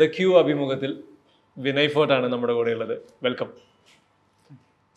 [0.00, 0.90] The Q അഭിമുഖത്തിൽ
[1.56, 2.94] വിനയ് ഫോർട്ടാണ് നമ്മുടെ കൂടെ ഉള്ളത്.
[3.26, 3.48] വെൽക്കം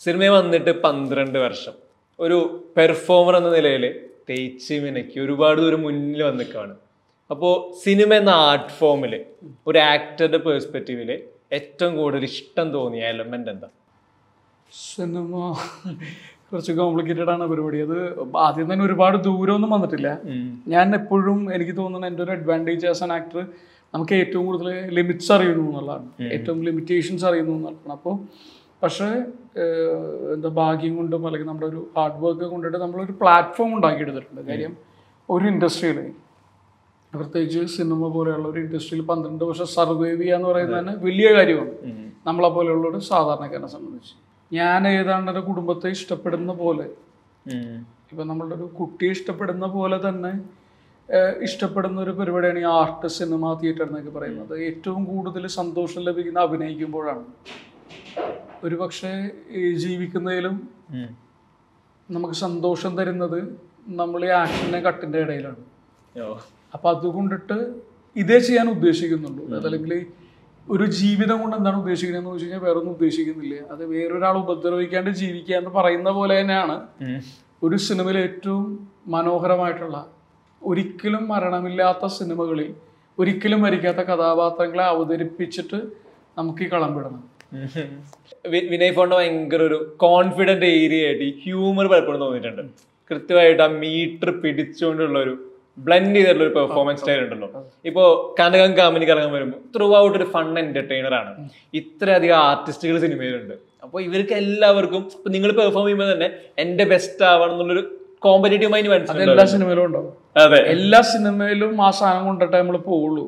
[0.03, 1.75] സിനിമയിൽ വന്നിട്ട് പന്ത്രണ്ട് വർഷം.
[2.19, 2.37] ഒരു
[2.77, 3.85] പെർഫോമർ എന്ന നിലയിൽ
[4.29, 6.74] തേച്ച് വിനയ്ക്ക് ഒരുപാട് ദൂരം മുന്നിൽ വന്നിക്കാണ്.
[7.31, 7.53] അപ്പോൾ
[7.83, 9.13] സിനിമ എന്ന ആർട്ട് ഫോമിൽ
[9.70, 11.12] ഒരു ആക്ടറുടെ പേഴ്സ്പെക്റ്റീവിൽ
[11.58, 13.70] ഏറ്റവും കൂടുതൽ ഇഷ്ടം തോന്നിയ എലമെന്റ് എന്താ?
[14.92, 15.32] സിനിമ
[16.50, 17.78] കുറച്ച് കോംപ്ലിക്കേറ്റഡ് ആണ് പരിപാടി.
[17.88, 17.98] അത്
[18.46, 20.10] ആദ്യം തന്നെ ഒരുപാട് ദൂരമൊന്നും വന്നിട്ടില്ല.
[20.74, 23.44] ഞാൻ എപ്പോഴും എനിക്ക് തോന്നുന്നത് എന്റെ ഒരു അഡ്വാന്റേജ് ആസ് ആൻ ആക്ടർ
[23.94, 26.07] നമുക്ക് ഏറ്റവും കൂടുതൽ ലിമിറ്റ്സ് അറിയുന്നു എന്നുള്ളതാണ്.
[26.36, 27.93] ഏറ്റവും ലിമിറ്റേഷൻസ് അറിയുന്നു എന്നുള്ളതാണ്.
[27.97, 28.16] അപ്പോൾ
[28.83, 29.10] പക്ഷേ
[30.36, 34.41] എന്താ ഭാഗ്യം കൊണ്ടും അല്ലെങ്കിൽ നമ്മുടെ ഒരു ഹാർഡ് വർക്ക് കൊണ്ടിട്ട് നമ്മളൊരു പ്ലാറ്റ്ഫോം ഉണ്ടാക്കിയെടുത്തിട്ടുണ്ട്.
[34.49, 34.73] കാര്യം
[35.29, 35.99] ഒരു ഇൻഡസ്ട്രിയിൽ
[37.13, 41.73] പ്രത്യേകിച്ച് സിനിമ പോലെയുള്ള ഒരു ഇൻഡസ്ട്രിയിൽ പന്ത്രണ്ട് വർഷം സർവൈവ് ചെയ്യുക എന്ന് പറയുന്നത് തന്നെ വലിയ കാര്യമാണ്.
[42.27, 44.13] നമ്മളെ പോലെയുള്ള ഒരു സാധാരണക്കാരനെ സംബന്ധിച്ച്.
[44.52, 46.88] ഞാൻ ഏതാണ്ട് ഒരു കുടുംബത്തെ ഇഷ്ടപ്പെടുന്ന പോലെ
[48.11, 50.31] ഇപ്പം നമ്മളുടെ ഒരു കുട്ടിയെ ഇഷ്ടപ്പെടുന്ന പോലെ തന്നെ
[51.41, 54.63] ഇഷ്ടപ്പെടുന്ന ഒരു പരിപാടിയാണ് ഈ ആർട്ട് സിനിമ തിയേറ്റർ എന്നൊക്കെ പറയുന്നത്.
[54.63, 57.25] ഏറ്റവും കൂടുതൽ സന്തോഷം ലഭിക്കുന്ന അഭിനയിക്കുമ്പോഴാണ്.
[58.63, 59.30] ഒരു പക്ഷേ
[59.73, 60.55] ജീവിക്കുന്നതിലും
[62.11, 65.64] നമുക്ക് സന്തോഷം തരുന്നത് നമ്മൾ ഈ ആക്ഷനെ കട്ടിന്റെ ഇടയിലാണ്.
[66.73, 67.73] അപ്പൊ അതുകൊണ്ടിട്ട്
[68.16, 69.55] ഇതേ ചെയ്യാൻ ഉദ്ദേശിക്കുന്നുള്ളൂ.
[69.58, 70.05] അതല്ലെങ്കിൽ
[70.70, 73.55] ഒരു ജീവിതം കൊണ്ട് എന്താണ് ഉദ്ദേശിക്കുന്നത് എന്ന് വെച്ച് കഴിഞ്ഞാൽ വേറൊന്നും ഉദ്ദേശിക്കുന്നില്ല.
[73.72, 76.75] അത് വേറൊരാൾ ഉപദ്രവിക്കാണ്ട് ജീവിക്കുക എന്ന് പറയുന്ന പോലെ തന്നെയാണ്
[77.64, 80.12] ഒരു സിനിമയിൽ ഏറ്റവും മനോഹരമായിട്ടുള്ള
[80.69, 82.69] ഒരിക്കലും മരണമില്ലാത്ത സിനിമകളിൽ
[83.17, 85.80] ഒരിക്കലും മരിക്കാത്ത കഥാപാത്രങ്ങളെ അവതരിപ്പിച്ചിട്ട്
[86.38, 87.22] നമുക്ക് ഈ കളം വിടണം.
[88.73, 92.61] വിനയ് ഫോണിന് ഭയങ്കര ഒരു കോൺഫിഡന്റ് ഏരിയ ആയിട്ട് ഈ ഹ്യൂമർ പലപ്പോഴും തോന്നിയിട്ടുണ്ട്.
[93.11, 95.33] കൃത്യമായിട്ട് ആ മീറ്റർ പിടിച്ചുകൊണ്ടുള്ള ഒരു
[95.86, 97.48] ബ്ലെൻഡ് ചെയ്തിട്ടുള്ള ഒരു പെർഫോമൻസ് സ്റ്റൈൽ ഉണ്ടല്ലോ.
[97.89, 98.03] ഇപ്പോ
[98.39, 101.31] കനകം കാമിനി ഇറങ്ങാൻ വരുമ്പോൾ ത്രൂ ഔട്ട് ഒരു ഫൺ എന്റർടൈനർ ആണ്.
[101.81, 103.55] ഇത്രയധികം ആർട്ടിസ്റ്റുകൾ സിനിമയിലുണ്ട്
[103.86, 105.03] അപ്പോൾ ഇവർക്ക് എല്ലാവർക്കും
[105.36, 106.30] നിങ്ങൾ പെർഫോം ചെയ്യുമ്പോൾ തന്നെ
[106.64, 107.83] എന്റെ ബെസ്റ്റ് ആവണം എന്നുള്ളൊരു
[108.25, 110.11] കോമ്പറ്റേറ്റീവ് എല്ലാ സിനിമയിലും ഉണ്ടാവും.
[110.38, 110.59] അതെ.
[110.75, 113.23] എല്ലാ സിനിമയിലും ആ സാധനം കൊണ്ടിട്ടേ നമ്മൾ പോവുള്ളൂ.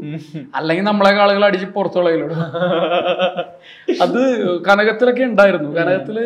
[0.59, 2.35] അല്ലെങ്കിൽ നമ്മളെ ആളുകൾ അടിച്ച് പുറത്തുള്ളതിലൂടെ
[4.05, 4.19] അത്
[4.67, 5.69] കനകത്തിലൊക്കെ ഉണ്ടായിരുന്നു.
[5.79, 6.17] കനകത്തിൽ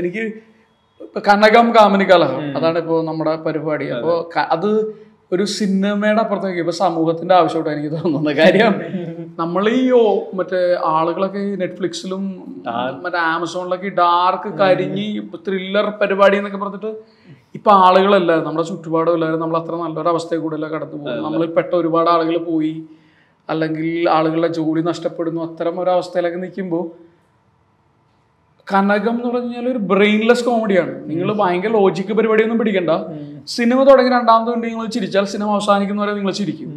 [0.00, 0.24] എനിക്ക്
[1.28, 3.86] കനകം കാമിനി കലഹം അതാണ് ഇപ്പോ നമ്മുടെ പരിപാടി.
[3.96, 4.14] അപ്പോ
[4.56, 4.70] അത്
[5.32, 8.74] ഒരു സിനിമയുടെ അപ്പുറത്തേക്ക് ഇപ്പൊ സമൂഹത്തിന്റെ ആവശ്യമായിട്ട് എനിക്ക് തോന്നുന്നത് കാര്യം.
[9.40, 9.80] നമ്മൾ ഈ
[10.34, 10.60] മറ്റേ
[10.90, 12.22] ആളുകളൊക്കെ നെറ്റ്ഫ്ലിക്സിലും
[13.04, 15.06] മറ്റേ ആമസോണിലൊക്കെ ഡാർക്ക് കരിഞ്ഞ്
[15.46, 16.90] ത്രില്ലർ പരിപാടി എന്നൊക്കെ പറഞ്ഞിട്ട്
[17.54, 21.74] ഇപ്പൊ ആളുകളല്ല നമ്മുടെ ചുറ്റുപാടും എല്ലാവരും നമ്മൾ അത്ര നല്ലൊരു അവസ്ഥയിൽ കൂടെ അല്ല കടന്നു പോകും നമ്മൾ പെട്ട
[21.74, 22.74] ഒരുപാട് ആളുകൾ പോയി
[23.50, 26.84] അല്ലെങ്കിൽ ആളുകളുടെ ജോലി നഷ്ടപ്പെടുന്നു അത്തരം ഒരവസ്ഥയിലൊക്കെ നിൽക്കുമ്പോൾ
[28.72, 32.90] കനകം എന്ന് പറഞ്ഞാൽ ഒരു ബ്രെയിൻലെസ് കോമഡിയാണ് നിങ്ങൾ ഭയങ്കര ലോജിക്ക് പരിപാടിയൊന്നും പിടിക്കണ്ട.
[33.46, 36.70] സിനിമ തുടങ്ങി രണ്ടാമത് കൊണ്ട് നിങ്ങൾ ചിരിച്ചാൽ സിനിമ അവസാനിക്കുന്ന വരെ നിങ്ങൾ ചിരിക്കും.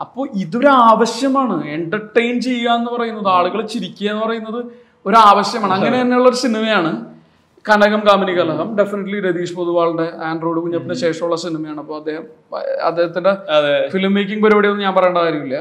[0.00, 1.56] അപ്പോൾ ഇതൊരു ആവശ്യമാണ്.
[1.76, 4.60] എന്റർടൈൻ ചെയ്യുക എന്ന് പറയുന്നത് ആളുകൾ ചിരിക്കുക എന്ന് പറയുന്നത്
[5.06, 5.74] ഒരു ആവശ്യമാണ്.
[5.74, 6.92] അങ്ങനെ തന്നെയുള്ള ഒരു സിനിമയാണ്.
[7.68, 11.80] കനകം കാമിനി കലഹം ഡെഫിനറ്റ്ലി രതീഷ് പൊതുവാളുടെ ആൻഡ്രോയിഡ് കുഞ്ഞപ്പിന് ശേഷമുള്ള സിനിമയാണ്.
[11.82, 12.24] അപ്പോൾ അദ്ദേഹം
[12.88, 13.32] അദ്ദേഹത്തിന്റെ
[13.94, 15.58] ഫിലിം മേക്കിംഗ് പരിപാടിയൊന്നും ഞാൻ പറയേണ്ട കാര്യമില്ല.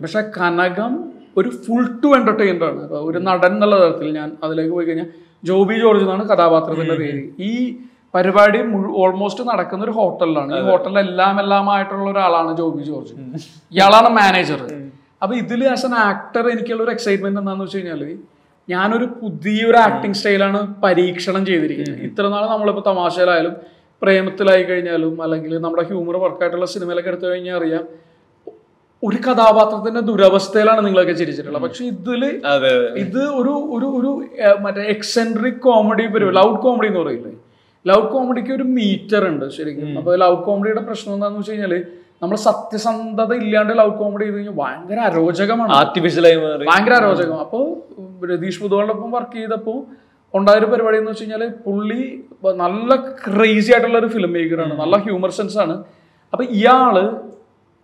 [0.00, 0.92] പക്ഷെ കനകം
[1.40, 2.80] ഒരു ഫുൾ ടു എന്റർടൈനർ ആണ്.
[2.86, 5.08] അപ്പോൾ ഒരു നടൻ എന്നുള്ള തരത്തിൽ ഞാൻ അതിലേക്ക് പോയി കഴിഞ്ഞാൽ
[5.50, 7.22] ജോബി ജോർജ് എന്നാണ് കഥാപാത്രത്തിന്റെ പേര്.
[7.50, 7.52] ഈ
[8.16, 8.58] പരിപാടി
[9.02, 10.50] ഓൾമോസ്റ്റ് നടക്കുന്ന ഒരു ഹോട്ടലിലാണ്.
[10.58, 13.14] ഈ ഹോട്ടലിൽ എല്ലാം എല്ലാം ആയിട്ടുള്ള ഒരാളാണ് ജോബി ജോർജ്.
[13.76, 14.60] ഇയാളാണ് മാനേജർ
[15.22, 18.02] അപ്പൊ ഇതിൽ ആസ് എൻ ആക്ടർ എനിക്കുള്ള ഒരു എക്സൈറ്റ്മെന്റ് എന്താണെന്ന് വെച്ച് കഴിഞ്ഞാൽ
[18.68, 22.00] ഞാനൊരു പുതിയൊരു ആക്ടിങ് സ്റ്റൈലാണ് പരീക്ഷണം ചെയ്തിരിക്കുന്നത്.
[22.08, 23.54] ഇത്ര നാൾ നമ്മളിപ്പോൾ തമാശയിലായാലും
[24.02, 27.84] പ്രേമത്തിലായി കഴിഞ്ഞാലും അല്ലെങ്കിൽ നമ്മുടെ ഹ്യൂമർ വർക്കായിട്ടുള്ള സിനിമയിലൊക്കെ എടുത്തു കഴിഞ്ഞാൽ അറിയാം
[29.02, 31.62] ഒരു കഥാപാത്രത്തിന്റെ ദുരവസ്ഥയിലാണ് നിങ്ങളൊക്കെ ചിരിച്ചിട്ടുള്ളത്.
[31.62, 32.22] പക്ഷെ ഇതിൽ
[33.04, 34.10] ഇത് ഒരു ഒരു ഒരു
[34.64, 37.32] മറ്റേ എക്സെൻട്രിക് കോമഡി പരിപാടി ലൗഡ് കോമഡി എന്ന് പറയില്ലേ?
[37.86, 39.88] ലൗഡ് കോമഡിക്ക് ഒരു മീറ്റർ ഉണ്ട് ശരിക്കും.
[39.98, 41.74] അപ്പൊ ലൗഡ് കോമഡിയുടെ പ്രശ്നം എന്താണെന്ന് വെച്ച് കഴിഞ്ഞാൽ
[42.22, 45.70] നമ്മൾ സത്യസന്ധത ഇല്ലാണ്ട് ലവ് കോമഡി ചെയ്ത് കഴിഞ്ഞാൽ ഭയങ്കര അരോചകമാണ്.
[45.78, 46.36] ആർട്ടിഫിഷ്യലായി
[46.68, 47.38] ഭയങ്കര അരോചകം.
[47.44, 47.64] അപ്പോൾ
[48.32, 49.78] രതീഷ് പുതുവാളിനൊപ്പം വർക്ക് ചെയ്തപ്പോൾ
[50.38, 52.02] ഉണ്ടായൊരു പരിപാടി എന്ന് വെച്ച് കഴിഞ്ഞാൽ പുള്ളി
[52.62, 52.94] നല്ല
[53.24, 55.74] ക്രേസി ആയിട്ടുള്ള ഒരു ഫിലിം മേക്കറാണ് നല്ല ഹ്യൂമർ സെൻസ് ആണ്.
[56.32, 56.94] അപ്പൊ ഇയാൾ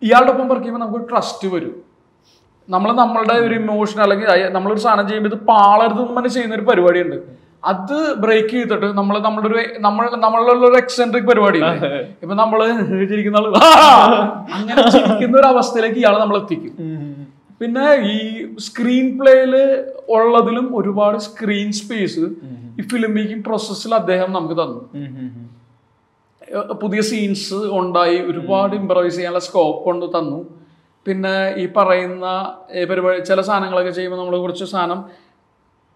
[0.06, 1.75] ഇയാളുടെ ഒപ്പം വർക്ക് ചെയ്യുമ്പോൾ നമുക്ക് ട്രസ്റ്റ് വരും.
[2.69, 7.19] നമ്മൾ നമ്മളുടെ ഒരു ഇമോഷൻ അല്ലെങ്കിൽ നമ്മളൊരു സാധനം ചെയ്യുമ്പോൾ ഇത് പാളരുത് തന്നെ ചെയ്യുന്ന ഒരു പരിപാടിയുണ്ട്.
[7.62, 11.60] അത് ബ്രേക്ക് ചെയ്തിട്ട് നമ്മൾ നമ്മുടെ ഒരു നമ്മൾ നമ്മളുള്ള ഒരു എക്സെൻട്രിക് പരിപാടി
[12.22, 12.60] ഇപ്പൊ നമ്മൾ
[13.10, 13.46] ചിരിക്കുന്ന ആൾ.
[14.56, 16.74] അങ്ങനെ ചിരിക്കുന്ന ഒരു അവസ്ഥയിലേക്ക് ഇയാളെ നമ്മൾ എത്തിക്കും.
[17.60, 18.16] പിന്നെ ഈ
[18.66, 19.55] സ്ക്രീൻ പ്ലേയിൽ
[20.16, 22.25] ഉള്ളതിലും ഒരുപാട് സ്ക്രീൻ സ്പേസ്
[22.78, 24.81] ഈ ഫിലിം മേക്കിംഗ് പ്രോസസ്സിൽ അദ്ദേഹം നമുക്ക് തന്നു.
[26.82, 30.38] പുതിയ സീൻസ് ഉണ്ടായി ഒരുപാട് ഇമ്പ്രവൈസ് ചെയ്യാനുള്ള സ്കോപ്പ് കൊണ്ട് തന്നു.
[31.06, 32.26] പിന്നെ ഈ പറയുന്ന
[32.90, 35.00] പരിപാടി ചില സാധനങ്ങളൊക്കെ ചെയ്യുമ്പോൾ നമ്മൾ കുറച്ച് സാധനം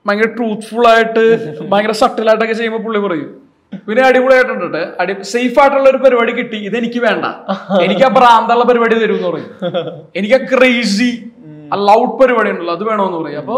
[0.06, 1.24] ഭയങ്കര ട്രൂത്ത്ഫുൾ ആയിട്ട്
[1.70, 3.30] ഭയങ്കര സട്ടിലായിട്ടൊക്കെ ചെയ്യുമ്പോൾ പുള്ളി പറയും.
[3.86, 7.26] പിന്നെ അടിപൊളിയായിട്ടുണ്ട് അടി സേഫ് ആയിട്ടുള്ള ഒരു പരിപാടി കിട്ടി ഇതെനിക്ക് വേണ്ട.
[7.84, 9.50] എനിക്ക് ആ ഭ്രാന്തുള്ള പരിപാടി തരും എന്ന് പറയും.
[10.20, 11.10] എനിക്ക് ആ ക്രേസി
[11.88, 13.40] ലൗഡ് പരിപാടി ഉണ്ടല്ലോ അത് വേണമെന്ന് പറയും.
[13.42, 13.56] അപ്പൊ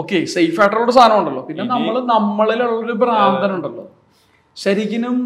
[0.00, 1.42] ഓക്കെ സേഫ് ആയിട്ടുള്ള ഒരു സാധനം ഉണ്ടല്ലോ.
[1.48, 3.84] പിന്നെ നമ്മൾ നമ്മളിലുള്ള ഒരു ഭ്രാന്തനുണ്ടല്ലോ
[4.56, 5.16] ശരിക്കും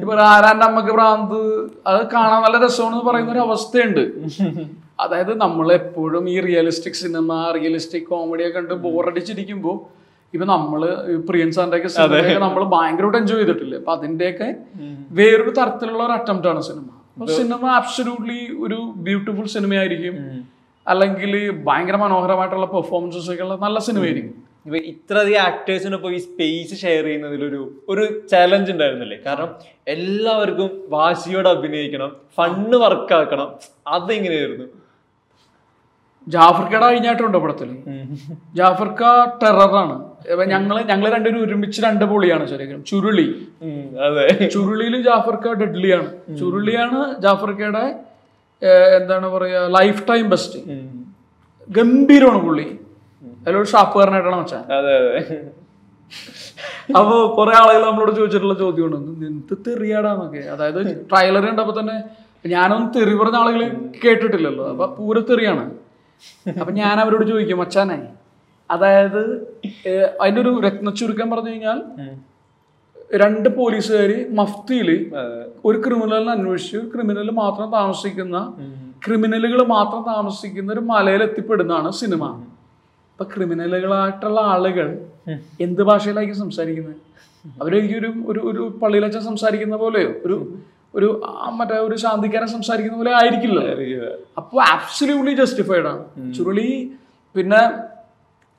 [0.00, 1.40] ഇപ്പൊ ആരാന്റെ അമ്മയ്ക്ക് ഭ്രാന്ത്?
[1.90, 4.02] അത് കാണാൻ നല്ല രസമാണെന്ന് പറയുന്ന ഒരു അവസ്ഥയുണ്ട്.
[5.02, 9.76] അതായത് നമ്മൾ എപ്പോഴും ഈ റിയലിസ്റ്റിക് സിനിമ റിയലിസ്റ്റിക് കോമഡിയൊക്കെ കണ്ട് ബോറടിച്ചിരിക്കുമ്പോൾ
[10.34, 10.80] ഇപ്പൊ നമ്മൾ
[11.28, 13.78] പ്രിയൻ സാറിന്റെ ഒക്കെ സിനിമയൊക്കെ നമ്മൾ ഭയങ്കരമായിട്ട് എൻജോയ് ചെയ്തിട്ടില്ലേ?
[13.78, 14.48] അപ്പൊ അതിന്റെയൊക്കെ
[15.18, 18.76] വേറൊരു തരത്തിലുള്ള ഒരു അറ്റംപ്റ്റ് ആണ് സിനിമ അപ്പൊ സിനിമ അബ്സല്യൂട്ട്ലി ഒരു
[19.06, 20.16] ബ്യൂട്ടിഫുൾ സിനിമയായിരിക്കും
[20.86, 21.32] അല്ലെങ്കിൽ
[21.66, 24.36] ഭയങ്കര മനോഹരമായിട്ടുള്ള പെർഫോമൻസസ് ഒക്കെ നല്ല സിനിമയായിരിക്കും
[24.66, 29.18] ഇപ്പൊ ഇത്രയധികം ആക്ടേഴ്സിനൊപ്പം ഈ സ്പേസ് ഷെയർ ചെയ്യുന്നതിലൊരു ഒരു ചലഞ്ച് ഉണ്ടായിരുന്നില്ലേ?
[29.26, 29.50] കാരണം
[29.86, 33.48] എല്ലാവർക്കും വാശിയോടെ അഭിനയിക്കണം ഫണ്ണ് വർക്കാക്കണം
[33.88, 34.66] അതെങ്ങനെയായിരുന്നു?
[36.34, 37.70] ജാഫർക്കട കഴിഞ്ഞായിട്ടുണ്ടോ പടത്തിൽ
[38.58, 39.02] ജാഫർക്ക
[39.42, 39.96] ടെററാണ്.
[40.52, 42.80] ഞങ്ങൾ ഞങ്ങൾ രണ്ടുപേരും ഒരുമിച്ച് രണ്ട് പൊളിയാണ് ശരിക്കും.
[42.90, 43.26] ചുരുളി.
[44.06, 44.26] അതെ.
[44.54, 46.08] ചുരുളിയിൽ ജാഫർക്ക ഡെഡ്ലിയാണ്.
[46.40, 47.84] ചുരുളിയാണ് ജാഫർക്കയുടെ
[48.98, 50.60] എന്താണ് പറയാ ലൈഫ് ടൈം ബെസ്റ്റ്.
[51.68, 52.66] ഗംഭീരമാണ് പുള്ളി.
[53.42, 55.20] അതിലൊരു ഷാപ്പുകാരനായിട്ടാണ് മച്ചാ അതെ അതെ.
[56.98, 58.96] അപ്പൊ കുറെ ആളുകൾ നമ്മളോട് ചോദിച്ചിട്ടുള്ള ചോദ്യമാണ്
[59.26, 60.80] എന്ത് തെറിയാടാന്നൊക്കെ അതായത്
[61.10, 61.96] ട്രailer കണ്ടപ്പോ തന്നെ
[62.46, 63.62] ഞാനൊന്നും തെറി പറഞ്ഞ ആളുകൾ
[64.04, 64.64] കേട്ടിട്ടില്ലല്ലോ.
[64.70, 65.64] അപ്പൊ പൂര തെറിയാണ്.
[66.60, 67.98] അപ്പൊ ഞാൻ അവരോട് ചോദിക്കും മച്ചാനെ
[68.70, 71.78] അതായത് അതിന്റെ അതിന്റെ ഒരു രത്ന ചുരുക്കം പറഞ്ഞു കഴിഞ്ഞാൽ
[73.14, 74.88] രണ്ട് പോലീസുകാര് മഫ്തിയിൽ
[75.64, 78.36] ഒരു ക്രിമിനലിനെ അന്വേഷിച്ച് ഒരു ക്രിമിനൽ മാത്രം താമസിക്കുന്ന
[79.06, 82.24] ക്രിമിനലുകൾ മാത്രം താമസിക്കുന്ന ഒരു മലയിൽ എത്തിപ്പെടുന്നതാണ് സിനിമ.
[83.12, 84.88] അപ്പൊ ക്രിമിനലുകളായിട്ടുള്ള ആളുകൾ
[85.60, 86.96] എന്ത് ഭാഷയിലായിരിക്കും സംസാരിക്കുന്നത്?
[87.60, 90.10] അവരെനിക്കൊരു ഒരു ഒരു ഒരു പള്ളിയിലച്ഛൻ സംസാരിക്കുന്ന പോലെയോ?
[90.26, 90.36] ഒരു
[90.94, 91.08] ഒരു
[91.58, 93.60] മറ്റേ ഒരു ശാന്തിക്കാരൻ സംസാരിക്കുന്ന പോലെ ആയിരിക്കില്ല.
[94.40, 96.02] അപ്പോൾ ആബ്സല്യൂട്ട്ലി ജസ്റ്റിഫൈഡ് ആണ്.
[96.36, 96.68] ചുരുളി
[97.34, 97.60] പിന്നെ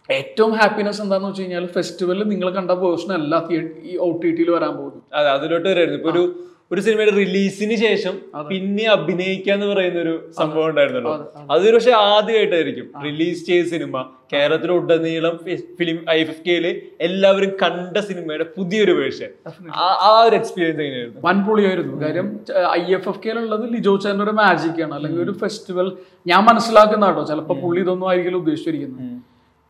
[0.10, 3.36] ഏറ്റവും ഹാപ്പിനെസ് എന്താന്ന് വെച്ച് കഴിഞ്ഞാൽ ഫെസ്റ്റിവലിൽ നിങ്ങൾ കണ്ട പേഴ്സൺ അല്ല
[3.84, 6.24] ഈ ഒ ടി ടിയിൽ വരാൻ പോകുന്നു അതെ അതിലോട്ട് വരായിരുന്നു ഇപ്പൊ ഒരു
[6.74, 8.14] ഒരു സിനിമയുടെ റിലീസിന് ശേഷം
[8.50, 11.14] പിന്നെ അഭിനയിക്കാന്ന് പറയുന്ന ഒരു സംഭവം ഉണ്ടായിരുന്നല്ലോ.
[11.52, 12.92] അതൊരു പക്ഷെ ആദ്യമായിട്ടായിരിക്കും.
[13.06, 14.06] റിലീസ് ചെയ്ത സിനിമ.
[14.34, 15.40] കേരളത്തിലുടനീളം
[15.80, 19.30] ഫിലിം ഐ എഫ് കെയിൽ എല്ലാവരും കണ്ട സിനിമയുടെ പുതിയൊരു വേർഷൻ.
[19.76, 21.22] ആ ഒരു എക്സ്പീരിയൻസ് എങ്ങനെയായിരുന്നു?
[21.26, 22.40] വൻ പൊളിയായിരുന്നു കാര്യം
[22.72, 24.94] ഐ എഫ് എഫ് കെയിലുള്ളത് ലിജോ ചേട്ടന്റെ ഒരു മാജിക് ആണ്.
[24.94, 25.92] അല്ലെങ്കിൽ ഒരു ഫെസ്റ്റിവൽ
[26.28, 27.26] ഞാൻ മനസ്സിലാക്കുന്ന കേട്ടോ.
[27.26, 29.11] ചിലപ്പോൾ പുള്ളി ഇതൊന്നും ആയിരിക്കും ഉദ്ദേശിച്ചിരിക്കുന്നത്.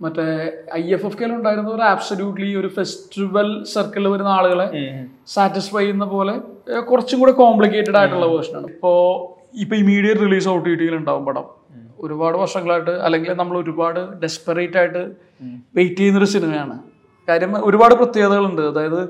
[0.01, 0.25] മറ്റേ
[0.73, 4.67] ഐ എഫ് എഫ് കെയിൽ ഉണ്ടായിരുന്ന ഒരു ആബ്സല്യൂട്ട്ലി ഒരു ഫെസ്റ്റിവൽ സർക്കിളിൽ വരുന്ന ആളുകളെ
[5.27, 6.33] സാറ്റിസ്ഫൈ ചെയ്യുന്ന പോലെ
[6.89, 9.01] കുറച്ചും കൂടെ കോംപ്ലിക്കേറ്റഡ് ആയിട്ടുള്ള വേർഷനാണ് ഇപ്പോൾ
[9.63, 11.45] ഇപ്പോൾ ഇമീഡിയറ്റ് റിലീസ് ഒ ടി ടിയിൽ ഉണ്ടാവും പടം.
[11.99, 15.01] ഒരുപാട് വർഷങ്ങളായിട്ട് അല്ലെങ്കിൽ നമ്മൾ ഒരുപാട് ഡെസ്പെറേറ്റ് ആയിട്ട്
[15.75, 16.75] വെയിറ്റ് ചെയ്യുന്ന ഒരു സിനിമയാണ്.
[17.29, 18.61] കാര്യം ഒരുപാട് പ്രത്യേകതകളുണ്ട്.
[18.61, 19.01] അതായത്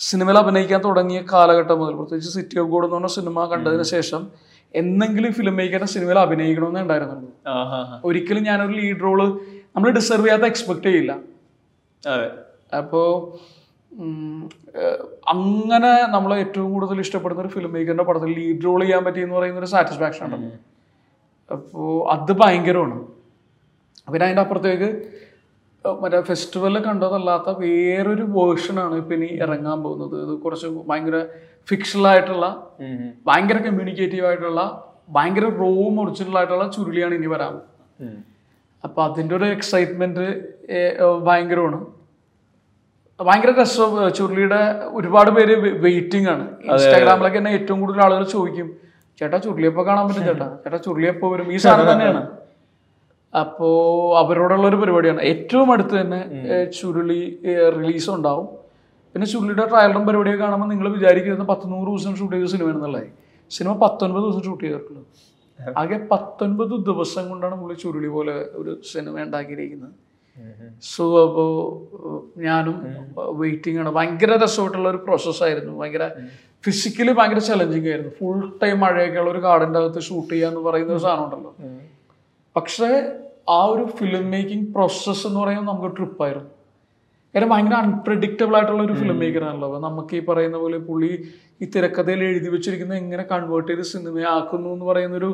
[0.00, 4.22] സിനിമയിൽ അഭിനയിക്കാൻ തുടങ്ങിയ കാലഘട്ടം മുതൽ പ്രത്യേകിച്ച് സിറ്റി ഓഫ് ഗോഡ് എന്ന് പറഞ്ഞ സിനിമ കണ്ടതിന് ശേഷം
[4.74, 7.30] എന്തെങ്കിലും ഫിലിം മേക്കറിന്റെ സിനിമയിൽ അഭിനയിക്കണമെന്നേ ഉണ്ടായിരുന്നുള്ളൂ.
[8.04, 9.20] ഒരിക്കലും ഞാനൊരു ലീഡ് റോൾ
[9.74, 11.12] നമ്മൾ ഡിസർവ് ചെയ്യാത്ത എക്സ്പെക്ട് ചെയ്യില്ല.
[12.02, 12.28] അതെ.
[12.80, 13.08] അപ്പോൾ
[15.32, 19.60] അങ്ങനെ നമ്മൾ ഏറ്റവും കൂടുതൽ ഇഷ്ടപ്പെടുന്ന ഒരു ഫിലിം മേക്കറിന്റെ പടത്തിൽ ലീഡ് റോൾ ചെയ്യാൻ പറ്റി എന്ന് പറയുന്ന
[19.62, 20.50] ഒരു സാറ്റിസ്ഫാക്ഷൻ ഉണ്ടല്ലോ
[21.50, 22.96] അപ്പോൾ അത് ഭയങ്കരമാണ്.
[24.12, 24.88] പിന്നെ അതിന്റെ അപ്പുറത്തേക്ക്
[26.02, 30.16] മറ്റേ ഫെസ്റ്റിവലിൽ കണ്ടതല്ലാത്ത വേറൊരു വേർഷനാണ് ഇപ്പം ഇനി ഇറങ്ങാൻ പോകുന്നത്.
[30.24, 31.18] ഇത് കുറച്ച് ഭയങ്കര
[31.70, 32.46] ഫിക്ഷണലായിട്ടുള്ള
[33.28, 34.62] ഭയങ്കര കമ്മ്യൂണിക്കേറ്റീവ് ആയിട്ടുള്ള
[35.16, 37.56] ഭയങ്കര റോം ഒറിജിനൽ ആയിട്ടുള്ള ചുരുളിയാണ് ഇനി വരാൻ
[38.84, 39.04] പോകുന്നത്.
[39.08, 40.24] അതിന്റെ അതിന്റെ ഒരു എക്സൈറ്റ്മെന്റ്
[41.28, 41.78] ഭയങ്കരമാണ്.
[43.20, 44.60] ഭയങ്കര രസം ചുരുളിയുടെ
[44.98, 45.54] ഒരുപാട് പേര്
[45.86, 46.44] വെയിറ്റിംഗ് ആണ്.
[46.68, 48.68] ഇൻസ്റ്റാഗ്രാമിലൊക്കെ തന്നെ ഏറ്റവും കൂടുതൽ ആളുകൾ ചോദിക്കും
[49.18, 50.46] ചേട്ടാ ചുരുളിയപ്പോ കാണാൻ പറ്റും ചേട്ടാ?
[50.62, 51.48] ചേട്ടാ ചുരുളിയപ്പോ വരും?
[51.56, 52.22] ഈ സാധനം തന്നെയാണ്.
[53.40, 53.68] അപ്പോ
[54.20, 55.20] അവരോടുള്ള ഒരു പരിപാടിയാണ്.
[55.32, 56.20] ഏറ്റവും അടുത്ത് തന്നെ
[56.78, 57.20] ചുരുളി
[57.76, 58.48] റിലീസ് ഉണ്ടാവും.
[59.14, 63.06] പിന്നെ ചുരുളിയുടെ ട്രയലും പരിപാടിയൊക്കെ കാണുമ്പോൾ നിങ്ങൾ വിചാരിക്കുന്നത് പത്ത് നൂറ് ദിവസം ഷൂട്ട് ചെയ്ത സിനിമയാണെന്നുള്ളത്
[63.50, 65.06] സിനിമ പത്തൊൻപത് ദിവസം ഷൂട്ട് ചെയ്തിട്ടുള്ളത്
[65.80, 69.94] ആകെ പത്തൊൻപത് ദിവസം കൊണ്ടാണ് പുള്ളി ചുരുളി പോലെ ഒരു സിനിമ ഉണ്ടാക്കിയിരിക്കുന്നത്.
[70.82, 71.50] സോ അപ്പോൾ
[72.42, 72.76] ഞാനും
[73.40, 73.90] വെയിറ്റിംഗ് ആണ്.
[73.90, 76.06] ഭയങ്കര രസമായിട്ടുള്ള ഒരു പ്രോസസ്സായിരുന്നു ഭയങ്കര
[76.66, 78.12] ഫിസിക്കലി ഭയങ്കര ചലഞ്ചിങ് ആയിരുന്നു.
[78.18, 81.52] ഫുൾ ടൈം മഴയൊക്കെ ഉള്ള ഒരു കാടിന്റെ അകത്ത് ഷൂട്ട് ചെയ്യാന്ന് പറയുന്ന ഒരു സാധനം ഉണ്ടല്ലോ.
[82.56, 82.90] പക്ഷേ
[83.50, 86.50] ആ ഒരു ഫിലിം മേക്കിംഗ് പ്രോസസ്സ് എന്ന് പറയുന്നത് നമുക്ക് ട്രിപ്പായിരുന്നു
[87.34, 89.66] കാരണം ഭയങ്കര അൺപ്രഡിക്റ്റബിൾ ആയിട്ടുള്ള ഒരു ഫിലിം മേക്കർ ആണല്ലോ.
[89.68, 91.10] അപ്പൊ നമുക്ക് ഈ പറയുന്ന പോലെ പുള്ളി
[91.62, 95.30] ഈ തിരക്കഥയിൽ എഴുതി വെച്ചിരിക്കുന്ന എങ്ങനെ കൺവേർട്ട് ചെയ്ത് സിനിമയാക്കുന്നു എന്ന് പറയുന്ന ഒരു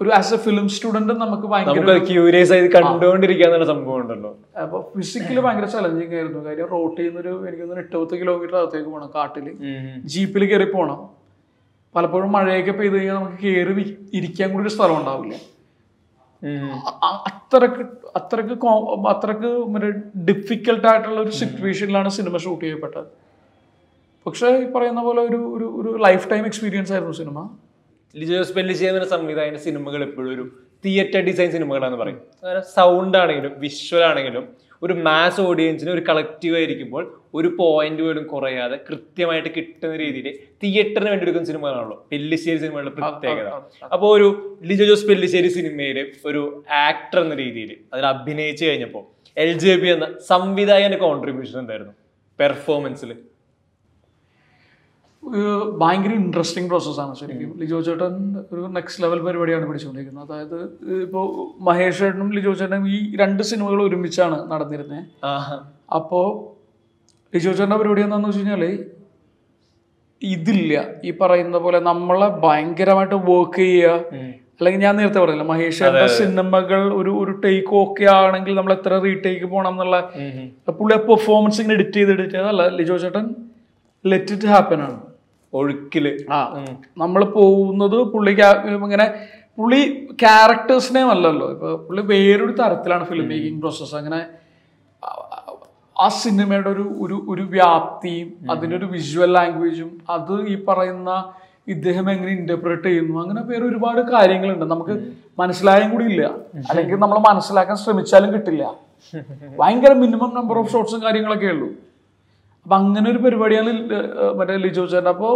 [0.00, 4.32] ഒരു ആസ് എ ഫിലിം സ്റ്റുഡന്റ് നമുക്ക് ഭയങ്കര ക്യൂരിയസ് ആയി കണ്ടുകൊണ്ടിരിക്കാന്നുള്ള സംഭവം ഉണ്ടല്ലോ.
[4.64, 6.42] അപ്പൊ ഫിസിക്കലി ഭയങ്കര ചലഞ്ചിങ് ആയിരുന്നു.
[6.48, 9.48] കാര്യം റോട്ട് ചെയ്യുന്നൊരു എനിക്ക് തോന്നുന്നു എട്ടുപത്ത് കിലോമീറ്റർ അകത്തേക്ക് പോകണം കാട്ടിൽ.
[10.14, 11.00] ജീപ്പിൽ കയറി പോകണം
[11.94, 13.86] പലപ്പോഴും മഴയൊക്കെ പെയ്ത് കഴിഞ്ഞാൽ നമുക്ക് കയറി
[14.18, 15.34] ഇരിക്കാൻ കൂടി ഒരു സ്ഥലം ഉണ്ടാവില്ല.
[17.28, 17.82] അത്രയ്ക്ക്
[18.16, 18.54] അത്രയ്ക്ക്
[19.12, 19.50] അത്രയ്ക്ക്
[20.30, 23.08] ഡിഫിക്കൽട്ട് ആയിട്ടുള്ള ഒരു സിറ്റുവേഷനിലാണ് സിനിമ ഷൂട്ട് ചെയ്യപ്പെട്ടത്.
[24.26, 27.38] പക്ഷേ ഈ പറയുന്ന പോലെ ഒരു ഒരു ഒരു ലൈഫ് ടൈം എക്സ്പീരിയൻസ് ആയിരുന്നു സിനിമ
[28.14, 30.44] ലിജോസ് പെല്ലി ചെയ്യുന്ന സംവിധായക സിനിമകൾ എപ്പോഴും ഒരു
[30.84, 32.20] തിയേറ്റർ ഡിസൈൻ സിനിമകളാണെന്ന് പറയും.
[32.76, 34.44] സൗണ്ട് ആണെങ്കിലും വിഷ്വൽ ആണെങ്കിലും
[34.82, 37.04] ഒരു മാസ് ഓഡിയൻസിന് ഒരു കളക്റ്റീവ് ആയിരിക്കുമ്പോൾ
[37.38, 40.26] ഒരു പോയിന്റ് പോലും കുറയാതെ കൃത്യമായിട്ട് കിട്ടുന്ന രീതിയിൽ
[40.62, 41.96] തിയേറ്ററിന് വേണ്ടി എടുക്കുന്ന സിനിമകളാണല്ലോ.
[42.12, 43.48] പെല്ലിശ്ശേരി സിനിമകളുടെ പ്രത്യേകത.
[43.94, 44.28] അപ്പോൾ ഒരു
[44.70, 45.98] ലിജോ ജോസ് പെല്ലിശ്ശേരി സിനിമയിൽ
[46.30, 46.42] ഒരു
[46.86, 49.04] ആക്ടർ എന്ന രീതിയിൽ അതിൽ അഭിനയിച്ചു കഴിഞ്ഞപ്പോൾ
[49.36, 51.94] എൽ ജെ ബി എന്ന സംവിധായകന്റെ കോൺട്രിബ്യൂഷൻ എന്തായിരുന്നു?
[52.38, 53.12] പെർഫോമൻസിൽ
[55.82, 57.50] ഭയങ്കര ഇൻട്രസ്റ്റിംഗ് പ്രോസസ്സാണ് ശരിക്കും.
[57.60, 58.14] ലിജോ ചേട്ടൻ
[58.52, 60.58] ഒരു നെക്സ്റ്റ് ലെവൽ പരിപാടിയാണ് പിടിച്ചുകൊണ്ടിരിക്കുന്നത് അതായത്
[61.06, 61.26] ഇപ്പോൾ
[61.68, 65.04] മഹേഷ് ചേട്ടനും ലിജോ ചേട്ടനും ഈ രണ്ട് സിനിമകൾ ഒരുമിച്ചാണ് നടന്നിരുന്നത്.
[65.98, 66.26] അപ്പോൾ
[67.32, 68.64] ലിജോ ചേട്ടന്റെ പരിപാടി എന്താണെന്ന് വെച്ച് കഴിഞ്ഞാൽ
[70.22, 70.72] ഇതില്ല.
[71.04, 73.94] ഈ പറയുന്ന പോലെ നമ്മളെ ഭയങ്കരമായിട്ട് വർക്ക് ചെയ്യുക.
[74.58, 79.46] അല്ലെങ്കിൽ ഞാൻ നേരത്തെ പറഞ്ഞില്ല മഹേഷ് ചേട്ടന്റെ സിനിമകൾ ഒരു ഒരു ടേക്ക് ഓക്കെ ആണെങ്കിൽ നമ്മൾ എത്ര റീടേക്ക്
[79.54, 80.48] പോകണം എന്നുള്ള ഉം ഉം.
[80.80, 83.24] പുള്ളി പെർഫോമൻസ് ഇങ്ങനെ എഡിറ്റ് ചെയ്ത് എഡിറ്റ് ചെയ്തല്ല ലിജോ ചേട്ടൻ
[84.04, 84.98] ലെറ്റ് ഇറ്റ് ഹാപ്പൻ ആണ്.
[85.54, 86.26] ഒഴുക്കിൽ.
[86.32, 86.64] ആ.
[86.98, 89.14] നമ്മൾ പോകുന്നത് പുള്ളി ഇങ്ങനെ
[89.58, 91.50] പുള്ളി ക്യാരക്ടേഴ്സിനെ അല്ലല്ലോ.
[91.50, 94.26] ഇപ്പൊ പുള്ളി വേറൊരു തരത്തിലാണ് ഫിലിം മേക്കിംഗ് പ്രോസസ്സ് അങ്ങനെ
[95.04, 95.38] ആ-
[96.00, 101.32] ആ സിനിമയുടെ ഒരു ഒരു ഒരു വ്യാപ്തിയും അതിന്റെ ഒരു വിഷ്വൽ ലാംഗ്വേജും അത് ഈ പറയുന്ന
[101.68, 104.64] ഇദ്ദേഹം എങ്ങനെ ഇന്റർപ്രറ്റ് ചെയ്യുന്നു അങ്ങനെ വേറെ ഒരുപാട് കാര്യങ്ങളുണ്ട്.
[104.64, 104.90] നമുക്ക്
[105.38, 106.22] മനസ്സിലായും കൂടി ഇല്ല.
[106.70, 108.74] അല്ലെങ്കിൽ നമ്മൾ മനസ്സിലാക്കാൻ ശ്രമിച്ചാലും കിട്ടില്ല.
[109.58, 111.68] ഭയങ്കര മിനിമം നമ്പർ ഓഫ് ഷോട്ട്സും കാര്യങ്ങളൊക്കെ ഉള്ളൂ.
[112.66, 113.70] അപ്പൊ അങ്ങനെ ഒരു പരിപാടിയാണ്
[114.38, 115.08] മറ്റേ ലിജോ ചേട്ടൻ.
[115.14, 115.28] അപ്പോ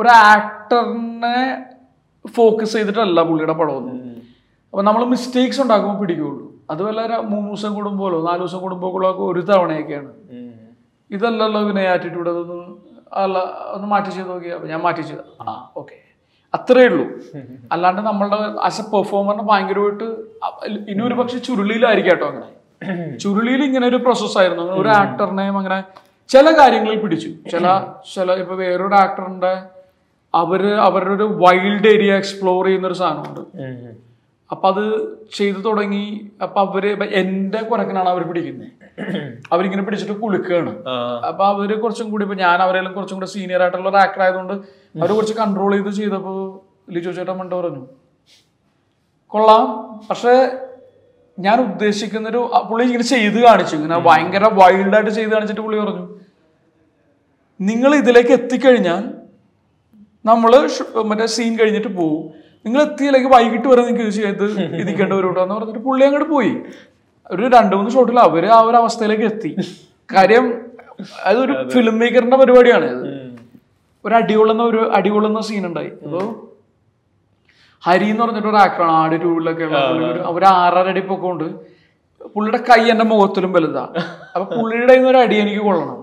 [0.00, 1.36] ഒരു- ആക്ടറിനെ
[2.24, 3.98] ഫോക്കസ് ചെയ്തിട്ടല്ല പുള്ളിയുടെ പടമൊന്നും
[4.72, 6.44] അപ്പൊ നമ്മൾ മിസ്റ്റേക്സ് ഉണ്ടാക്കുമ്പോൾ പിടിക്കുള്ളൂ.
[6.72, 10.10] അത് വല്ല ര- മൂന്ന് ദിവസം കൂടുമ്പോഴോ നാല് ദിവസം കൂടുമ്പോഴോ ഒക്കെ ഒരു തവണയൊക്കെയാണ്.
[11.10, 12.56] ഇതല്ലല്ലോ പിന്നെ ആറ്റിറ്റ്യൂഡ് അതൊന്ന്
[13.22, 13.38] അല്ല
[13.74, 14.50] ഒന്ന് മാറ്റി ചെയ്ത് നോക്കി.
[14.56, 15.20] അപ്പൊ ഞാൻ മാറ്റി ചെയ്ത.
[15.42, 15.96] ആ ഓക്കെ
[16.54, 17.04] അത്രേ ഉള്ളൂ.
[17.74, 18.36] അല്ലാണ്ട് നമ്മളുടെ
[18.66, 20.06] ആസ് എ പെർഫോമറിന് ഭയങ്കരമായിട്ട്
[20.92, 22.48] ഇനി ഒരു പക്ഷെ ചുരുളിയിലായിരിക്കും കേട്ടോ അങ്ങനെ
[23.22, 25.78] ചുരുളിയിൽ ഇങ്ങനെ ഒരു പ്രോസസ്സായിരുന്നു ഒരു ആക്ടറിനെയും അങ്ങനെ
[26.30, 27.30] ചില കാര്യങ്ങളിൽ പിടിച്ചു.
[27.50, 27.64] ചില
[28.14, 29.52] ചില ഇപ്പൊ വേറൊരു ആക്ടറിന്റെ
[30.34, 33.42] അവർ അവരുടെ ഒരു വൈൽഡ് ഏരിയ എക്സ്പ്ലോർ ചെയ്യുന്ന ഒരു സാധനമുണ്ട്.
[34.50, 34.84] അപ്പൊ അത്
[35.32, 36.04] ചെയ്തു തുടങ്ങി.
[36.42, 38.70] അപ്പൊ അവർ എന്റെ കുരക്കനാണ് അവർ പിടിക്കുന്നത്.
[39.52, 40.94] അവരിങ്ങനെ പിടിച്ചിട്ട് കുലുക്കുകയാണ് ആ.
[41.28, 44.54] അപ്പൊ അവർ കുറച്ചും കൂടി ഇപ്പൊ ഞാൻ അവരെല്ലാം കുറച്ചും കൂടി സീനിയർ ആയിട്ടുള്ള ഒരു ആക്ടർ ആയതുകൊണ്ട്
[45.00, 46.34] അവർ കുറച്ച് കൺട്രോൾ ചെയ്ത് ചെയ്തപ്പോ
[46.90, 47.82] ലിജോ ചേട്ടൻ മണ്ട പറഞ്ഞു
[49.32, 49.64] കൊള്ളാം.
[50.10, 50.34] പക്ഷെ
[51.38, 53.74] ഞാൻ ഉദ്ദേശിക്കുന്ന ഒരു പുള്ളി ഇങ്ങനെ ചെയ്ത് കാണിച്ചു.
[53.76, 56.04] ഇങ്ങനെ ഭയങ്കര വൈൽഡായിട്ട് ചെയ്ത് കാണിച്ചിട്ട് പുള്ളി പറഞ്ഞു
[57.60, 59.02] നിങ്ങൾ ഇതിലേക്ക് എത്തിക്കഴിഞ്ഞാൽ
[60.24, 60.52] നമ്മൾ
[61.10, 62.22] മറ്റേ സീൻ കഴിഞ്ഞിട്ട് പോകും
[62.66, 64.44] നിങ്ങൾ എത്തിയില്ലെങ്കിൽ വൈകിട്ട് വരെ നിങ്ങൾക്ക് ചെയ്ത്
[64.80, 66.52] ഇരിക്കേണ്ടി വരും കേട്ടോ എന്ന് പറഞ്ഞിട്ട് പുള്ളി അങ്ങോട്ട് പോയി.
[67.34, 69.50] ഒരു രണ്ട് മൂന്ന് ഷോട്ടിൽ അവർ ആ ഒരു അവസ്ഥയിലേക്ക് എത്തി.
[70.14, 70.46] കാര്യം
[71.28, 73.06] അതൊരു ഫിലിം മേക്കറിന്റെ പരിപാടിയാണ് ഇത്
[74.04, 75.90] ഒരു അടികൊള്ളുന്ന ഒരു അടികൊള്ളുന്ന സീൻ ഉണ്ടായി.
[76.04, 76.20] അപ്പോ
[77.86, 79.78] ഹരി എന്ന് പറഞ്ഞിട്ട് ഒരു ആക്ടറാണ് ആട് ടൂളിലൊക്കെ ഉള്ള
[80.12, 81.46] ഒരു ഒരു ആറര അടി പൊക്കമുണ്ട്.
[82.34, 83.84] പുള്ളിയുടെ കൈ എന്റെ മുഖത്തിലും വലുതാ.
[84.34, 85.98] അപ്പൊ പുള്ളിയുടെ ഒരു അടി എനിക്ക് കൊള്ളണം.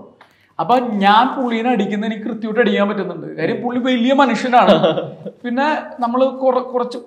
[0.58, 0.74] അപ്പൊ
[1.04, 3.26] ഞാൻ പുള്ളീനെ അടിക്കുന്ന എനിക്ക് കൃത്യമായിട്ട് അടിക്കാൻ പറ്റുന്നുണ്ട്.
[3.38, 4.74] കാര്യം പുള്ളി വലിയ മനുഷ്യനാണ്.
[5.44, 5.66] പിന്നെ
[6.02, 6.20] നമ്മൾ
[6.72, 6.98] കുറച്ച്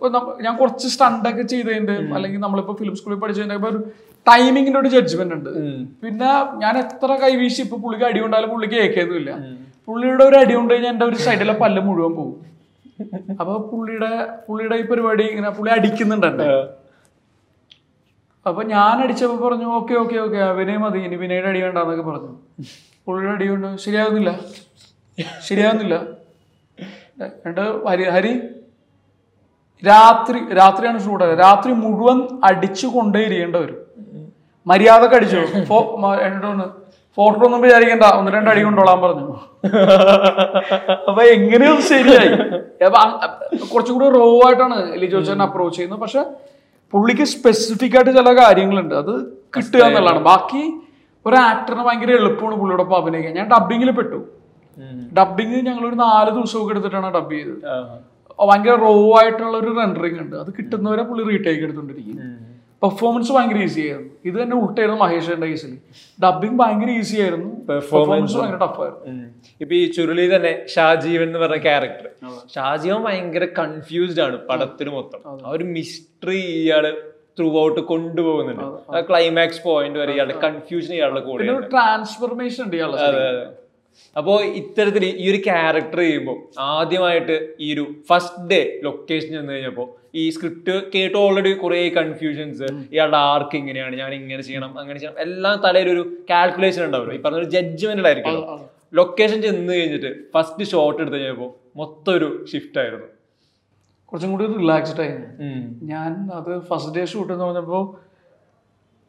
[0.46, 3.80] ഞാൻ കുറച്ച് സ്റ്റണ്ടൊക്കെ ചെയ്തതിന്റെ അല്ലെങ്കിൽ നമ്മളിപ്പോ ഫിലിം സ്കൂളിൽ പഠിച്ചതിന്റെ ഒരു
[4.28, 5.52] ടൈമിങ്ങിന്റെ ഒരു ജഡ്ജ്മെന്റ് ഉണ്ട്.
[6.04, 6.32] പിന്നെ
[6.64, 9.32] ഞാൻ എത്ര കൈവീശി ഇപ്പൊ പുള്ളിക്ക് അടി കൊണ്ടാലും പുള്ളിക്ക് ഏക്കൊന്നുമില്ല
[9.88, 12.36] പുള്ളിയുടെ ഒരു അടി കൊണ്ട് കഴിഞ്ഞാൽ എന്റെ ഒരു സൈഡിലെ പല്ല് മുഴുവൻ പോകും.
[13.42, 14.12] അപ്പൊ പുള്ളിയുടെ
[14.48, 16.28] പുള്ളിയുടെ ഈ പരിപാടി ഇങ്ങനെ പുള്ളി അടിക്കുന്നുണ്ട്.
[16.32, 16.48] എന്നെ.
[18.46, 22.32] അപ്പൊ ഞാൻ അടിച്ചപ്പോ പറഞ്ഞു ഓക്കെ ഓക്കെ ഓക്കെ വിനയ മതി ഇനി വിനയുടെ അടി വേണ്ടെന്നൊക്കെ പറഞ്ഞു.
[23.08, 24.32] പുള്ളിയുടെ അടി കൊണ്ട് ശരിയാകുന്നില്ല
[25.48, 25.96] ശരിയാകുന്നില്ല
[27.46, 28.34] രണ്ട് ഹരി ഹരി
[29.84, 32.18] രാത്രി രാത്രിയാണ് ഷൂട്ട് രാത്രി മുഴുവൻ
[32.50, 33.80] അടിച്ചു കൊണ്ടേ ഇരിക്കേണ്ട വരും.
[34.66, 35.42] മര്യാദയ്ക്ക് അടിച്ചു.
[35.62, 35.78] ഇപ്പോ
[36.52, 36.66] ഒന്ന്
[37.18, 38.06] ഫോട്ടോ ഒന്നും വിചാരിക്കണ്ട.
[38.20, 39.28] ഒന്ന് രണ്ട് അടി കൊണ്ടോളാൻ പറഞ്ഞു.
[41.10, 42.32] അപ്പൊ എങ്ങനെയും ശരിയായി.
[42.88, 43.02] അപ്പൊ
[43.74, 46.02] കുറച്ചുകൂടി റോ ആയിട്ടാണ് ലിജോ ചേട്ടൻ അപ്രോച്ച് ചെയ്യുന്നത്.
[46.06, 46.24] പക്ഷെ
[46.94, 48.96] പുള്ളിക്ക് സ്പെസിഫിക് ആയിട്ട് ചില കാര്യങ്ങളുണ്ട്.
[49.04, 49.14] അത്
[49.56, 50.24] കിട്ടുക എന്നുള്ളതാണ്.
[50.32, 50.64] ബാക്കി
[51.28, 53.34] ഒരു ആക്ടറിന് ഭയങ്കര എളുപ്പമാണ് പുള്ളിയോടൊപ്പം അഭിനയിക്കാൻ.
[53.40, 54.20] ഞാൻ ഡബിങ്ങിൽ പെട്ടു.
[55.20, 57.62] ഡബിങ് ഞങ്ങൾ ഒരു നാല് ദിവസമൊക്കെ എടുത്തിട്ടാണ് ഡബ് ചെയ്തത്.
[58.50, 60.36] ഭയങ്കര റോ ആയിട്ടുള്ള ഒരു റെൻഡറിങ് ഉണ്ട്.
[60.44, 62.18] അത് കിട്ടുന്നവരെ പുള്ളി റീടേക്ക് എടുത്തോണ്ടിരിക്കും.
[62.82, 64.12] പെർഫോമൻസ് ഭയങ്കര ഈസി ആയിരുന്നു.
[64.30, 65.72] ഇത് തന്നെ ഉൾട്ടായിരുന്നു മഹേഷിന്റെ കേസിൽ
[66.24, 67.50] ഡബിങ് ഭയങ്കര ഈസി ആയിരുന്നു.
[67.70, 69.32] പെർഫോമൻസ് ഭയങ്കര ടഫായിരുന്നു ആയിരുന്നു.
[69.62, 72.08] ഇപ്പൊ ഈ ചുരുളി തന്നെ ഷാജീവൻ എന്ന് പറഞ്ഞ ക്യാരക്ടർ
[72.56, 75.22] ഷാജീവൻ ഭയങ്കര കൺഫ്യൂസ്ഡ് ആണ് പടത്തിന് മൊത്തം.
[75.46, 76.86] ആ ഒരു മിസ്റ്ററി ഇയാൾ
[77.40, 78.66] ത്രൂ ഔട്ട് കൊണ്ടുപോകുന്നുണ്ട്
[78.96, 82.76] ആ ക്ലൈമാക്സ് പോയിന്റ് വരെ ഇയാളുടെ കൺഫ്യൂഷൻ ഇയാളുടെ കൂടെ ട്രാൻസ്ഫർമേഷൻ ഉണ്ട്.
[82.76, 82.98] ഇയാളെ
[83.96, 86.38] അതെ അതെ അപ്പോ ഇത്തരത്തിൽ ഈ ഒരു ക്യാരക്ടർ ചെയ്യുമ്പോൾ
[86.70, 93.18] ആദ്യമായിട്ട് ഈ ഒരു ഫസ്റ്റ് ഡേ ലൊക്കേഷൻ ചെന്ന് കഴിഞ്ഞപ്പോൾ ഈ സ്ക്രിപ്റ്റ് കേട്ട് ഓൾറെഡി കുറെ കൺഫ്യൂഷൻസ് ഇയാളുടെ
[93.26, 95.20] ആർക്ക് ഇങ്ങനെയാണ് ഞാൻ ഇങ്ങനെ ചെയ്യണം അങ്ങനെ ചെയ്യണം.
[95.20, 98.38] എല്ലാം തലയിൽ ഒരു കാൽക്കുലേഷൻ ഉണ്ടാവുമല്ലോ ഈ പറഞ്ഞ ഒരു ജഡ്ജ്മെന്റ് ആയിരിക്കും
[98.94, 103.08] ലൊക്കേഷൻ ചെന്ന് കഴിഞ്ഞിട്ട് ഫസ്റ്റ് ഷോട്ട് എടുത്ത് കഴിഞ്ഞപ്പോൾ മൊത്തം ഒരു ഷിഫ്റ്റ് ആയിരുന്നു.
[104.12, 105.30] കുറച്ചും കൂടി റിലാക്സ്ഡ് ആയിരുന്നു
[105.84, 107.84] ഞാൻ അത് ഫസ്റ്റ് ഡേ ഷൂട്ട് എന്ന് പറഞ്ഞപ്പോൾ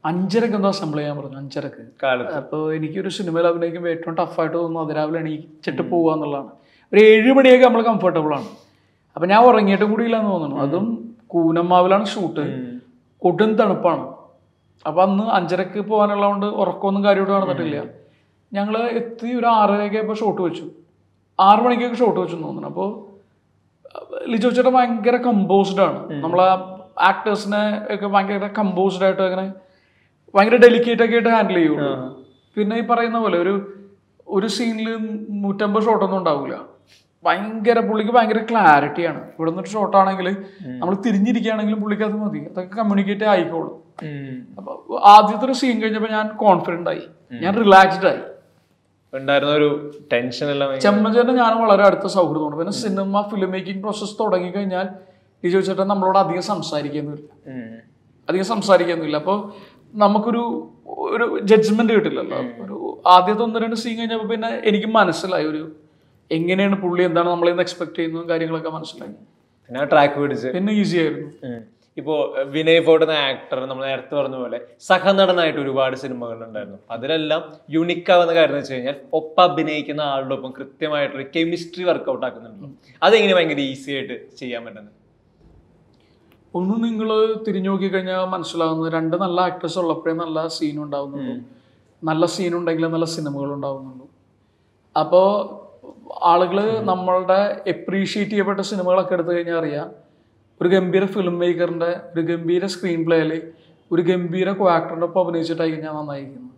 [0.05, 2.05] അഞ്ചരക്ക് എന്തോ അസംബിൾ ചെയ്യാൻ പറഞ്ഞു അഞ്ചരക്ക്.
[2.37, 4.87] അപ്പോൾ എനിക്കൊരു സിനിമയിൽ അഭിനയിക്കുമ്പോൾ ഏറ്റവും ടഫായിട്ട് തോന്നുന്നു.
[4.87, 6.50] അതിരാവിലെ എണീച്ചിട്ട് പോകുക എന്നുള്ളതാണ്.
[6.93, 8.49] ഒരു ഏഴ് മണിയൊക്കെ നമ്മൾ കംഫർട്ടബിൾ ആണ്.
[9.17, 10.57] അപ്പം ഞാൻ ഉറങ്ങിയിട്ടും കൂടി ഇല്ലാന്ന് തോന്നുന്നു.
[10.57, 12.45] അതും കൂനമ്മാവിലാണ് ഷൂട്ട്
[13.19, 14.07] കൊടും തണുപ്പാണ്.
[14.87, 17.85] അപ്പം അന്ന് അഞ്ചരക്ക് പോകാനുള്ളതുകൊണ്ട് ഉറക്കമൊന്നും കാര്യമായിട്ട് നടന്നിട്ടില്ല.
[18.53, 20.71] ഞങ്ങൾ എത്തി ഒരു ആറരയൊക്കെ ഇപ്പോൾ ഷോട്ട് വെച്ചു.
[21.41, 22.69] ആറ് മണിക്കൊക്കെ ഷോട്ട് വെച്ചു തോന്നുന്നു.
[22.69, 22.88] അപ്പോൾ
[24.29, 26.23] ലിജോ ചേട്ടൻ ഭയങ്കര കമ്പോസ്ഡ് ആണ്.
[26.23, 26.47] നമ്മളാ
[26.99, 29.53] ആക്ടേഴ്സിനെ ഒക്കെ ഭയങ്കര കമ്പോസ്ഡ് ആയിട്ട് അങ്ങനെ
[30.37, 31.90] ഭയങ്കര ഡെലിക്കേറ്റ് ഒക്കെ ആയിട്ട് ഹാൻഡിൽ ചെയ്യുള്ളൂ.
[32.57, 33.55] പിന്നെ ഈ പറയുന്ന പോലെ ഒരു
[34.28, 34.88] ഒരു സീനിൽ
[35.43, 36.57] നൂറ്റമ്പത് ഷോട്ടൊന്നും ഉണ്ടാവില്ല
[37.25, 40.28] ഭയങ്കര പുള്ളിക്ക് ഭയങ്കര ക്ലാരിറ്റിയാണ് ഇവിടെ നിന്നൊരു ഷോട്ട് ആണെങ്കിൽ
[40.81, 42.40] നമ്മൾ തിരിഞ്ഞിരിക്കുകയാണെങ്കിലും പുള്ളിക്ക് അത് മതി.
[42.50, 43.75] അതൊക്കെ കമ്മ്യൂണിക്കേറ്റ് ആയിക്കോളും.
[44.59, 47.02] അപ്പൊ ആദ്യത്തെ ഒരു സീൻ കഴിഞ്ഞപ്പോൾ ഞാൻ കോൺഫിഡന്റ് ആയി.
[47.43, 48.23] ഞാൻ റിലാക്സ്ഡ് ആയി.
[49.12, 49.69] ഉണ്ടായിരുന്ന ഒരു
[50.12, 52.57] ടെൻഷൻ എല്ലാം ചെമ്മഞ്ചേട്ടൻ ഞാൻ വളരെ അടുത്ത സൗഹൃദമാണ്.
[52.59, 54.88] പിന്നെ സിനിമ ഫിലിം മേക്കിംഗ് പ്രോസസ് തുടങ്ങി കഴിഞ്ഞാൽ
[55.45, 57.26] ഈ ചോദിച്ചേട്ടൻ നമ്മളോട് അധികം സംസാരിക്കുന്നില്ല.
[58.28, 59.16] അധികം സംസാരിക്കുന്നില്ല.
[59.16, 59.38] അപ്പോൾ
[60.03, 60.43] നമുക്കൊരു
[61.15, 62.38] ഒരു ജഡ്ജ്മെന്റ് കിട്ടില്ലല്ലോ.
[62.65, 62.76] ഒരു
[63.15, 65.62] ആദ്യത്തെ ഒന്ന് രണ്ട് സീൻ കഴിഞ്ഞപ്പോൾ പിന്നെ എനിക്ക് മനസ്സിലായി ഒരു
[66.31, 69.15] എങ്ങനെയാണ് പുള്ളി എന്താണ് നമ്മളിൽ നിന്ന് എക്സ്പെക്ട് ചെയ്യുന്നതും കാര്യങ്ങളൊക്കെ മനസ്സിലായി.
[69.71, 70.49] പിന്നെ ട്രാക്ക് പിടിച്ച്.
[70.57, 71.29] പിന്നെ ഈസി ആയിരുന്നു.
[72.00, 72.15] ഇപ്പോ
[72.55, 77.43] വിനയ് ഫോർട്ട് എന്ന ആക്ടർ നമ്മൾ നേരത്തെ പറഞ്ഞ പോലെ സഹനടനായിട്ട് ഒരുപാട് സിനിമകളുണ്ടായിരുന്നു അതിലെല്ലാം
[77.76, 82.71] യുണിക് ആവുന്ന കാര്യം എന്ന് വെച്ച് കഴിഞ്ഞാൽ ഒപ്പം അഭിനയിക്കുന്ന ആളുടെ ഒപ്പം കൃത്യമായിട്ടുള്ള കെമിസ്ട്രി വർക്ക്ഔട്ട് ആക്കുന്നുണ്ടല്ലോ
[83.03, 84.93] അതെങ്ങനെ ഭയങ്കര ഈസി ആയിട്ട് ചെയ്യാൻ പറ്റുന്നത്?
[86.57, 87.09] ഒന്ന് നിങ്ങൾ
[87.47, 91.35] തിരിഞ്ഞു നോക്കി കഴിഞ്ഞാൽ മനസ്സിലാവുന്നത് രണ്ട് നല്ല ആക്ട്രസ് ഉള്ളപ്പോഴേ നല്ല സീൻ ഉണ്ടാവുന്നുള്ളൂ.
[92.03, 94.07] നല്ല സീൻ ഉണ്ടെങ്കിൽ നല്ല സിനിമകൾ ഉണ്ടാവുന്നുള്ളൂ.
[94.97, 95.29] അപ്പോൾ
[96.33, 96.59] ആളുകൾ
[96.91, 99.89] നമ്മളുടെ എപ്രീഷിയേറ്റ് ചെയ്യപ്പെട്ട സിനിമകളൊക്കെ എടുത്തു കഴിഞ്ഞാൽ അറിയാം
[100.61, 103.33] ഒരു ഗംഭീര ഫിലിം മേക്കറിന്റെ ഒരു ഗംഭീര സ്ക്രീൻ പ്ലേയിൽ
[103.91, 106.53] ഒരു ഗംഭീര കോ ആക്ടറിന്റെ ഒപ്പം അഭിനയിച്ചിട്ടായി കഴിഞ്ഞാൽ നന്നായിരിക്കുന്നു.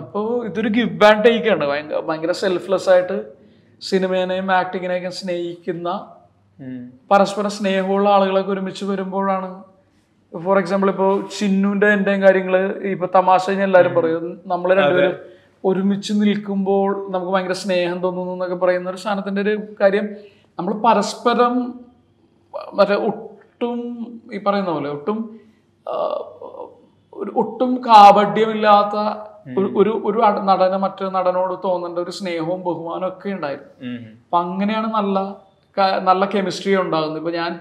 [0.00, 1.64] അപ്പോൾ ഇതൊരു ഗിവ് ആൻഡ് ടേക്ക് ആണ്.
[1.70, 3.16] ഭയങ്കര ഭയങ്കര സെൽഫ്ലെസ് ആയിട്ട്
[3.82, 5.88] സിനിമേനെയും ആക്ടിങ്ങിനെയൊക്കെ സ്നേഹിക്കുന്ന
[7.10, 9.48] പരസ്പരം സ്നേഹമുള്ള ആളുകളൊക്കെ ഒരുമിച്ച് വരുമ്പോഴാണ്.
[10.32, 12.54] ഫോർ എക്സാമ്പിൾ ഇപ്പോൾ ചിന്നുന്റെ എന്റെയും കാര്യങ്ങൾ
[12.92, 14.24] ഇപ്പൊ തമാശ എല്ലാരും എല്ലാവരും പറയും.
[14.52, 15.14] നമ്മൾ രണ്ടുപേരും
[15.68, 20.06] ഒരുമിച്ച് നിൽക്കുമ്പോൾ നമുക്ക് ഭയങ്കര സ്നേഹം തോന്നുന്നു എന്നൊക്കെ പറയുന്ന ഒരു സാധനത്തിന്റെ ഒരു കാര്യം.
[20.58, 21.54] നമ്മൾ പരസ്പരം
[22.78, 23.78] മറ്റേ ഒട്ടും
[24.36, 25.18] ഈ പറയുന്ന പോലെ ഒട്ടും
[27.42, 28.96] ഒട്ടും കാപഡ്യമില്ലാത്ത
[29.80, 30.18] ഒരു ഒരു
[30.50, 33.72] നടന മറ്റൊരു നടനോട് തോന്നേണ്ട ഒരു സ്നേഹവും ബഹുമാനവും ഒക്കെ ഉണ്ടായിരുന്നു.
[34.24, 35.18] അപ്പൊ അങ്ങനെയാണ് നല്ല
[35.78, 37.58] നല്ല കെമിസ്ട്രി ഉണ്ടാകുന്നത് ഇപ്പൊ ഞാൻ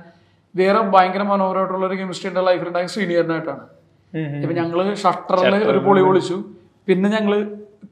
[0.56, 3.64] വേറെ ഭയങ്കര മനോഹരമായിട്ടുള്ള ഒരു കെമിസ്ട്രി എന്റെ ലൈഫിൽ ഉണ്ടായ സീനിയറിനായിട്ടാണ്
[4.42, 6.44] ഇപ്പൊ ഞങ്ങൾ ഷട്ടറിൽ ഒരു പൊളി പൊളിച്ചു.
[6.88, 7.34] പിന്നെ ഞങ്ങൾ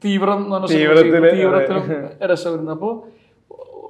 [0.04, 0.40] തീവ്രം.
[0.70, 1.82] തീവ്രത്തിലും
[2.30, 2.72] രസമായിരുന്നു.
[2.72, 3.06] അപ്പോ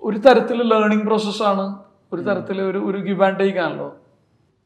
[0.02, 1.76] ഒരു തരത്തിൽ ലേണിംഗ് പ്രോസസ്സാണ്
[2.12, 3.96] ഒരു തരത്തിൽ ഒരു ഒരു ഗിവ് ആൻഡ് ടേക്ക് ആണല്ലോ.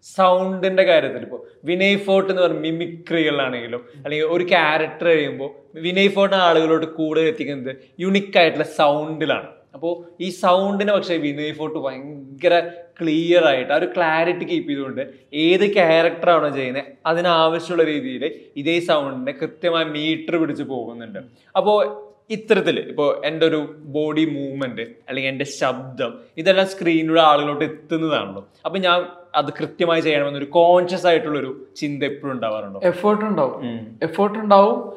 [0.06, 6.86] സൗണ്ടിന്റെ കാര്യത്തിൽ ഇപ്പോൾ വിനയ് ഫോർട്ട് എന്ന് പറഞ്ഞ മിമിക്രികളാണെങ്കിലും അല്ലെങ്കിൽ ഒരു ക്യാരക്ടർ കഴിയുമ്പോൾ വിനയ് ഫോർട്ട് ആളുകളോട്
[6.86, 12.60] കൂടുതൽ എത്തിക്കുന്നത് യുണിക് ആയിട്ടുള്ള സൗണ്ടിലാണ് അപ്പോൾ ഈ സൗണ്ടിനെ പക്ഷേ വിനയ് ഫോർട്ട് ഭയങ്കര
[13.00, 15.02] ക്ലിയർ ആയിട്ട് ആ ഒരു ക്ലാരിറ്റി കീപ്പ് ചെയ്തുകൊണ്ട്
[15.32, 18.24] ഏത് ക്യാരക്ടറാണോ ചെയ്യുന്നത് അതിനാവശ്യമുള്ള രീതിയിൽ
[18.56, 21.18] ഇതേ സൗണ്ടിനെ കൃത്യമായി മീറ്റർ പിടിച്ച് പോകുന്നുണ്ട്.
[21.56, 28.48] അപ്പോൾ ഇത്തരത്തിൽ ഇപ്പോൾ എന്റെ ഒരു ബോഡി മൂവ്മെന്റ് അല്ലെങ്കിൽ എന്റെ ശബ്ദം ഇതെല്ലാം സ്ക്രീനിലൂടെ ആളുകളോട്ട് എത്തുന്നതാണല്ലോ.
[28.64, 32.80] അപ്പം ഞാൻ അത് കൃത്യമായി ചെയ്യണമെന്നൊരു കോൺഷ്യസ് ആയിട്ടുള്ളൊരു ചിന്ത എപ്പോഴും ഉണ്ടാവാറുണ്ടോ?
[32.84, 33.88] എഫേർട്ട് ഉണ്ടാവും.
[34.02, 34.92] എഫേർട്ട് ഉണ്ടാവും.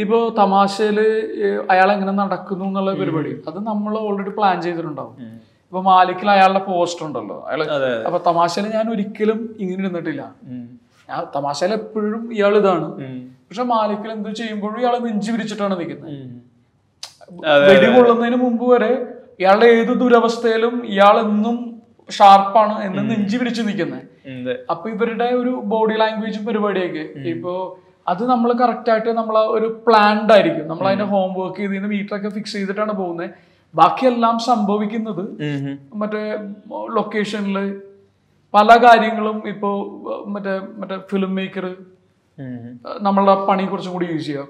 [0.00, 0.98] ഇപ്പോ തമാശയിൽ
[1.72, 3.32] അയാൾ എങ്ങനെ നടക്കുന്നു എന്നുള്ള പരിപാടി.
[3.48, 5.16] അത് നമ്മൾ ഓൾറെഡി പ്ലാൻ ചെയ്തിട്ടുണ്ടാവും.
[5.66, 7.36] ഇപ്പൊ മാലിക്കിൽ അയാളുടെ പോസ്റ്റ് ഉണ്ടല്ലോ.
[7.48, 7.60] അയാൾ
[8.08, 10.22] അപ്പൊ തമാശയിൽ ഞാൻ ഒരിക്കലും ഇങ്ങനെ ഇരുന്നിട്ടില്ല.
[11.08, 12.88] ഞാൻ തമാശയിൽ എപ്പോഴും ഇയാൾ ഇതാണ്.
[13.46, 16.10] പക്ഷെ മാലിക്കിൽ എന്ത് ചെയ്യുമ്പോഴും ഇയാൾ നെഞ്ചു വിരിച്ചിട്ടാണ് നിൽക്കുന്നത്.
[17.68, 18.92] വെടി കൊള്ളുന്നതിന് മുമ്പ് വരെ
[19.42, 21.56] ഇയാളുടെ ഏത് ദുരവസ്ഥയിലും ഇയാൾ എന്നും
[22.08, 24.02] ഷാർപ്പാണ് എന്നും നെഞ്ചു പിരിച്ചു നിൽക്കുന്നത്.
[24.72, 27.04] അപ്പൊ ഇവരുടെ ഒരു ബോഡി ലാംഗ്വേജും പരിപാടിയൊക്കെ.
[27.32, 27.54] ഇപ്പോ
[28.08, 30.68] അത് നമ്മൾ കറക്റ്റ് ആയിട്ട് നമ്മൾ ഒരു പ്ലാൻഡ് ആയിരിക്കും.
[30.68, 33.30] നമ്മൾ അതിന്റെ ഹോം വർക്ക് ചെയ്തതിന് മീറ്റർ ഒക്കെ ഫിക്സ് ചെയ്തിട്ടാണ് പോകുന്നത്
[33.74, 35.24] ബാക്കിയെല്ലാം സംഭവിക്കുന്നത്
[35.94, 36.22] മറ്റേ
[36.96, 37.56] ലൊക്കേഷനിൽ
[38.54, 39.70] പല കാര്യങ്ങളും ഇപ്പോ
[40.26, 41.66] മറ്റേ മറ്റേ ഫിലിം മേക്കർ
[43.00, 44.48] നമ്മളുടെ പണി കുറച്ചും കൂടി യൂസ് ചെയ്യാം.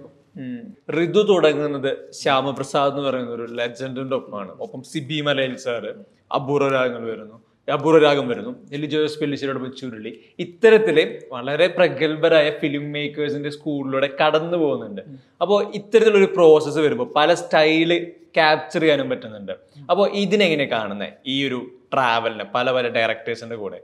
[0.98, 4.52] ഋതു തുടങ്ങുന്നത് ശ്യാമപ്രസാദ് എന്ന് പറയുന്ന ഒരു ലെജൻഡിന്റെ ഒപ്പമാണ്.
[4.60, 5.90] ഒപ്പം സിബി മലയിൽ സാറ്
[6.34, 7.36] അപൂർവ രാഗങ്ങൾ വരുന്നു.
[7.72, 10.20] അപൂർവ രാഗം വരുന്നു എല്ലി ജോസ് പെല്ലിശ്ശേരിയോടൊപ്പം ചുരുളി.
[10.38, 15.00] ഇത്തരത്തിൽ വളരെ പ്രഗത്ഭരായ ഫിലിം മേക്കേഴ്സിന്റെ സ്കൂളിലൂടെ കടന്നു പോകുന്നുണ്ട്.
[15.42, 19.52] അപ്പോൾ ഇത്തരത്തിലൊരു പ്രോസസ്സ് വരുമ്പോൾ പല സ്റ്റൈൽ ക്യാപ്ചർ ചെയ്യാനും പറ്റുന്നുണ്ട്.
[19.90, 21.60] അപ്പോൾ ഇതിനെങ്ങനെ കാണുന്നത് ഈ ഒരു
[21.92, 23.80] ട്രാവലിനെ പല പല ഡയറക്ടേഴ്സിന്റെ കൂടെ.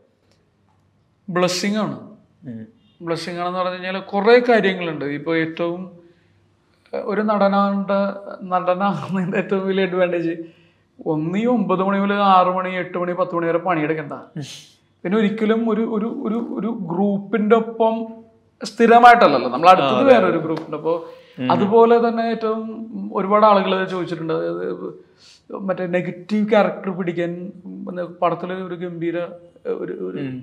[1.29, 1.97] ബ്ലസ്സിംഗ് ആണ്.
[3.03, 5.05] ബ്ലസ്സിംഗ് ആണെന്ന് പറഞ്ഞു കഴിഞ്ഞാൽ കുറേ കാര്യങ്ങളുണ്ട്.
[5.05, 6.01] ഇപ്പോൾ ഏറ്റവും
[7.05, 7.99] ഒരു നടനാണ്ട്
[8.43, 10.35] നടനാകുന്നതിന്റെ ഏറ്റവും വലിയ അഡ്വാന്റേജ്
[11.07, 14.13] ഒന്നീ ഒമ്പത് മണി മുതൽ ആറ് മണി എട്ട് മണി പത്ത് മണി വരെ പണിയെടുക്കണ്ട.
[15.05, 18.07] പിന്നെ ഒരിക്കലും ഒരു ഒരു ഒരു ഒരു ഗ്രൂപ്പിന്റെ ഒപ്പം
[18.63, 19.49] സ്ഥിരമായിട്ടല്ലല്ലോ.
[19.49, 20.77] നമ്മൾ അടുത്തത് വേറെ ഒരു ഗ്രൂപ്പിന്റെ.
[20.77, 21.21] അപ്പോൾ
[21.53, 22.65] അതുപോലെ തന്നെ ഏറ്റവും
[23.15, 24.33] ഒരുപാട് ആളുകൾ ചോദിച്ചിട്ടുണ്ട്.
[24.33, 25.11] അതായത്
[25.51, 27.53] മറ്റേ നെഗറ്റീവ് ക്യാരക്ടർ പിടിക്കാൻ
[28.23, 29.19] പടത്തിൽ ഒരു ഗംഭീര
[29.67, 30.41] ഒരു ഒരു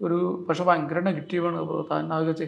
[0.00, 2.46] ഒരു പക്ഷെ ഭയങ്കര നെഗറ്റീവാണ് അപ്പോൾ താൻ ആകെ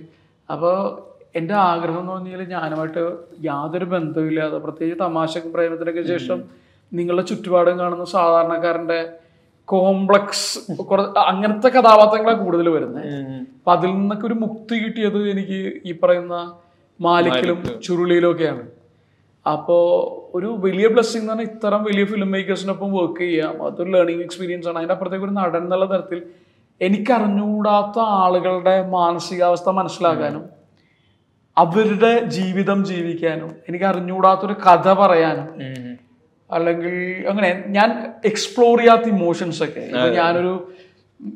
[0.50, 1.02] അപ്പോൾ
[1.36, 9.08] എന്റെ ആഗ്രഹം എന്ന് പറഞ്ഞാൽ ഞാനുമായിട്ട് യാതൊരു ബന്ധവുമില്ലാതെ പ്രത്യേകിച്ച് തമാശ പ്രേമത്തിനൊക്കെ ശേഷം നിങ്ങളുടെ ചുറ്റുപാടും കാണുന്ന സാധാരണക്കാരന്റെ
[9.64, 10.58] കോംപ്ലക്സ്
[11.18, 13.06] അങ്ങനത്തെ കഥാപാത്രങ്ങളാണ് കൂടുതൽ വരുന്നത്
[13.54, 16.56] അപ്പൊ അതിൽ നിന്നൊക്കെ ഒരു മുക്തി കിട്ടിയത് എനിക്ക് ഈ പറയുന്ന
[17.00, 18.64] മാലിക്കിലും ചുരുളിയിലും ഒക്കെയാണ്.
[19.48, 19.76] അപ്പോ
[20.34, 23.66] ഒരു വലിയ ബ്ലെസ്സിങ് എന്ന് പറഞ്ഞാൽ ഇത്തരം വലിയ ഫിലിം മേക്കേഴ്സിനൊപ്പം വർക്ക് ചെയ്യാം.
[23.66, 24.76] അതൊരു ലേണിംഗ് എക്സ്പീരിയൻസ് ആണ്.
[24.76, 26.22] അതിന്റെ അപ്പുറത്തേക്ക് ഒരു നടൻ എന്നുള്ള തരത്തിൽ
[26.80, 30.44] എനിക്കറിഞ്ഞുകൂടാത്ത ആളുകളുടെ മാനസികാവസ്ഥ മനസ്സിലാക്കാനും
[31.58, 35.48] അവരുടെ ജീവിതം ജീവിക്കാനും എനിക്ക് അറിഞ്ഞുകൂടാത്തൊരു കഥ പറയാനും
[36.50, 36.94] അല്ലെങ്കിൽ
[37.30, 37.88] അങ്ങനെ ഞാൻ
[38.24, 39.84] എക്സ്പ്ലോർ ചെയ്യാത്ത ഇമോഷൻസ് ഒക്കെ.
[39.92, 40.52] ഇപ്പൊ ഞാനൊരു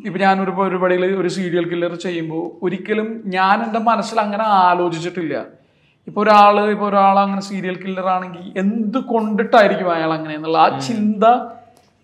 [0.05, 5.35] ഇപ്പൊ ഞാനൊരു പരിപാടിയിൽ ഒരു സീരിയൽ കില്ലർ ചെയ്യുമ്പോൾ ഒരിക്കലും ഞാൻ എന്റെ മനസ്സിൽ അങ്ങനെ ആലോചിച്ചിട്ടില്ല.
[6.07, 11.25] ഇപ്പൊ ഒരാൾ ഇപ്പൊ ഒരാൾ അങ്ങനെ സീരിയൽ കില്ലർ ആണെങ്കിൽ എന്ത് കൊണ്ടിട്ടായിരിക്കും അയാൾ അങ്ങനെ എന്നുള്ള ആ ചിന്ത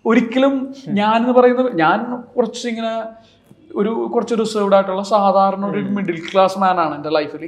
[0.05, 0.53] ഒരിക്കലും
[0.99, 1.97] ഞാനെന്ന് പറയുന്നത് ഞാൻ
[2.35, 2.93] കുറച്ചിങ്ങനെ
[3.75, 7.43] ഒരു കുറച്ച് റിസർവ്ഡ് ആയിട്ടുള്ള സാധാരണ ഒരു മിഡിൽ ക്ലാസ് മാൻ ആണ് എന്റെ ലൈഫിൽ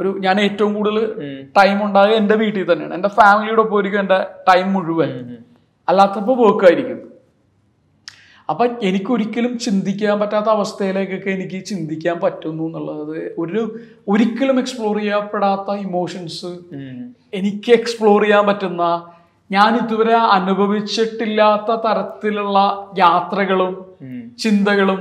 [0.00, 0.98] ഒരു ഞാൻ ഏറ്റവും കൂടുതൽ
[1.58, 2.94] ടൈം ഉണ്ടാകുക എന്റെ വീട്ടിൽ തന്നെയാണ്.
[2.94, 5.36] എന്റെ ഫാമിലിയുടെ ഒപ്പം ആയിരിക്കും എന്റെ ടൈം മുഴുവൻ.
[5.88, 7.10] അല്ലാത്തപ്പോൾ വർക്ക് ആയിരിക്കും.
[8.50, 16.50] അപ്പൊ എനിക്കൊരിക്കലും ചിന്തിക്കാൻ പറ്റാത്ത അവസ്ഥയിലേക്കൊക്കെ എനിക്ക് ചിന്തിക്കാൻ പറ്റുന്നു എന്നുള്ളത് ഒരു ഒരിക്കലും എക്സ്പ്ലോർ ചെയ്യപ്പെടാത്ത ഇമോഷൻസ്
[17.34, 18.82] എനിക്ക് എക്സ്പ്ലോർ ചെയ്യാൻ പറ്റുന്ന
[19.50, 22.58] ഞാൻ ഇതുവരെ അനുഭവിച്ചിട്ടില്ലാത്ത തരത്തിലുള്ള
[22.98, 23.72] യാത്രകളും
[24.38, 25.00] ചിന്തകളും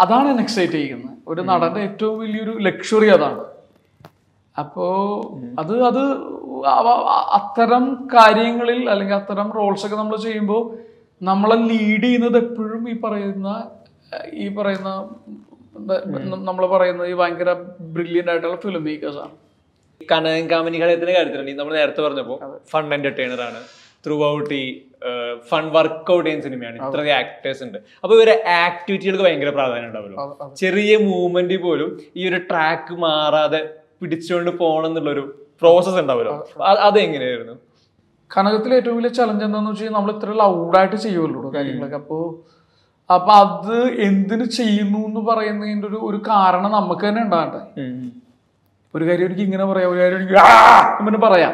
[0.00, 1.10] അതാണ് എന്നെ എക്സൈറ്റ് ചെയ്യുന്നത്.
[1.28, 3.42] ഒരു നടന്റെ ഏറ്റവും വലിയൊരു ലക്ഷറി അതാണ്.
[4.56, 4.86] അപ്പോ
[5.60, 6.02] അത് അത്
[7.38, 7.84] അത്തരം
[8.16, 10.62] കാര്യങ്ങളിൽ അല്ലെങ്കിൽ അത്തരം റോൾസ് ഒക്കെ നമ്മൾ ചെയ്യുമ്പോൾ
[11.22, 13.48] നമ്മളെ ലീഡ് ചെയ്യുന്നത് എപ്പോഴും ഈ പറയുന്ന
[14.44, 14.90] ഈ പറയുന്ന
[16.48, 17.52] നമ്മൾ പറയുന്നത് ഈ ഭയങ്കര
[17.94, 19.34] ബ്രില്യന്റ് ആയിട്ടുള്ള ഫിലിം മേക്കേഴ്സ് ആണ്
[20.00, 22.38] കനകൻ കാമിനി കളയത്തിന്റെ കാര്യത്തിലുണ്ട് നമ്മൾ നേരത്തെ പറഞ്ഞപ്പോൾ
[22.72, 23.60] ഫൺ എന്റർടൈനർ ആണ്.
[24.06, 24.64] ത്രൂ ഔട്ട് ഈ
[25.50, 27.78] ഫൺ വർക്ക്ഔട്ട് ചെയ്യുന്ന സിനിമയാണ് ഇത്ര ആക്ടേഴ്സ് ഉണ്ട്.
[28.02, 30.50] അപ്പൊ ഇവരെ ആക്ടിവിറ്റികൾക്ക് ഭയങ്കര പ്രാധാന്യം ഉണ്ടാവുമല്ലോ.
[30.62, 33.62] ചെറിയ മൂവ്മെന്റ് പോലും ഈ ഒരു ട്രാക്ക് മാറാതെ
[34.00, 35.22] പിടിച്ചുകൊണ്ട് പോകണം എന്നുള്ളൊരു
[35.60, 36.34] പ്രോസസ് ഉണ്ടാവുമല്ലോ
[36.88, 37.54] അതെങ്ങനെയായിരുന്നു?
[38.36, 41.96] കനകത്തിലെ ഏറ്റവും വലിയ ചലഞ്ച് എന്താന്ന് വെച്ചാൽ കഴിഞ്ഞാൽ നമ്മൾ ഇത്ര ലൗഡായിട്ട് ചെയ്യുമല്ലോ കാര്യങ്ങളൊക്കെ.
[41.96, 42.22] അപ്പോൾ
[43.10, 43.76] അപ്പൊ അത്
[44.08, 47.60] എന്തിനു ചെയ്യുന്നു എന്ന് പറയുന്നതിന്റെ ഒരു ഒരു കാരണം നമുക്ക് തന്നെ ഉണ്ടാകട്ടെ.
[48.94, 50.36] ഒരു കാര്യം എനിക്ക് ഇങ്ങനെ പറയാം ഒരു കാര്യം എനിക്ക്
[51.00, 51.52] ഇങ്ങനെ പറയാം.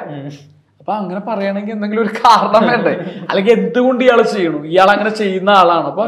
[0.80, 2.92] അപ്പൊ അങ്ങനെ പറയണമെങ്കിൽ എന്തെങ്കിലും ഒരു കാരണം വേണ്ടേ?
[3.30, 4.58] അല്ലെങ്കിൽ എന്തുകൊണ്ട് ഇയാൾ ചെയ്യണു?
[4.64, 5.86] ഇയാൾ അങ്ങനെ ചെയ്യുന്ന ആളാണ്.
[5.86, 6.04] അപ്പൊ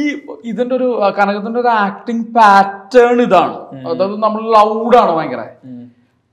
[0.00, 0.02] ഈ
[0.50, 3.56] ഇതിന്റെ ഒരു കനകത്തിന്റെ ഒരു ആക്ടിങ് പാറ്റേൺ ഇതാണ്
[3.88, 5.42] അതായത് നമ്മൾ ലൗഡാണ് ഭയങ്കര.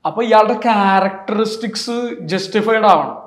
[0.05, 1.97] അപ്പൊ ഇയാളുടെ ക്യാരക്ടറിസ്റ്റിക്സ്
[2.31, 3.17] ജസ്റ്റിഫൈഡ് ആവണം.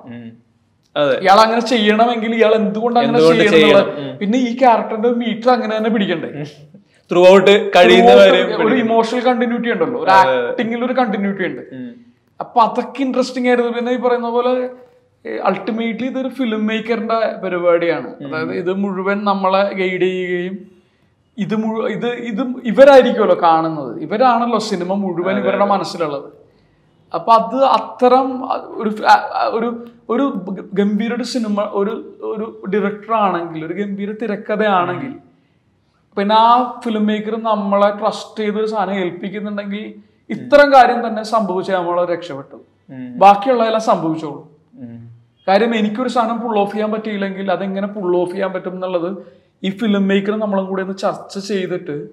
[1.24, 3.18] ഇയാൾ അങ്ങനെ ചെയ്യണമെങ്കിൽ ഇയാൾ എന്തുകൊണ്ട് അങ്ങനെ
[3.56, 3.90] ചെയ്യണം?
[4.20, 6.30] പിന്നെ ഈ ക്യാരക്ടറിന്റെ മീറ്റർ അങ്ങനെ തന്നെ പിടിക്കണ്ടേ?
[7.10, 8.12] ത്രൂ ഔട്ട് കഴിയുന്ന
[8.64, 9.98] ഒരു ഇമോഷണൽ കണ്ടിന്യൂറ്റി ഉണ്ടല്ലോ.
[10.04, 11.62] ഒരു ആക്ടിങ്ങിൽ ഒരു കണ്ടിന്യൂറ്റി ഉണ്ട്.
[12.40, 13.72] അപ്പൊ അതൊക്കെ ഇൻട്രസ്റ്റിംഗ് ആയിരുന്നു.
[13.76, 14.52] പിന്നെ ഈ പറയുന്ന പോലെ
[15.24, 20.56] അൾട്ടിമേറ്റ്ലി ഇതൊരു ഫിലിം മേക്കറിന്റെ പരിപാടിയാണ് അതായത് ഇത് മുഴുവൻ നമ്മളെ ഗൈഡ് ചെയ്യുകയും
[21.38, 23.92] ഇത് മുഴുവൻ ഇത് ഇത് ഇവരായിരിക്കുമല്ലോ കാണുന്നത്.
[24.02, 26.28] ഇവരാണല്ലോ സിനിമ മുഴുവൻ ഇവരുടെ മനസ്സിലുള്ളത്.
[27.14, 28.28] അപ്പൊ അത് അത്തരം
[28.80, 28.90] ഒരു
[29.56, 29.68] ഒരു
[30.10, 30.24] ഒരു
[30.74, 31.92] ഗംഭീര ഒരു സിനിമ ഒരു
[32.34, 35.12] ഒരു ഡയറക്ടർ ആണെങ്കിൽ ഒരു ഗംഭീര തിരക്കഥയാണെങ്കിൽ
[36.16, 36.48] പിന്നെ ആ
[36.84, 39.94] ഫിലിം മേക്കർ നമ്മളെ ട്രസ്റ്റ് ചെയ്ത് ഒരു സാധനം ഏൽപ്പിക്കുന്നുണ്ടെങ്കിൽ
[40.30, 42.56] ഇത്തരം കാര്യം തന്നെ സംഭവിച്ചാൽ നമ്മൾ രക്ഷപ്പെട്ടു.
[43.22, 44.42] ബാക്കിയുള്ളതെല്ലാം സംഭവിച്ചോളൂ.
[45.48, 49.16] കാര്യം എനിക്കൊരു സാധനം പുൾ ഓഫ് ചെയ്യാൻ പറ്റിയില്ലെങ്കിൽ അതെങ്ങനെ പുൾ ഓഫ് ചെയ്യാൻ പറ്റും എന്നുള്ളത്
[49.62, 52.08] ഈ ഫിലിം മേക്കർ നമ്മളും കൂടെ ഒന്ന് ചർച്ച ചെയ്തിട്ട്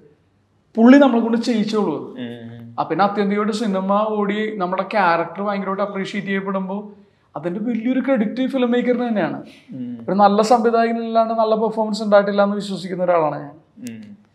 [0.75, 2.15] പുള്ളി നമ്മളെ കൊണ്ട് ചെയ്യിച്ചോളൂ.
[2.17, 2.75] അത്.
[2.79, 6.93] ആ പിന്നെ അത്യന്തികമായിട്ട് സിനിമ ഓടി നമ്മുടെ ക്യാരക്ടർ ഭയങ്കരമായിട്ട് അപ്രീഷിയേറ്റ് ചെയ്യപ്പെടുമ്പോൾ
[7.37, 9.43] അതിന്റെ വലിയൊരു ക്രെഡിറ്റ് ഫിലിം മേക്കറിന് തന്നെയാണ്.
[10.09, 13.53] ഒരു നല്ല സംവിധായകനില്ലാണ്ട് നല്ല പെർഫോമൻസ് ഉണ്ടായിട്ടില്ല എന്ന് വിശ്വസിക്കുന്ന ഒരാളാണ് ഞാൻ.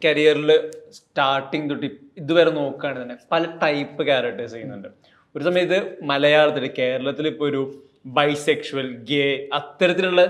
[0.04, 1.86] കരിയറിൽ സ്റ്റാർട്ടിങ് തൊട്ട്
[2.18, 4.88] ഇതുവരെ നോക്കുകയാണെങ്കിൽ തന്നെ പല ടൈപ്പ് ക്യാരക്ടേഴ്സ് ചെയ്യുന്നുണ്ട്.
[5.36, 7.74] ഒരു സമയത്ത് മലയാളത്തിൽ കേരളത്തിൽ ഇപ്പോൾ ഒരു
[8.06, 10.22] ബൈസെക്ഷുവൽ ഗേ അത്തരത്തിലുള്ള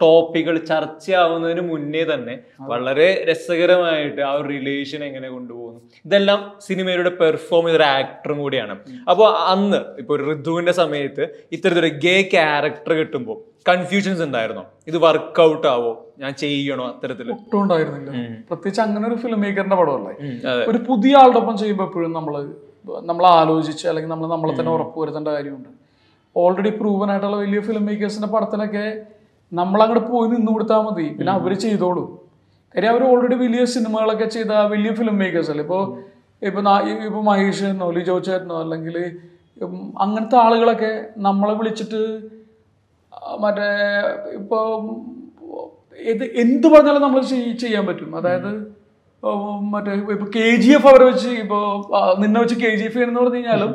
[0.00, 2.34] ടോപ്പിക്കുകൾ ചർച്ചയാവുന്നതിന് മുന്നേ തന്നെ
[2.72, 5.80] വളരെ രസകരമായിട്ട് ആ ഒരു റിലേഷൻ എങ്ങനെ കൊണ്ടുപോകുന്നു.
[6.06, 8.76] ഇതെല്ലാം സിനിമയിലൂടെ പെർഫോം ചെയ്ത ഒരു ആക്ടറും കൂടിയാണ്.
[9.10, 13.38] അപ്പോൾ അന്ന് ഇപ്പോൾ ഒരു ഋതുവിന്റെ സമയത്ത് ഇത്തരത്തിലൊരു ഗേ ക്യാരക്ടർ കിട്ടുമ്പോൾ
[13.70, 14.64] കൺഫ്യൂഷൻസ് ഉണ്ടായിരുന്നോ?
[14.90, 15.92] ഇത് വർക്കൗട്ട് ആവോ?
[16.22, 17.28] ഞാൻ ചെയ്യണോ അത്തരത്തിൽ?
[17.36, 18.10] ഒട്ടും ഉണ്ടായിരുന്നില്ല.
[18.48, 20.14] പ്രത്യേകിച്ച് അങ്ങനെ ഒരു ഫിലിം മേക്കറിന്റെ പടമല്ലേ
[20.70, 22.34] ഒരു പുതിയ ആളുടെ ഒപ്പം ചെയ്യുമ്പോൾ എപ്പോഴും നമ്മൾ
[23.10, 25.70] നമ്മൾ ആലോചിച്ച് അല്ലെങ്കിൽ നമ്മൾ നമ്മളെ തന്നെ ഉറപ്പ് വരുത്തേണ്ട കാര്യമുണ്ട്.
[26.36, 28.84] ഓൾറെഡി പ്രൂവൻ ആയിട്ടുള്ള വലിയ ഫിലിം മേക്കേഴ്സിന്റെ പടത്തിലൊക്കെ
[29.52, 31.06] നമ്മൾ അങ്ങോട്ട് പോയി നിന്ന് കൊടുത്താൽ മതി.
[31.18, 32.04] പിന്നെ അവർ ചെയ്തോളൂ.
[32.74, 35.64] കാര്യം അവർ ഓൾറെഡി വലിയ സിനിമകളൊക്കെ ചെയ്ത വലിയ ഫിലിം മേക്കേഴ്സ് അല്ലേ?
[35.66, 35.82] ഇപ്പോൾ
[36.48, 38.96] ഇപ്പൊ ഇപ്പോൾ ഇപ്പൊ മഹേഷ് എന്നോ ലിജോ ചേട്ടനോ അല്ലെങ്കിൽ
[40.04, 40.92] അങ്ങനത്തെ ആളുകളൊക്കെ
[41.26, 42.00] നമ്മളെ വിളിച്ചിട്ട്
[43.42, 43.68] മറ്റേ
[44.38, 44.58] ഇപ്പൊ
[46.12, 47.20] ഇത് എന്ത് പറഞ്ഞാലും നമ്മൾ
[47.62, 48.10] ചെയ്യാൻ പറ്റും.
[48.20, 48.52] അതായത്
[49.74, 51.58] മറ്റേ ഇപ്പൊ കെ ജി എഫ് അവരെ വെച്ച് ഇപ്പൊ
[52.22, 53.72] നിന്നെ വെച്ച് കെ ജി എഫ് എന്ന് പറഞ്ഞു കഴിഞ്ഞാലും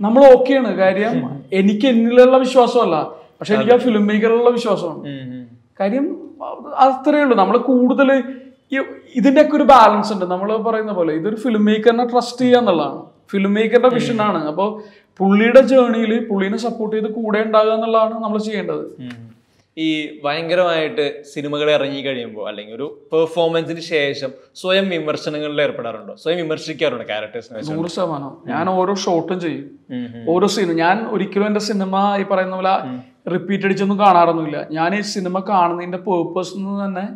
[0.00, 1.14] നമ്മൾ ഓക്കെയാണ് കാര്യം
[1.52, 2.96] എനിക്ക് എന്നിലുള്ള വിശ്വാസമല്ല.
[3.38, 5.02] പക്ഷെ എനിക്ക് ആ ഫിലിം മേക്കറിലുള്ള വിശ്വാസമാണ്.
[5.80, 6.06] കാര്യം
[6.50, 7.36] അത് അത്രേ ഉള്ളൂ.
[7.42, 8.10] നമ്മൾ കൂടുതൽ
[9.18, 10.24] ഇതിന്റെയൊക്കെ ഒരു ബാലൻസ് ഉണ്ട്.
[10.32, 13.00] നമ്മൾ പറയുന്ന പോലെ ഇതൊരു ഫിലിം മേക്കറിനെ ട്രസ്റ്റ് ചെയ്യുക എന്നുള്ളതാണ്.
[13.32, 14.68] ഫിലിം മേക്കറിന്റെ വിഷനാണ് അപ്പോൾ
[15.20, 18.84] പുള്ളിയുടെ ജേണിയിൽ പുള്ളീനെ സപ്പോർട്ട് ചെയ്ത് കൂടെ ഉണ്ടാകുക എന്നുള്ളതാണ് നമ്മൾ ചെയ്യേണ്ടത്.
[19.76, 24.30] ഈ ഭയങ്കരമായിട്ട് സിനിമകൾ ഇറങ്ങി കഴിയുമ്പോൾ അല്ലെങ്കിൽ ഒരു പെർഫോമൻസിന് ശേഷം
[24.60, 26.14] സ്വയം വിമർശനങ്ങളിൽ ഏർപ്പെടാറുണ്ടോ?
[26.14, 28.32] സ്വയം വിമർശിക്കാറുണ്ടോ ക്യാരക്ടേഴ്സിനെ വെച്ച് നൂറ് ശതമാനം.
[28.52, 29.66] ഞാൻ ഓരോ ഷോട്ടും ചെയ്യും.
[30.28, 32.74] ഓരോ സീനും ഞാൻ ഒരിക്കലും എന്റെ സിനിമ ഈ പറയുന്ന പോലെ
[33.34, 34.66] റിപ്പീറ്റ് അടിച്ചൊന്നും കാണാറൊന്നുമില്ല.
[34.70, 36.54] ഞാൻ ഈ സിനിമ കാണുന്നതിന്റെ പേർപ്പസ്
[36.84, 37.06] തന്നെ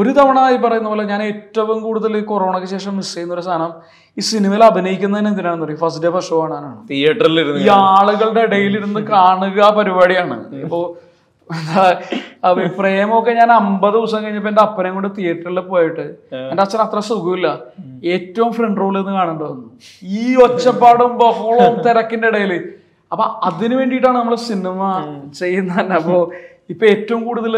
[0.00, 3.70] ഒരു തവണ ഈ പറയുന്ന പോലെ ഞാൻ ഏറ്റവും കൂടുതൽ കൊറോണയ്ക്ക് ശേഷം മിസ് ചെയ്യുന്ന ഒരു സാധനം
[4.16, 6.76] ഈ സിനിമയിൽ അഭിനയിക്കുന്നതിന് എന്തിനാണെന്ന് പറയും ഫസ്റ്റ് ഡേ ഫസ്റ്റ് ഷോ കാണാനാണ്.
[6.90, 10.36] തിയേറ്ററിൽ ഈ ആളുകളുടെ ഇടയിൽ ഇരുന്ന് കാണുക പരിപാടിയാണ്.
[10.60, 10.80] ഇപ്പോ
[12.48, 16.04] അത് പ്രേമമൊക്കെ ഞാൻ അമ്പത് ദിവസം കഴിഞ്ഞപ്പോ എന്റെ അപ്പനെ കൊണ്ട് തിയേറ്ററിൽ പോയിട്ട്
[16.50, 17.48] എന്റെ അച്ഛൻ അത്ര സുഖമില്ല.
[18.14, 19.66] ഏറ്റവും ഫ്രണ്ട് റോളിൽ നിന്ന് കാണേണ്ടി വന്നു.
[20.20, 22.52] ഈ ഒച്ചപ്പാടും ബഹളവും തിരക്കിന്റെ ഇടയിൽ
[23.12, 24.80] അപ്പൊ അതിനു വേണ്ടിയിട്ടാണ് നമ്മൾ സിനിമ
[25.40, 26.16] ചെയ്യുന്നത് തന്നെ അപ്പോ
[26.72, 27.54] ഇപ്പൊ ഏറ്റവും കൂടുതൽ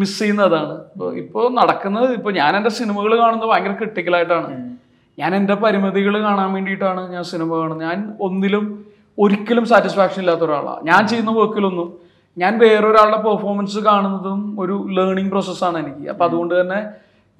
[0.00, 0.74] മിസ് ചെയ്യുന്ന അതാണ്.
[0.92, 4.50] ഇപ്പൊ ഇപ്പൊ നടക്കുന്നത് ഇപ്പൊ ഞാൻ എന്റെ സിനിമകൾ കാണുന്നത് ഭയങ്കര ക്രിട്ടിക്കലായിട്ടാണ്
[5.18, 7.82] ഞാൻ എന്റെ പരിമിതികൾ കാണാൻ വേണ്ടിയിട്ടാണ് ഞാൻ സിനിമ കാണുന്നത്.
[7.88, 8.64] ഞാൻ ഒന്നിലും
[9.18, 11.88] ഒരിക്കലും സാറ്റിസ്ഫാക്ഷൻ ഇല്ലാത്ത ഒരാളാണ് ഞാൻ ചെയ്യുന്ന വർക്കിലൊന്നും
[12.38, 16.08] ഞാൻ വേറൊരാളുടെ പെർഫോമൻസ് കാണുന്നതും ഒരു ലേണിംഗ് പ്രോസസ്സാണ് എനിക്ക്.
[16.08, 16.80] അപ്പം അതുകൊണ്ട് തന്നെ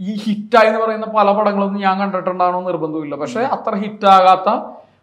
[0.01, 4.49] ഈ ഹിറ്റായി എന്ന് പറയുന്ന പല പടങ്ങളൊന്നും ഞാൻ കണ്ടിട്ടുണ്ടാകണമെന്ന് നിർബന്ധമില്ല പക്ഷേ അത്ര ഹിറ്റാകാത്ത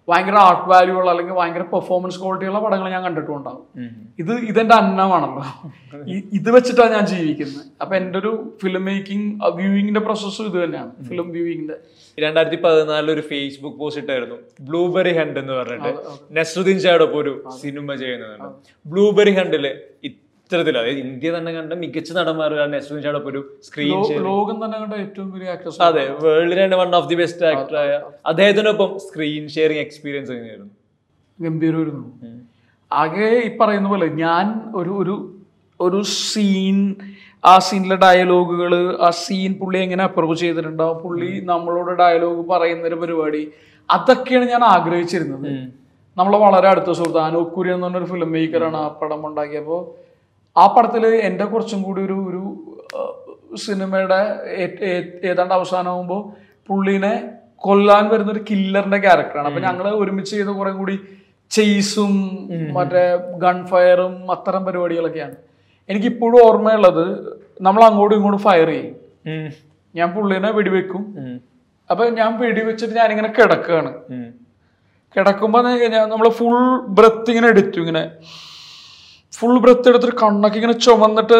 [0.10, 3.64] ഭയങ്കര ആർട്ട് വാല്യൂ ഉള്ള അല്ലെങ്കിൽ ഭയങ്കര പെർഫോമൻസ് ക്വാളിറ്റി ഉള്ള പടങ്ങൾ ഞാൻ കണ്ടിട്ടുണ്ടാവും.
[4.20, 5.44] ഇത് ഇതെന്റെ അന്നമാണല്ലോ.
[6.34, 7.66] ഇത് വെച്ചിട്ടാണ് ഞാൻ ജീവിക്കുന്നത്.
[7.82, 8.32] അപ്പൊ എന്റെ ഒരു
[8.64, 10.92] ഫിലിം മേക്കിംഗ് വ്യൂയിങ്ങിന്റെ പ്രോസസ്സും ഇത് തന്നെയാണ്.
[11.10, 11.78] ഫിലിം വ്യൂയിങ്ങിന്റെ
[12.20, 14.38] രണ്ടായിരത്തി പതിനാലിൽ ഒരു ഫേസ്ബുക്ക് പോസ്റ്റ് ഇട്ടായിരുന്നു.
[14.62, 15.92] ബ്ലൂബെറി ഹണ്ട് എന്ന് പറഞ്ഞിട്ട്.
[16.32, 18.54] നസ്രുദ്ദീൻ ഷായോടൊപ്പം ഒരു സിനിമ ചെയ്യുന്നതാണ്.
[18.86, 19.68] ബ്ലൂബെറി ഹണ്ടിൽ
[20.48, 23.90] ഇത്തരത്തിൽ അതായത് ഇന്ത്യ തന്നെ കണ്ട മികച്ച നടന്മാരാണ് നസ്രുദ്ദീൻ ഷായോടൊപ്പം ഒരു സ്ക്രീൻ
[24.28, 27.92] ലോകം തന്നെ കണ്ട ഏറ്റവും വലിയ ആക്ടർ അതെ വേൾഡിലെ തന്നെ വൺ ഓഫ് ദി ബെസ്റ്റ് ആക്ടറായ
[28.32, 30.72] അദ്ദേഹത്തിനൊപ്പം സ്ക്രീൻ ഷെയറിംഗ് എക്സ്പീരിയൻസ് എങ്ങനെയായിരുന്നു?
[31.40, 32.06] ഗംഭീരമായിരുന്നു.
[32.92, 35.16] ആകെ ഈ പറയുന്ന പോലെ ഞാൻ ഒരു ഒരു
[35.80, 36.78] ഒരു സീൻ
[37.44, 43.44] ആ സീനിലെ ഡയലോഗുകൾ ആ സീൻ പുള്ളി എങ്ങനെ അപ്രോച്ച് ചെയ്തിട്ടുണ്ടാവും പുള്ളി നമ്മളോട് ഡയലോഗ് പറയുന്ന ഒരു പരിപാടി
[43.90, 45.50] അതൊക്കെയാണ് ഞാൻ ആഗ്രഹിച്ചിരുന്നത്.
[46.18, 49.82] നമ്മളെ വളരെ അടുത്ത സുഹൃത്ത് അനൂപ് കുര്യൻ എന്ന് പറഞ്ഞൊരു ഫിലിം മേക്കറാണ് ആ പടം ഉണ്ടാക്കിയപ്പോൾ
[50.58, 52.44] ആ പടത്തിൽ എന്റെ കുറച്ചും കൂടി ഒരു ഒരു
[53.58, 54.20] സിനിമയുടെ
[55.24, 56.22] ഏതാണ്ട് അവസാനമാകുമ്പോൾ
[56.70, 57.14] പുള്ളീനെ
[57.66, 60.96] കൊല്ലാൻ വരുന്ന ഒരു കില്ലറിന്റെ ക്യാരക്ടറാണ് അപ്പൊ ഞങ്ങൾ ഒരുമിച്ച് ചെയ്ത കുറെ കൂടി
[61.52, 62.14] ചെയ്സും
[62.78, 63.04] മറ്റേ
[63.44, 65.36] ഗൺ ഫയറും അത്തരം പരിപാടികളൊക്കെയാണ്.
[65.90, 67.06] എനിക്കിപ്പോഴും ഓർമ്മയുള്ളത്
[67.62, 68.96] നമ്മൾ അങ്ങോട്ടും ഇങ്ങോട്ടും ഫയർ ചെയ്യും.
[69.96, 71.04] ഞാൻ പുള്ളീനെ വെടിവെക്കും.
[71.90, 73.92] അപ്പൊ ഞാൻ വെടിവെച്ചിട്ട് ഞാനിങ്ങനെ കിടക്കുകയാണ്
[75.16, 75.64] കിടക്കുമ്പോൾ
[76.14, 76.58] നമ്മൾ ഫുൾ
[76.98, 78.04] ബ്രത്ത് ഇങ്ങനെ എടുത്തു ഇങ്ങനെ
[79.34, 81.34] ഫുൾ ബ്രത്ത് എടുത്തിട്ട് കണ്ണൊക്കെ ഇങ്ങനെ ചുമന്നിട്ട്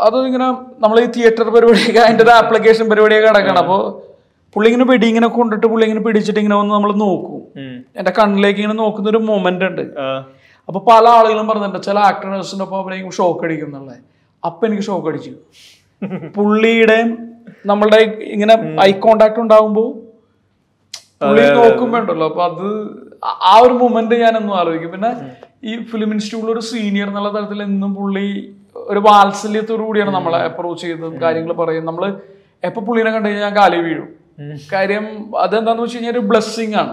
[0.00, 0.44] അത് ഇങ്ങനെ
[0.78, 3.58] നമ്മൾ ഈ തിയേറ്റർ പരിപാടിയൊക്കെ അതിന്റെ ഒരു ആപ്ലിക്കേഷൻ പരിപാടിയൊക്കെ നടക്കണം.
[3.58, 4.08] അപ്പോൾ
[4.56, 7.40] പുള്ളി ഇങ്ങനെ പിടി ഇങ്ങനെ കൊണ്ടിട്ട് പുള്ളി ഇങ്ങനെ പിടിച്ചിട്ട് ഇങ്ങനെ വന്ന് നമ്മൾ നോക്കും.
[7.96, 9.82] എന്റെ കണ്ണിലേക്ക് ഇങ്ങനെ നോക്കുന്ന ഒരു മൊമെന്റ് ഉണ്ട്.
[10.68, 13.98] അപ്പൊ പല ആളുകളും പറഞ്ഞിട്ടുണ്ട് ചില ആക്ടേഴ്സിന്റെ ഒപ്പം അവരെ ഷോക്ക് അടിക്കും എന്നുള്ളത്.
[14.44, 15.32] അപ്പൊ എനിക്ക് ഷോക്ക് അടിച്ചു.
[16.34, 16.98] പുള്ളിയുടെ
[17.66, 19.88] നമ്മളുടെ ഇങ്ങനെ ഐ കോണ്ടാക്ട് ഉണ്ടാകുമ്പോൾ
[21.22, 22.66] പുള്ളി നോക്കുമ്പോണ്ടല്ലോ അപ്പൊ അത്
[23.24, 24.90] ആ- ഒരു മൊമെന്റ് ഞാൻ എന്നും ആലോചിക്കും.
[24.90, 25.10] പിന്നെ
[25.62, 28.26] ഈ ഫിലിം ഇൻസ്റ്റിറ്റ്യൂട്ടിൽ ഒരു സീനിയർ എന്നുള്ള തരത്തിൽ എന്നും പുള്ളി
[28.92, 32.04] ഒരു വാത്സല്യത്തോടു കൂടിയാണ് നമ്മളെ അപ്രോച്ച് ചെയ്തതും കാര്യങ്ങൾ പറയും നമ്മൾ
[32.68, 34.06] എപ്പോൾ പുള്ളിനെ കണ്ടു കഴിഞ്ഞാൽ ഞാൻ കാലി വീഴും.
[34.72, 35.04] കാര്യം
[35.44, 36.92] അതെന്താന്ന് വെച്ച് കഴിഞ്ഞാൽ ഒരു ബ്ലെസ്സിങ് ആണ്.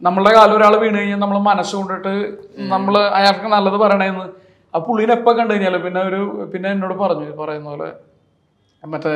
[0.00, 2.12] നമ്മളുടെ കാലം ഒരാൾ വീണ് കഴിഞ്ഞാൽ നമ്മൾ മനസ്സുകൊണ്ടിട്ട്
[2.74, 4.26] നമ്മൾ അയാൾക്ക് നല്ലത് പറയണേന്ന്.
[4.74, 6.20] ആ പുള്ളീനെ എപ്പോൾ കണ്ടു കഴിഞ്ഞാലും പിന്നെ ഒരു
[6.52, 7.88] പിന്നെ എന്നോട് പറഞ്ഞു പറയുന്ന പോലെ
[8.82, 9.14] മറ്റേ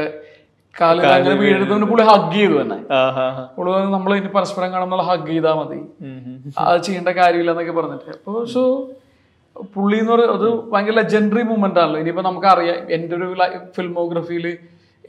[0.78, 2.78] കാൽ അങ്ങനെ പുള്ളി ഹഗ് ചെയ്തു തന്നെ.
[3.56, 5.78] പുള്ളി പറഞ്ഞു, നമ്മൾ ഇനി പരസ്പരം കാണുമ്പോൾ ഹഗ് ചെയ്താൽ മതി.
[6.64, 8.10] അത് ചെയ്യേണ്ട കാര്യമില്ല എന്നൊക്കെ പറഞ്ഞിട്ട്.
[8.18, 8.62] അപ്പോൾ സോ
[9.76, 11.98] പുള്ളി എന്ന് പറയുന്നത് അത് ഭയങ്കര ലെജൻഡറി മൂമെന്റ് ആണല്ലോ.
[12.02, 13.28] ഇനിയിപ്പോ നമുക്കറിയാം എന്റെ ഒരു
[13.78, 14.46] ഫിൽമോഗ്രഫിയിൽ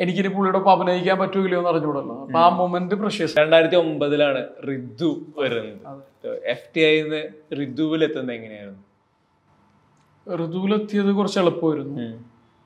[0.03, 5.09] എനിക്കിനി പുള്ളിയുടെ ഒപ്പം അഭിനയിക്കാൻ പറ്റൂലോ എന്ന് അറിഞ്ഞൂടല്ലോ അപ്പൊ ആ മൊമെന്റ് പ്രഷ്യസ് രണ്ടായിരത്തി ഒമ്പതിലാണ് റിദ്ദു
[5.41, 6.01] വരുന്നത്.
[6.53, 6.95] എഫ് ടി ഐ
[7.59, 8.81] റിദ്ദുവിൽ എത്തുന്നത് എങ്ങനെയായിരുന്നു?
[10.27, 11.95] ഋതുവിലെത്തിയത് കുറച്ച് എളുപ്പമായിരുന്നു.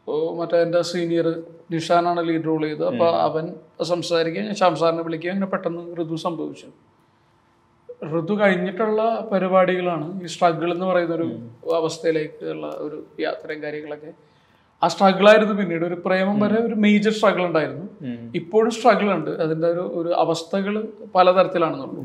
[0.07, 2.87] മറ്റേ എന്റെ സീനിയർ നിഷാനാണ് ലീഡ് റോൾ ചെയ്തത്.
[2.87, 6.65] അപ്പോൾ അവൻ സംസാരിക്കുക ഞാൻ ശംസാറിനെ വിളിക്കുക അങ്ങനെ പെട്ടെന്ന് ഋതു സംഭവിച്ചു.
[8.05, 11.39] ഋതു കഴിഞ്ഞിട്ടുള്ള പരിപാടികളാണ് ഈ സ്ട്രഗിൾ എന്ന് പറയുന്ന ഒരു
[11.75, 14.13] അവസ്ഥയിലേക്കുള്ള ഒരു യാത്രയും കാര്യങ്ങളൊക്കെ.
[14.83, 15.85] ആ സ്ട്രഗിൾ ആയിരുന്നു പിന്നീട്.
[15.85, 17.85] ഒരു പ്രേമം വരെ ഒരു മേജർ സ്ട്രഗിൾ ഉണ്ടായിരുന്നു.
[18.35, 19.29] ഇപ്പോഴും സ്ട്രഗിൾ ഉണ്ട്.
[19.29, 22.03] അതിന്റെ ഒരു ഒരു അവസ്ഥകൾ പലതരത്തിലാണെന്നുള്ളൂ.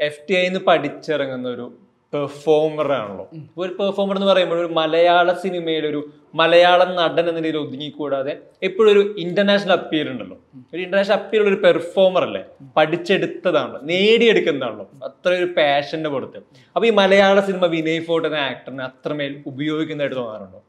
[0.00, 1.72] എഫ് ടി ഐന്ന് പഠിച്ചിറങ്ങുന്ന ഒരു
[2.14, 3.28] പെർഫോമർ ആണല്ലോ.
[3.58, 6.00] ഒരു പെർഫോമർ എന്ന് പറയുമ്പോൾ ഒരു മലയാള സിനിമയിലെ ഒരു
[6.34, 10.38] മലയാളം നടൻ എന്ന രീതിയിൽ ഒതുങ്ങിക്കൂടാതെ എപ്പോഴും ഒരു ഇന്റർനാഷണൽ അപ്പീൽ ഉണ്ടല്ലോ.
[10.74, 12.44] ഒരു ഇന്റർനാഷണൽ അപ്പീൽ ഉള്ള ഒരു പെർഫോമർ അല്ലേ?
[12.76, 13.80] പഠിച്ചെടുത്തതാണല്ലോ.
[13.82, 14.86] നേടിയെടുക്കുന്നതാണല്ലോ.
[15.04, 16.36] അത്ര ഒരു പാഷന്റെ പുറത്ത്.
[16.76, 20.62] അപ്പൊ ഈ മലയാള സിനിമ വിനയ് ഫോർട്ട് എന്ന ആക്ടറിനെ അത്രമേൽ ഉപയോഗിക്കുന്നതായിട്ട് തോന്നാറുണ്ടോ?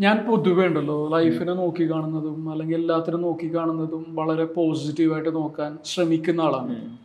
[0.00, 1.08] ഞാൻ പൊതുവേ ഉണ്ടല്ലോ.
[1.08, 6.98] ലൈഫിനെ നോക്കി കാണുന്നതും അല്ലെങ്കിൽ എല്ലാത്തിനും നോക്കി കാണുന്നതും വളരെ പോസിറ്റീവായിട്ട് നോക്കാൻ ശ്രമിക്കുന്ന ആളാണ്.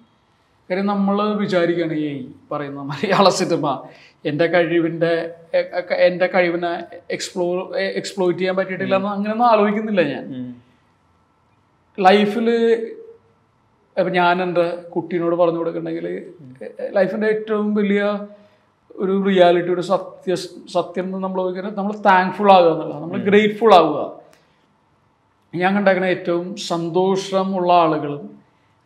[0.73, 2.09] കാര്യം നമ്മൾ വിചാരിക്കുകയാണ് ഈ
[2.51, 3.65] പറയുന്ന മലയാള സിനിമ
[4.25, 5.11] എന്റെ കഴിവിന്റെ
[6.05, 6.71] എന്റെ കഴിവിനെ
[7.15, 7.55] എക്സ്പ്ലോർ
[7.99, 10.23] എക്സ്പ്ലോയിറ്റ് ചെയ്യാൻ പറ്റിയിട്ടില്ല എന്ന് അങ്ങനെയൊന്നും ആലോചിക്കുന്നില്ല ഞാൻ.
[11.97, 12.47] ലൈഫിൽ
[13.95, 16.07] ഇപ്പം ഞാൻ എന്റെ കുട്ടീനോട് പറഞ്ഞു കൊടുക്കുന്നുണ്ടെങ്കിൽ
[16.95, 18.03] ലൈഫിന്റെ ഏറ്റവും വലിയ
[18.95, 20.33] ഒരു റിയാലിറ്റി ഒരു സത്യ
[20.73, 23.99] സത്യം എന്ന് നമ്മൾ ചോദിക്കുന്നത് നമ്മൾ താങ്ക്ഫുൾ ആകുക എന്നുള്ളത് നമ്മൾ ഗ്രേറ്റ്ഫുൾ ആവുക
[25.53, 28.23] ഞാൻ കണ്ടേക്കുന്ന ഏറ്റവും സന്തോഷമുള്ള ആളുകളും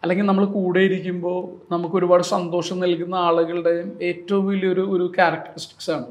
[0.04, 1.40] അല്ലെങ്കിൽ നമ്മൾ കൂടെ ഇരിക്കുമ്പോൾ
[1.74, 6.08] നമുക്ക് ഒരുപാട് സന്തോഷം നൽകുന്ന ആളുകളുടെയും ഏറ്റവും വലിയൊരു ഒരു ക്യാരക്ടറിസ്റ്റിക്സ് ആണ്.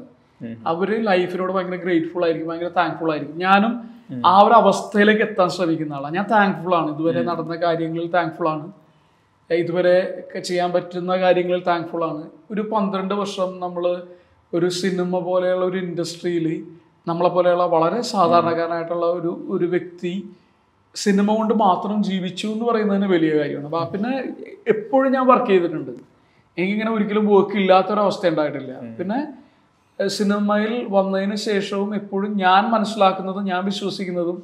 [0.71, 3.37] അവർ ലൈഫിനോട് ഭയങ്കര ഗ്രേറ്റ്ഫുൾ ആയിരിക്കും ഭയങ്കര താങ്ക്ഫുൾ ആയിരിക്കും.
[3.45, 3.73] ഞാനും
[4.31, 6.89] ആ ഒരു അവസ്ഥയിലേക്ക് എത്താൻ ശ്രമിക്കുന്ന ആളാണ് ഞാൻ താങ്ക്ഫുൾ ആണ്.
[6.95, 8.67] ഇതുവരെ നടന്ന കാര്യങ്ങളിൽ താങ്ക്ഫുൾ ആണ്.
[9.49, 9.95] ഇതുവരെ
[10.49, 12.23] ചെയ്യാൻ പറ്റുന്ന കാര്യങ്ങളിൽ താങ്ക്ഫുൾ ആണ്.
[12.51, 13.83] ഒരു പന്ത്രണ്ട് വർഷം നമ്മൾ
[14.53, 16.47] ഒരു സിനിമ പോലെയുള്ള ഒരു ഇൻഡസ്ട്രിയിൽ
[17.07, 20.13] നമ്മളെ പോലെയുള്ള വളരെ സാധാരണക്കാരനായിട്ടുള്ള ഒരു ഒരു വ്യക്തി
[21.03, 23.67] സിനിമ കൊണ്ട് മാത്രം ജീവിച്ചു എന്ന് പറയുന്നതിന് വലിയ കാര്യമാണ്.
[23.69, 24.13] അപ്പൊ പിന്നെ
[24.73, 25.91] എപ്പോഴും ഞാൻ വർക്ക് ചെയ്തിട്ടുണ്ട്.
[26.57, 28.73] എനിക്കിങ്ങനെ ഒരിക്കലും വർക്ക് ഇല്ലാത്തൊരവസ്ഥ ഉണ്ടായിട്ടില്ല.
[28.99, 29.19] പിന്നെ
[29.99, 34.37] സിനിമയിൽ വന്നതിന് ശേഷവും എപ്പോഴും ഞാൻ മനസ്സിലാക്കുന്നതും ഞാൻ വിശ്വസിക്കുന്നതും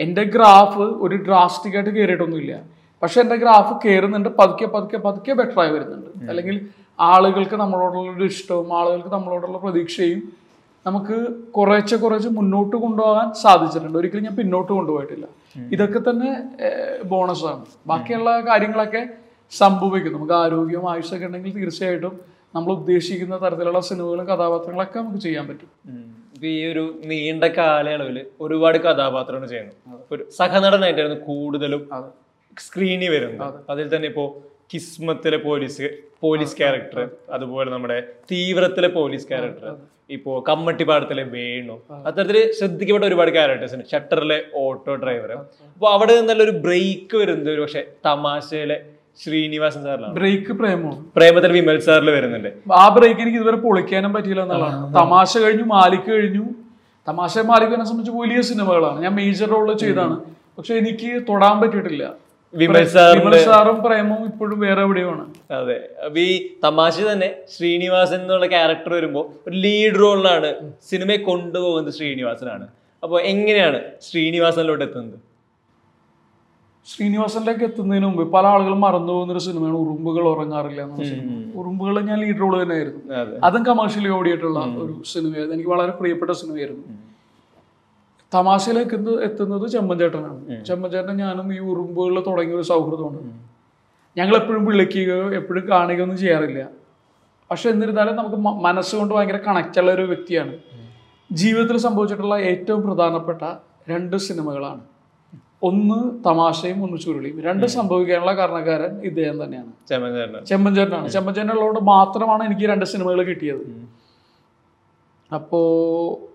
[0.00, 2.54] എന്റെ ഗ്രാഫ് ഒരു ഡ്രാസ്റ്റിക് ആയിട്ട് കയറിയിട്ടൊന്നുമില്ല
[3.02, 6.10] പക്ഷെ എന്റെ ഗ്രാഫ് കയറുന്നുണ്ട് പതുക്കെ പതുക്കെ പതുക്കെ ബെറ്റർ ആയി വരുന്നുണ്ട്.
[6.30, 6.56] അല്ലെങ്കിൽ
[6.98, 10.20] ആളുകൾക്ക് നമ്മളോടുള്ള ഒരു ഇഷ്ടവും ആളുകൾക്ക് നമ്മളോടുള്ള പ്രതീക്ഷയും
[10.88, 11.16] നമുക്ക്
[11.56, 13.96] കുറേശ്ശെ കുറേശ്ശെ മുന്നോട്ട് കൊണ്ടുപോകാൻ സാധിച്ചിട്ടുണ്ട്.
[14.00, 15.26] ഒരിക്കലും ഞാൻ പിന്നോട്ട് കൊണ്ടുപോയിട്ടില്ല.
[15.74, 16.30] ഇതൊക്കെ തന്നെ
[17.12, 17.64] ബോണസാണ്.
[17.90, 19.02] ബാക്കിയുള്ള കാര്യങ്ങളൊക്കെ
[19.52, 20.12] സംഭവിക്കും.
[20.16, 22.14] നമുക്ക് ആരോഗ്യവും ആയുഷൊക്കെ ഉണ്ടെങ്കിൽ തീർച്ചയായിട്ടും
[22.56, 25.70] നമ്മൾ ഉദ്ദേശിക്കുന്ന തരത്തിലുള്ള സിനിമകളും കഥാപാത്രങ്ങളൊക്കെ നമുക്ക് ചെയ്യാൻ പറ്റും.
[26.36, 29.74] ഇപ്പൊ ഈ ഒരു നീണ്ട കാലയളവിൽ ഒരുപാട് കഥാപാത്രങ്ങൾ ചെയ്യുന്നു.
[30.12, 31.82] ഒരു സഹനടനായിട്ടായിരുന്നു കൂടുതലും
[32.66, 33.56] സ്ക്രീനിൽ വരുന്നത്.
[33.72, 34.24] അതിൽ തന്നെ ഇപ്പോ
[34.72, 35.86] കിസ്മത്തിലെ പോലീസ്
[36.24, 37.00] പോലീസ് ക്യാരക്ടർ
[37.36, 37.98] അതുപോലെ നമ്മുടെ
[38.30, 39.70] തീവ്രത്തിലെ പോലീസ് ക്യാരക്ടർ
[40.10, 41.74] ഇപ്പോ കമ്മട്ടിപ്പാടത്തിലെ വേണു.
[42.06, 43.86] അത്തരത്തിൽ ശ്രദ്ധിക്കപ്പെട്ട ഒരുപാട് ക്യാരക്ടേഴ്സ് ഉണ്ട്.
[43.92, 48.78] ഷട്ടറിലെ ഓട്ടോ ഡ്രൈവർ അപ്പൊ അവിടെ നിന്നുള്ള ഒരു ബ്രേക്ക് വരുന്നത് ഒരു പക്ഷെ തമാശയിലെ
[49.22, 50.90] ശ്രീനിവാസൻ സാറിലാണ് ബ്രേക്ക് പ്രേമോ?
[51.16, 52.50] പ്രേമത്തിൽ വിമൽ സാറിൽ വരുന്നുണ്ട്.
[52.82, 54.94] ആ ബ്രേക്ക് എനിക്ക് ഇതുവരെ പൊളിക്കാനും പറ്റിയില്ല എന്നുള്ളതാണ്.
[54.94, 56.44] തമാശ കഴിഞ്ഞു മാലിക്ക് കഴിഞ്ഞു.
[57.08, 58.98] തമാശ മാലിക് എന്നെ സംബന്ധിച്ച് വലിയ സിനിമകളാണ്.
[59.02, 60.16] ഞാൻ മേജർ റോൾ ചെയ്താണ്
[60.58, 62.04] പക്ഷെ എനിക്ക് തൊടാൻ പറ്റിയിട്ടില്ല.
[62.54, 65.24] വിമൽ സാറും പ്രേമവും ഇപ്പോഴും വേറെ എവിടെയുമാണ്?
[65.58, 65.76] അതെ.
[66.04, 66.32] അപ്പൊ ഈ
[66.64, 70.50] തമാശ തന്നെ ശ്രീനിവാസൻ എന്നുള്ള ക്യാരക്ടർ വരുമ്പോൾ ഒരു ലീഡ് റോളിലാണ്
[70.90, 72.66] സിനിമയെ കൊണ്ടുപോകുന്നത് ശ്രീനിവാസനാണ്.
[73.02, 75.18] അപ്പോൾ എങ്ങനെയാണ് ശ്രീനിവാസനിലോട്ട് എത്തുന്നത്?
[76.86, 82.18] ശ്രീനിവാസനിലേക്ക് എത്തുന്നതിന് മുമ്പ് പല ആളുകളും മറന്നു പോകുന്ന ഒരു സിനിമയാണ് ഉറുമ്പുകൾ ഉറങ്ങാറില്ല എന്ന സിനിമ ഉറുമ്പുകൾ ഞാൻ
[82.24, 83.02] ലീഡ് റോൾ തന്നെയായിരുന്നു.
[83.14, 83.36] അതെ.
[83.48, 86.84] അതും കമേഴ്ഷ്യലി ഓടിയിട്ടുള്ള ഒരു സിനിമയായിരുന്നു എനിക്ക് വളരെ പ്രിയപ്പെട്ട സിനിമയായിരുന്നു
[88.34, 88.94] തമാശയിലേക്ക്
[89.26, 93.22] എത്തുന്നത് ചേട്ടനാണ് ചെമ്മൻചേട്ടനാണ് ചെമ്മൻചേട്ടൻ ഞാനും ഈ ഉറുമ്പുകളിൽ തുടങ്ങിയ ഒരു സൗഹൃദമുണ്ട്
[94.18, 96.68] ഞങ്ങൾ എപ്പോഴും വിളിക്കുകയോ എപ്പോഴും കാണുകയോ ഒന്നും ചെയ്യാറില്ല.
[97.50, 100.54] പക്ഷെ എന്നിരുന്നാലും നമുക്ക് മനസ്സുകൊണ്ട് ഭയങ്കര കണക്റ്റുള്ള ഒരു വ്യക്തിയാണ്.
[101.32, 103.42] ജീവിതത്തിൽ സംഭവിച്ചിട്ടുള്ള ഏറ്റവും പ്രധാനപ്പെട്ട
[103.90, 104.82] രണ്ട് സിനിമകളാണ്.
[105.68, 107.40] ഒന്ന് തമാശയും ഒന്ന് ചുരുളിയും.
[107.40, 109.72] രണ്ട് സംഭവിക്കാനുള്ള കാരണക്കാരൻ ഇദ്ദേഹം തന്നെയാണ്.
[110.50, 111.08] ചെമ്മൻചേട്ടനാണ്.
[111.08, 113.64] ചെമ്മൻചേട്ടനുള്ളതുകൊണ്ട് മാത്രമാണ് എനിക്ക് രണ്ട് സിനിമകൾ കിട്ടിയത്.
[115.34, 116.26] അപ്പോ ഓ,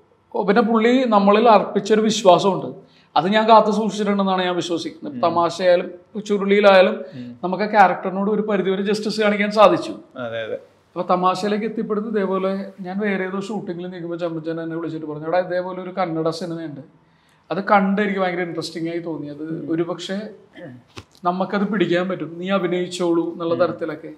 [0.47, 2.69] പിന്നെ പുള്ളി നമ്മളിൽ അർപ്പിച്ചൊരു വിശ്വാസമുണ്ട്.
[3.17, 5.15] അത് ഞാൻ കാത്തു സൂക്ഷിച്ചിട്ടുണ്ടെന്നാണ് ഞാൻ വിശ്വസിക്കുന്നത്.
[5.25, 5.89] തമാശയായാലും
[6.27, 6.95] ചുരുളിയിലായാലും
[7.43, 9.93] നമുക്ക് ആ ക്യാരക്ടറിനോട് ഒരു പരിധിവരെ ജസ്റ്റിസ് കാണിക്കാൻ സാധിച്ചു.
[10.95, 12.49] അപ്പൊ തമാശയിലേക്ക് എത്തിപ്പെടുന്നത് ഇതേപോലെ
[12.87, 16.81] ഞാൻ വേറെ ഏതോ ഷൂട്ടിങ്ങിൽ നിൽക്കുമ്പോൾ ചമ്മച്ചൻ എന്നെ വിളിച്ചിട്ട് പറഞ്ഞു അവിടെ ഇതേപോലെ ഒരു കന്നഡ സിനിമയുണ്ട്.
[17.51, 20.17] അത് കണ്ട് എനിക്ക് ഭയങ്കര ഇൻട്രസ്റ്റിംഗ് ആയി തോന്നി അത് ഒരുപക്ഷെ
[21.27, 22.29] നമുക്കത് പിടിക്കാൻ പറ്റും.
[22.39, 24.11] നീ അഭിനയിച്ചോളൂ എന്നുള്ള തരത്തിലൊക്കെ.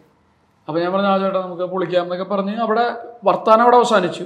[0.68, 2.86] അപ്പൊ ഞാൻ പറഞ്ഞു ആ ചേട്ടാ നമുക്ക് പൊളിക്കാം എന്നൊക്കെ പറഞ്ഞ് അവിടെ
[3.28, 4.24] വർത്താനം അവിടെ അവസാനിച്ചു.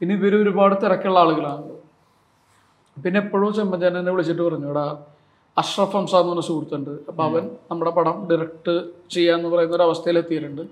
[0.00, 1.74] പിന്നെ ഇവർ ഒരുപാട് തിരക്കുള്ള ആളുകളാണ്.
[3.04, 4.86] പിന്നെ എപ്പോഴും ചെമ്പഞ്ചാൻ എന്നെ വിളിച്ചിട്ട് പറഞ്ഞു എടാ
[5.56, 6.90] അഷ്റഫ് ഹംസ എന്ന് പറഞ്ഞ സുഹൃത്തുണ്ട്.
[7.10, 8.74] അപ്പം അവൻ നമ്മുടെ പടം ഡയറക്റ്റ്
[9.14, 10.62] ചെയ്യാന്ന് പറയുന്ന ഒരു അവസ്ഥയിൽ എത്തിയിട്ടുണ്ട്.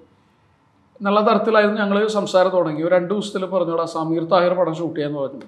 [1.06, 2.80] നല്ല തരത്തിലായിരുന്നു ഞങ്ങൾ സംസാരം തുടങ്ങി.
[2.86, 5.46] ഒരു രണ്ട് ദിവസത്തിൽ പറഞ്ഞോടാ സമീർ താഹിർ പടം ഷൂട്ട് ചെയ്യാന്ന് പറഞ്ഞു.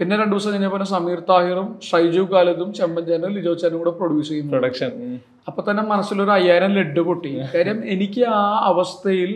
[0.00, 4.52] പിന്നെ രണ്ട് ദിവസം കഴിഞ്ഞപ്പോൾ സമീർ താഹിറും ഷൈജു ഖാലിദും ചെമ്പഞ്ചാനും ലിജോ ചാനും കൂടെ പ്രൊഡ്യൂസ് ചെയ്യുന്നു.
[4.54, 4.92] പ്രൊഡക്ഷൻ
[5.48, 7.32] അപ്പൊ തന്നെ മനസ്സിലൊരു അയ്യായിരം ലഡ് പൊട്ടി.
[7.54, 9.30] കാര്യം എനിക്ക് ആ അവസ്ഥയിൽ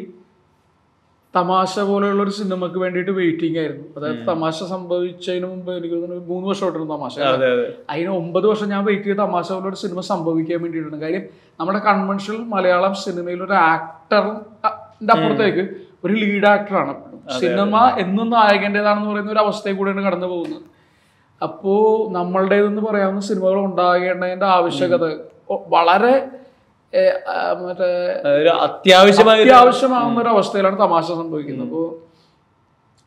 [1.36, 3.86] തമാശ പോലെയുള്ള ഒരു സിനിമക്ക് വേണ്ടിയിട്ട് വെയിറ്റിംഗ് ആയിരുന്നു.
[3.96, 7.14] അതായത് തമാശ സംഭവിച്ചതിന് മുമ്പ് എനിക്ക് തോന്നുന്നു മൂന്ന് വർഷമായിട്ടാണ് തമാശ.
[7.32, 7.66] അതെ അതെ.
[7.90, 11.00] അതിന് ഒമ്പത് വർഷം ഞാൻ വെയിറ്റ് ചെയ്ത് തമാശ പോലെ ഒരു സിനിമ സംഭവിക്കാൻ വേണ്ടിയിട്ടുണ്ട്.
[11.04, 11.24] കാര്യം
[11.60, 15.64] നമ്മുടെ കൺവെൻഷണൽ മലയാളം സിനിമയിൽ ഒരു ആക്ടറിന്റെ അപ്പുറത്തേക്ക്
[16.04, 16.94] ഒരു ലീഡ് ആക്ടറാണ്
[17.40, 20.64] സിനിമ എന്നും നായകന്റെതാണെന്ന് പറയുന്ന ഒരു അവസ്ഥയിൽ കൂടെയാണ് കടന്നു പോകുന്നത്.
[21.42, 21.72] അപ്പോ
[22.18, 25.06] നമ്മളുടേതെന്ന് പറയാവുന്ന സിനിമകൾ ഉണ്ടാകേണ്ടതിന്റെ ആവശ്യകത
[25.74, 26.12] വളരെ
[27.62, 27.88] മറ്റേ
[28.66, 31.66] അത്യാവശ്യമായ അത്യാവശ്യമാകുന്ന ഒരു അവസ്ഥയിലാണ് തമാശ സംഭവിക്കുന്നത്.
[31.66, 31.86] അപ്പോൾ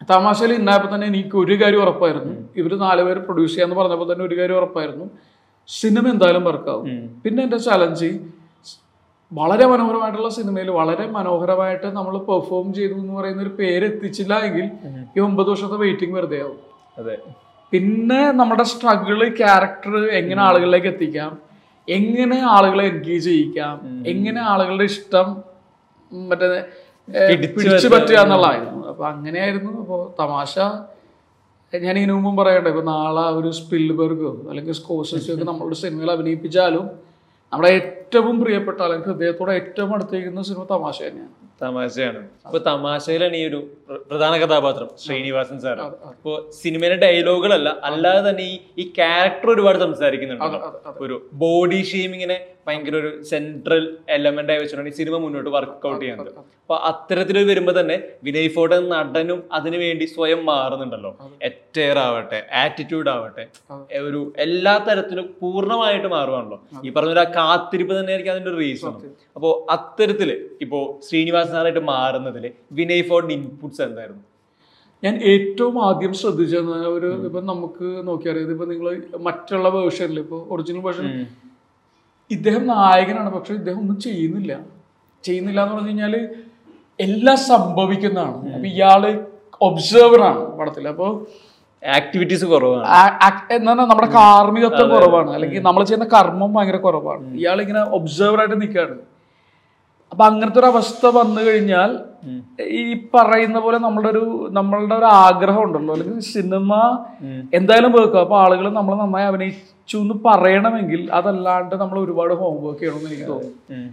[0.09, 2.33] തമാശയിൽ ഇന്നായപ്പോൾ തന്നെ എനിക്ക് ഒരു കാര്യം ഉറപ്പായിരുന്നു.
[2.59, 5.05] ഇവർ നാലുപേര് പ്രൊഡ്യൂസ് ചെയ്യാന്ന് പറഞ്ഞപ്പോൾ തന്നെ ഒരു കാര്യം ഉറപ്പായിരുന്നു.
[5.69, 6.85] സിനിമ എന്തായാലും വർക്കാവും.
[7.23, 8.09] പിന്നെ എന്റെ ചലഞ്ച്
[9.31, 14.65] വളരെ മനോഹരമായിട്ടുള്ള സിനിമയിൽ വളരെ മനോഹരമായിട്ട് നമ്മൾ പെർഫോം ചെയ്തു എന്ന് പറയുന്ന ഒരു പേര് എത്തിച്ചില്ല എങ്കിൽ
[15.17, 16.57] ഈ ഒമ്പത് വർഷത്തെ വെയിറ്റിംഗ് വെറുതെ ആവും.
[16.99, 17.15] അതെ.
[17.73, 21.31] പിന്നെ നമ്മുടെ സ്ട്രഗിൾ ക്യാരക്ടർ എങ്ങനെ ആളുകളിലേക്ക് എത്തിക്കാം?
[21.89, 24.03] എങ്ങനെ ആളുകളെ എൻഗേജ് ചെയ്യിക്കാം?
[24.07, 25.43] എങ്ങനെ ആളുകളുടെ ഇഷ്ടം
[26.11, 26.47] മറ്റേ
[27.55, 28.87] പിടിച്ചു പറ്റുക എന്നുള്ളതായിരുന്നു.
[28.87, 29.81] അപ്പൊ അങ്ങനെയായിരുന്നു.
[29.81, 30.59] അപ്പോൾ തമാശ.
[31.73, 36.85] ഞാൻ ഇതിനു മുമ്പും പറയട്ടെ ഇപ്പൊ നാളെ ഒരു സ്പിൽബർഗോ അല്ലെങ്കിൽ സ്കോസസോ ഒക്കെ നമ്മളുടെ സിനിമയിൽ അഭിനയിപ്പിച്ചാലും
[37.51, 37.71] നമ്മുടെ
[38.09, 41.33] ഏറ്റവും പ്രിയപ്പെട്ട അല്ലെങ്കിൽ ഹൃദയത്തോടെ ഏറ്റവും അടുത്തേക്കുന്ന സിനിമ തമാശ തന്നെയാണ്.
[41.63, 42.19] തമാശയാണ്.
[42.47, 43.59] അപ്പൊ തമാശയിലാണ് ഈ ഒരു
[44.09, 45.79] പ്രധാന കഥാപാത്രം ശ്രീനിവാസൻ സാർ
[46.11, 50.59] ഇപ്പോ സിനിമയിലെ ഡയലോഗുകളല്ല അല്ലാതെ തന്നെ ഈ ഈ ക്യാരക്ടർ ഒരുപാട് സംസാരിക്കുന്നുണ്ട്.
[51.05, 52.37] ഒരു ബോഡി ഷെയ്മിങ്ങിനെ
[52.67, 53.83] ഭയങ്കര ഒരു സെൻട്രൽ
[54.15, 56.31] എലമെന്റ് ആയി വെച്ചിട്ടാണ് ഈ സിനിമ മുന്നോട്ട് വർക്ക്ഔട്ട് ചെയ്യുന്നത്.
[56.63, 61.11] അപ്പൊ അത്തരത്തിൽ വരുമ്പോ തന്നെ വിനയ് ഫോട്ട നടനും അതിനുവേണ്ടി സ്വയം മാറുന്നുണ്ടല്ലോ.
[61.49, 63.45] എറ്റയർ ആവട്ടെ ആറ്റിറ്റ്യൂഡ് ആവട്ടെ
[64.07, 66.59] ഒരു എല്ലാ തരത്തിലും പൂർണമായിട്ട് മാറുവാണല്ലോ.
[66.85, 68.93] ഈ പറഞ്ഞ ഒരു ആ കാത്തിരിപ്പ് തന്നെയായിരിക്കും അതിന്റെ ഒരു റീസൺ
[69.35, 70.29] അപ്പോ അത്തരത്തിൽ
[70.61, 72.45] ഇപ്പോ ശ്രീനിവാസ് സാറായിട്ട് മാറുന്നതിൽ
[72.79, 74.23] വിനയ് ഫോർഡിന്റെ ഇൻപുട്സ് എന്തായിരുന്നു?
[75.03, 78.87] ഞാൻ ഏറ്റവും ആദ്യം ശ്രദ്ധിച്ചത് ഒരു ഇപ്പൊ നമുക്ക് നോക്കിയറിയാം ഇപ്പൊ നിങ്ങൾ
[79.27, 81.05] മറ്റുള്ള വേർഷനിൽ ഇപ്പൊ ഒറിജിനൽ വേർഷൻ
[82.31, 84.51] ഇദ്ദേഹം നായകനാണ് പക്ഷെ ഇദ്ദേഹം ഒന്നും ചെയ്യുന്നില്ല.
[85.23, 86.15] ചെയ്യുന്നില്ല എന്ന് പറഞ്ഞു കഴിഞ്ഞാൽ
[86.99, 88.49] എല്ലാം സംഭവിക്കുന്നതാണ്.
[88.55, 89.03] അപ്പൊ ഇയാൾ
[89.61, 91.07] ഒബ്സർവർ ആണ് പടത്തിൽ അപ്പൊ
[91.83, 92.85] ആക്ടിവിറ്റീസ് കുറവാണ്.
[93.57, 95.29] എന്നാ നമ്മുടെ കാർമ്മികത്വം കുറവാണ്.
[95.35, 97.23] അല്ലെങ്കിൽ നമ്മൾ ചെയ്യുന്ന കർമ്മം ഭയങ്കര കുറവാണ്.
[97.41, 98.97] ഇയാൾ ഇങ്ങനെ ഒബ്സർവർ ആയിട്ട് നിൽക്കുകയാണ്
[100.11, 101.89] അപ്പൊ അങ്ങനത്തെ ഒരു അവസ്ഥ വന്നു കഴിഞ്ഞാൽ
[102.81, 102.83] ഈ
[103.15, 104.23] പറയുന്ന പോലെ നമ്മളുടെ ഒരു
[104.57, 105.91] നമ്മളുടെ ഒരു ആഗ്രഹം ഉണ്ടല്ലോ.
[105.95, 106.71] അല്ലെങ്കിൽ സിനിമ
[107.57, 113.27] എന്തായാലും വെക്കുക അപ്പൊ ആളുകൾ നമ്മൾ നന്നായി അഭിനയിച്ചു എന്ന് പറയണമെങ്കിൽ അതല്ലാണ്ട് നമ്മൾ ഒരുപാട് ഹോംവർക്ക് ചെയ്യണമെന്ന് എനിക്ക്
[113.31, 113.89] തോന്നുന്നു.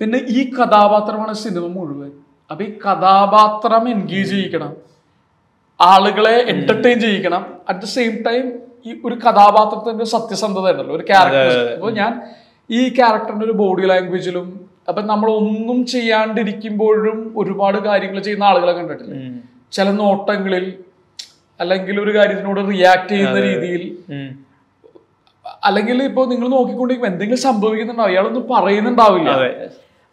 [0.00, 2.12] പിന്നെ ഈ കഥാപാത്രമാണ് സിനിമ മുഴുവൻ.
[2.50, 4.72] അപ്പൊ ഈ കഥാപാത്രം എൻഗേജ് ചെയ്യിക്കണം.
[5.80, 7.42] ആളുകളെ എന്റർടൈൻ ചെയ്യിക്കണം.
[7.68, 8.44] അറ്റ് ദ സെയിം ടൈം
[8.86, 12.12] ഈ ഒരു കഥാപാത്രത്തിന്റെ സത്യസന്ധത ഉണ്ടല്ലോ ഒരു ക്യാരക്ടർ അപ്പോൾ ഞാൻ
[12.70, 14.46] ഈ ക്യാരക്ടറിന്റെ ഒരു ബോഡി ലാംഗ്വേജിലും
[14.88, 19.14] അപ്പൊ നമ്മൾ ഒന്നും ചെയ്യാണ്ടിരിക്കുമ്പോഴും ഒരുപാട് കാര്യങ്ങൾ ചെയ്യുന്ന ആളുകളെ കണ്ടിട്ടില്ല?
[19.76, 20.66] ചില നോട്ടങ്ങളിൽ
[21.60, 23.82] അല്ലെങ്കിൽ ഒരു കാര്യത്തിനോട് റിയാക്ട് ചെയ്യുന്ന രീതിയിൽ.
[25.68, 29.30] അല്ലെങ്കിൽ ഇപ്പൊ നിങ്ങൾ നോക്കിക്കൊണ്ടിരിക്കുമ്പോൾ എന്തെങ്കിലും സംഭവിക്കുന്നുണ്ടാവും ഇയാളൊന്നും പറയുന്നുണ്ടാവില്ല.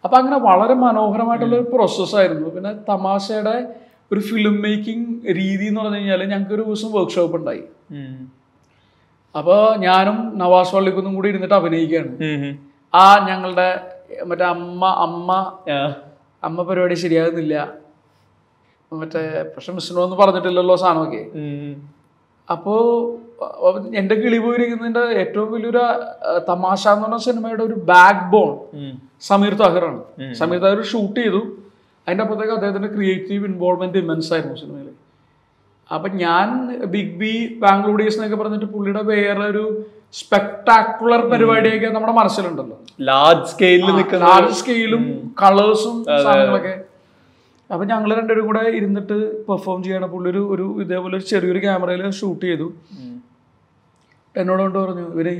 [0.04, 3.56] അപ്പൊ അങ്ങനെ വളരെ മനോഹരമായിട്ടുള്ള ഒരു പ്രോസസ്സായിരുന്നു പിന്നെ തമാശയുടെ
[4.12, 7.62] ഒരു ഫിലിം മേക്കിംഗ് രീതി എന്ന് പറഞ്ഞു കഴിഞ്ഞാൽ ഞങ്ങൾക്ക് ഒരു ദിവസം വർക്ക്ഷോപ്പ് ഉണ്ടായി.
[9.34, 12.12] അപ്പോൾ ഞാനും നവാസ് വള്ളിക്കുന്നും കൂടി ഇരുന്നിട്ട് അഭിനയിക്കുകയാണ്.
[12.94, 13.68] ആ ഞങ്ങളുടെ
[14.26, 15.56] മറ്റേ അമ്മ അമ്മ
[16.44, 17.54] അമ്മ പരിപാടി ശരിയാകുന്നില്ല.
[18.92, 19.22] മറ്റേ
[19.54, 21.22] പക്ഷെ മിസ്സിനോന്നും പറഞ്ഞിട്ടില്ലല്ലോ സാധനമൊക്കെ.
[22.52, 22.74] അപ്പോ
[23.42, 25.82] അപ്പോൾ എന്റെ കിളി പോയിരിക്കുന്നതിന്റെ ഏറ്റവും വലിയൊരു
[26.48, 28.50] തമാശ എന്ന് പറഞ്ഞ സിനിമയുടെ ഒരു ബാക്ക് ബോൺ.
[29.20, 30.00] സമീർ താഹിറാണ്.
[30.34, 31.42] സമീർ താഹിർ ഷൂട്ട് ചെയ്തു.
[32.06, 34.88] അതിന്റെ അപ്പുറത്തേക്ക് അദ്ദേഹത്തിന്റെ ക്രിയേറ്റീവ് ഇൻവോൾവ്മെന്റ് ഇമൻസ് ആയിരുന്നു സിനിമയിൽ
[35.90, 36.48] അപ്പം ഞാൻ
[36.94, 37.32] ബിഗ് ബി
[37.62, 39.64] ബാംഗ്ലൂർ ഡേയ്സ് എന്നൊക്കെ പറഞ്ഞിട്ട് പുള്ളിയുടെ വേറെ ഒരു
[40.12, 42.76] സ്പെക്ടാക്കുലർ പരിപാടിയൊക്കെ നമ്മുടെ മനസ്സിലുണ്ടല്ലോ.
[43.00, 45.02] ലാർജ് സ്കെയിലിൽ നിൽക്കുന്ന ലാർജ് സ്കെയിലും
[45.42, 46.74] കളേഴ്സും സാധനങ്ങളൊക്കെ.
[47.70, 49.16] അപ്പം ഞങ്ങൾ രണ്ടുപേരും കൂടെ ഇരുന്നിട്ട്
[49.48, 52.66] പെർഫോം ചെയ്യണം പുള്ളി ഒരു ഒരു ഇതേപോലെ ഒരു ചെറിയൊരു ക്യാമറയിൽ ഷൂട്ട് ചെയ്തു.
[54.36, 55.34] എന്നോട് കൊണ്ട് പറഞ്ഞു ഇവരെ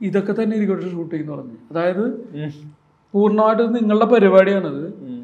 [0.00, 1.56] ഇതൊക്കെ തന്നെ ഇരിക്കട്ടെ ഷൂട്ട് ചെയ്യുന്നു പറഞ്ഞു.
[1.70, 2.04] അതായത്.
[3.14, 4.84] പൂർണമായിട്ടും നിങ്ങളുടെ പരിപാടിയാണത്.
[4.86, 5.18] അത്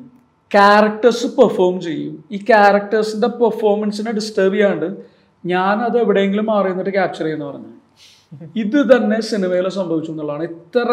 [0.51, 2.15] ക്യാരക്ടേഴ്സ് പെർഫോം ചെയ്യും.
[2.35, 4.89] ഈ ക്യാരക്ടേഴ്സിന്റെ പെർഫോമൻസിനെ ഡിസ്റ്റർബ് ചെയ്യാണ്ട്
[5.45, 7.73] ഞാൻ അത് എവിടെയെങ്കിലും മാറി നിന്നിട്ട് ക്യാപ്ചർ ചെയ്യുന്ന പറഞ്ഞു.
[8.63, 10.45] ഇത് തന്നെ സിനിമയിൽ സംഭവിച്ചു എന്നുള്ളതാണ്.
[10.53, 10.89] ഇത്ര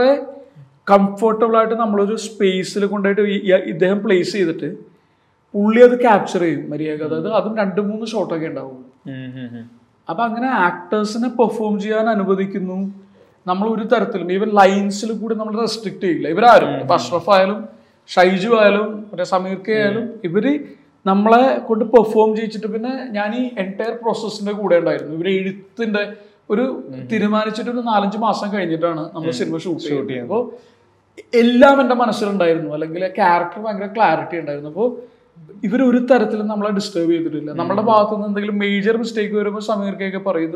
[0.92, 3.22] കംഫർട്ടബിൾ ആയിട്ട് നമ്മളൊരു സ്പേസിൽ കൊണ്ടുപോയിട്ട്
[3.72, 4.70] ഇദ്ദേഹം പ്ലേസ് ചെയ്തിട്ട്
[5.54, 8.80] പുള്ളി അത് ക്യാപ്ചർ ചെയ്യും മര്യാദ അതായത് അതും രണ്ട് മൂന്ന് ഷോട്ടൊക്കെ ഉണ്ടാവും.
[10.10, 12.78] അപ്പൊ അങ്ങനെ ആക്ടേഴ്സിനെ പെർഫോം ചെയ്യാൻ അനുവദിക്കുന്നു.
[13.50, 16.28] നമ്മൾ ഒരു തരത്തിലും ഈവൻ ലൈൻസിൽ കൂടി നമ്മൾ റെസ്ട്രിക്ട് ചെയ്യില്ല.
[16.36, 16.72] ഇവരാരും.
[16.84, 17.60] ഇപ്പൊ അഷ്റഫ് ആയാലും
[18.10, 20.46] ഷൈജു ആയാലും മറ്റേ സമീർ കെ ആയാലും ഇവർ
[21.06, 25.14] നമ്മളെ കൊണ്ട് പെർഫോം ചെയ്യിച്ചിട്ട് പിന്നെ ഞാൻ ഈ എന്റയർ പ്രോസസ്സിന്റെ കൂടെ ഉണ്ടായിരുന്നു.
[25.18, 26.04] ഇവർ എഴുത്തിന്റെ
[26.54, 26.64] ഒരു
[27.12, 30.42] തീരുമാനിച്ചിട്ട് ഒരു നാലഞ്ച് മാസം കഴിഞ്ഞിട്ടാണ് നമ്മൾ സിനിമ ഷൂട്ട് ചെയ്യുന്നത് അപ്പോൾ
[31.42, 32.72] എല്ലാം എന്റെ മനസ്സിലുണ്ടായിരുന്നു.
[32.78, 34.72] അല്ലെങ്കിൽ ക്യാരക്ടർ ഭയങ്കര ക്ലാരിറ്റി ഉണ്ടായിരുന്നു.
[34.74, 34.90] അപ്പോൾ
[35.68, 37.52] ഇവർ ഒരു തരത്തിലും നമ്മളെ ഡിസ്റ്റർബ് ചെയ്തിട്ടില്ല.
[37.62, 40.52] നമ്മുടെ ഭാഗത്തുനിന്ന് എന്തെങ്കിലും മേജർ മിസ്റ്റേക്ക് വരുമ്പോൾ സമീർക്കൊക്കെ പറയും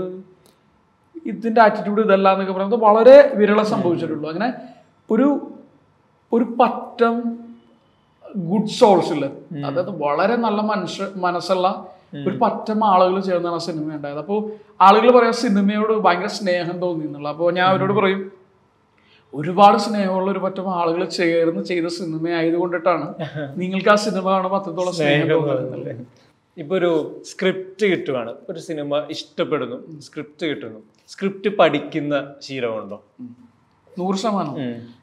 [1.29, 4.27] ഇത് ഇതിന്റെ ആറ്റിറ്റ്യൂഡ് ഇതല്ല എന്നൊക്കെ പറയുന്നത് വളരെ വിരളം സംഭവിച്ചിട്ടുള്ളൂ.
[4.33, 4.49] അങ്ങനെ
[5.09, 5.27] ഒരു
[6.31, 7.15] ഒരു പറ്റം
[8.49, 9.25] ഗുഡ് സോൾസ് ഇല്ല?
[9.67, 11.67] അതായത് വളരെ നല്ല മനുഷ്യ മനസ്സുള്ള
[12.27, 14.19] ഒരു പറ്റം ആളുകൾ ചേർന്നാണ് ആ സിനിമ ഉണ്ടായത്.
[14.25, 14.39] അപ്പോൾ
[14.87, 18.21] ആളുകൾ പറയാം സിനിമയോട് ഭയങ്കര സ്നേഹം തോന്നി എന്നുള്ള അപ്പോൾ ഞാൻ അവരോട് പറയും
[19.33, 23.07] ഒരുപാട് സ്നേഹമുള്ള ഒരു പറ്റം ആളുകൾ ചേർന്ന് ചെയ്ത സിനിമ ആയതുകൊണ്ടിട്ടാണ്
[23.61, 25.91] നിങ്ങൾക്ക് ആ സിനിമ കാണുമ്പോൾ അത്രത്തോളം സ്നേഹം തോന്നുന്നത്.
[26.57, 26.91] ഇപ്പൊ ഒരു
[27.31, 28.31] സ്ക്രിപ്റ്റ് കിട്ടുവാണ്.
[28.51, 29.77] ഒരു സിനിമ ഇഷ്ടപ്പെടുന്നു.
[30.07, 30.79] സ്ക്രിപ്റ്റ് കിട്ടുന്നു.
[31.09, 32.97] സ്ക്രിപ്റ്റ് പഠിക്കുന്ന ശീലമുണ്ടോ?
[33.91, 34.55] നൂറ് ശതമാനം.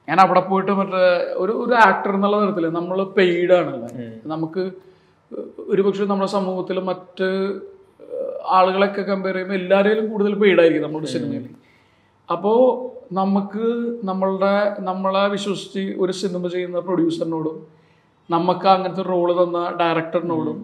[0.08, 1.00] ഞാൻ അവിടെ പോയിട്ട് മറ്റേ
[1.34, 3.88] ഒരു ഒരു ആക്ടർ എന്നുള്ള തരത്തിൽ നമ്മൾ പെയ്ഡ് ആണല്ലോ.
[4.34, 4.62] നമുക്ക്
[5.68, 7.28] ഒരുപക്ഷെ നമ്മുടെ സമൂഹത്തിൽ മറ്റ്
[8.50, 11.46] ആളുകളൊക്കെ കമ്പയർ ചെയ്യുമ്പോൾ എല്ലാവരെയും കൂടുതൽ പെയ്ഡ് ആയിരിക്കും നമ്മുടെ സിനിമയിൽ
[12.28, 12.60] അപ്പോൾ
[13.12, 13.66] നമുക്ക്
[14.04, 17.56] നമ്മളുടെ നമ്മളെ വിശ്വസിച്ച് ഒരു സിനിമ ചെയ്യുന്ന പ്രൊഡ്യൂസറിനോടും
[18.30, 20.56] നമുക്ക് അങ്ങനത്തെ റോൾ തന്ന ഡയറക്ടറിനോടും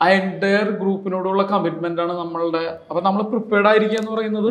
[0.00, 4.50] ആ എന്റയർ ഗ്രൂപ്പിനോടുള്ള കമ്മിറ്റ്മെന്റ് ആണ് നമ്മളുടെ അപ്പം നമ്മൾ പ്രിപ്പയർഡ് ആയിരിക്കുക എന്ന് പറയുന്നത്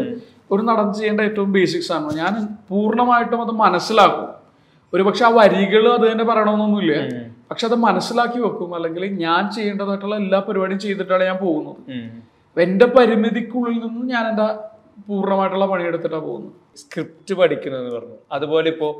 [0.51, 2.33] ഒരു നടൻ ചെയ്യേണ്ട ഏറ്റവും ബേസിക്സ് ആണ് ഞാൻ
[2.69, 4.29] പൂർണമായിട്ടും അത് മനസ്സിലാക്കും.
[4.93, 6.93] ഒരു പക്ഷെ ആ വരികൾ അത് തന്നെ പറയണമെന്നൊന്നുമില്ല.
[7.51, 8.75] പക്ഷെ അത് മനസ്സിലാക്കി വെക്കും.
[8.75, 11.75] അല്ലെങ്കിൽ ഞാൻ ചെയ്യേണ്ടതായിട്ടുള്ള എല്ലാ പരിപാടിയും ചെയ്തിട്ടാണ് ഞാൻ പോകുന്നത്.
[12.57, 14.47] എന്റെ പരിമിതിക്കുള്ളിൽ നിന്ന് ഞാൻ എന്താ
[15.07, 16.53] പൂർണമായിട്ടുള്ള പണിയെടുത്തിട്ടാണ് പോകുന്നത്.
[16.75, 18.17] സ്ക്രിപ്റ്റ് പഠിക്കുന്നതെന്ന് പറഞ്ഞു.
[18.31, 18.91] അതുപോലെ ഇപ്പോൾ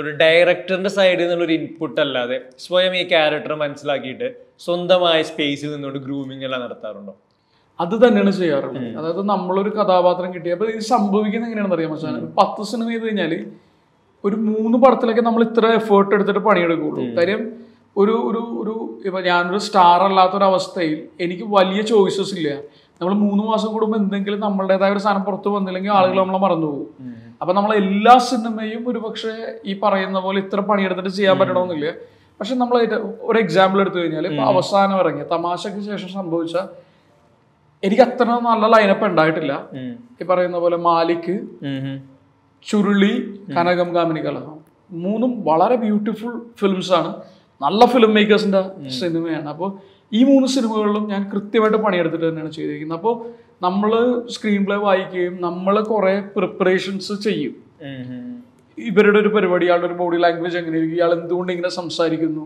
[0.00, 4.28] ഒരു ഡയറക്ടറിന്റെ സൈഡിൽ നിന്നുള്ള ഒരു ഇൻപുട്ട് അല്ലാതെ സ്വയം ഈ ക്യാരക്ടർ മനസ്സിലാക്കിയിട്ട്
[4.64, 7.14] സ്വന്തമായ സ്പേസിൽ നിന്നുകൊണ്ട് ഗ്രൂമിംഗ് എല്ലാം നടത്താറുണ്ടോ?
[7.82, 8.84] അത് തന്നെയാണ് ചെയ്യാറുള്ളത്.
[8.98, 13.32] അതായത് നമ്മളൊരു കഥാപാത്രം കിട്ടി അപ്പൊ ഇത് സംഭവിക്കുന്നത് എങ്ങനെയാണെന്ന് അറിയാം മച്ചാൻ പത്ത് സിനിമ ചെയ്ത് കഴിഞ്ഞാൽ
[14.24, 17.02] ഒരു മൂന്ന് പടത്തിലൊക്കെ നമ്മൾ ഇത്ര എഫേർട്ട് എടുത്തിട്ട് പണിയെടുക്കുള്ളൂ.
[17.18, 17.42] കാര്യം
[18.02, 18.74] ഒരു ഒരു ഒരു
[19.08, 22.48] ഇപ്പൊ ഞാനൊരു സ്റ്റാർ അല്ലാത്തൊരവസ്ഥയിൽ എനിക്ക് വലിയ ചോയ്സസ് ഇല്ല.
[23.00, 26.88] നമ്മൾ മൂന്ന് മാസം കൂടുമ്പോൾ എന്തെങ്കിലും നമ്മളുടേതായ ഒരു സാധനം പുറത്ത് വന്നില്ലെങ്കിൽ ആളുകൾ നമ്മളെ മറന്നു പോകും.
[27.40, 29.32] അപ്പൊ നമ്മൾ എല്ലാ സിനിമയും ഒരു പക്ഷേ
[29.70, 31.88] ഈ പറയുന്ന പോലെ ഇത്ര പണിയെടുത്തിട്ട് ചെയ്യാൻ പറ്റണമെന്നില്ല.
[32.40, 32.76] പക്ഷെ നമ്മൾ
[33.28, 36.56] ഒരു എക്സാമ്പിൾ എടുത്തു കഴിഞ്ഞാൽ ഇപ്പൊ അവസാനം ഇറങ്ങിയ തമാശയ്ക്ക് ശേഷം സംഭവിച്ച
[37.84, 39.68] എനിക്ക് അത്ര നല്ല ലൈനപ്പ് ഉണ്ടായിട്ടില്ല.
[40.20, 41.34] ഈ പറയുന്ന പോലെ മാലിക്.
[42.66, 43.12] ചുരുളി
[43.56, 44.56] കനകം കാമിനി കലഹം
[44.92, 47.10] മൂന്നും വളരെ ബ്യൂട്ടിഫുൾ ഫിലിംസ് ആണ്.
[47.62, 49.48] നല്ല ഫിലിം മേക്കേഴ്സിന്റെ സിനിമയാണ്.
[49.48, 49.70] അപ്പോൾ
[50.12, 52.98] ഈ മൂന്ന് സിനിമകളിലും ഞാൻ കൃത്യമായിട്ട് പണിയെടുത്തിട്ട് തന്നെയാണ് ചെയ്തിരിക്കുന്നത്.
[52.98, 53.14] അപ്പോൾ
[53.62, 53.90] നമ്മൾ
[54.30, 57.54] സ്ക്രീൻ പ്ലേ വായിക്കുകയും നമ്മൾ കുറേ പ്രിപ്പറേഷൻസ് ചെയ്യും.
[58.78, 62.44] ഇവരുടെ ഒരു പരിപാടി ഇയാളുടെ ഒരു ബോഡി ലാംഗ്വേജ് എങ്ങനെയായിരിക്കും ഇയാൾ എന്തുകൊണ്ട് ഇങ്ങനെ സംസാരിക്കുന്നു?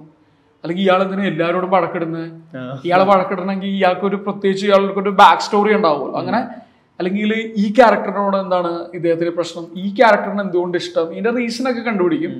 [0.62, 2.26] അല്ലെങ്കിൽ ഇയാൾ എന്തിനാ എല്ലാവരോടും വഴക്കിടുന്നത്.
[2.86, 6.16] ഇയാളെ വഴക്കിടണമെങ്കിൽ ഇയാൾക്ക് ഒരു പ്രത്യേകിച്ച് ഇയാൾക്ക് ഒരു ബാക്ക് സ്റ്റോറി ഉണ്ടാവുമല്ലോ.
[6.20, 6.40] അങ്ങനെ
[7.00, 7.30] അല്ലെങ്കിൽ
[7.62, 9.66] ഈ ക്യാരക്ടറിനോട് എന്താണ് ഇദ്ദേഹത്തിന് പ്രശ്നം?
[9.82, 11.06] ഈ ക്യാരക്ടറിന് എന്തുകൊണ്ട് ഇഷ്ടം?
[11.12, 12.34] ഇതിന്റെ റീസൺ ഒക്കെ കണ്ടുപിടിക്കും.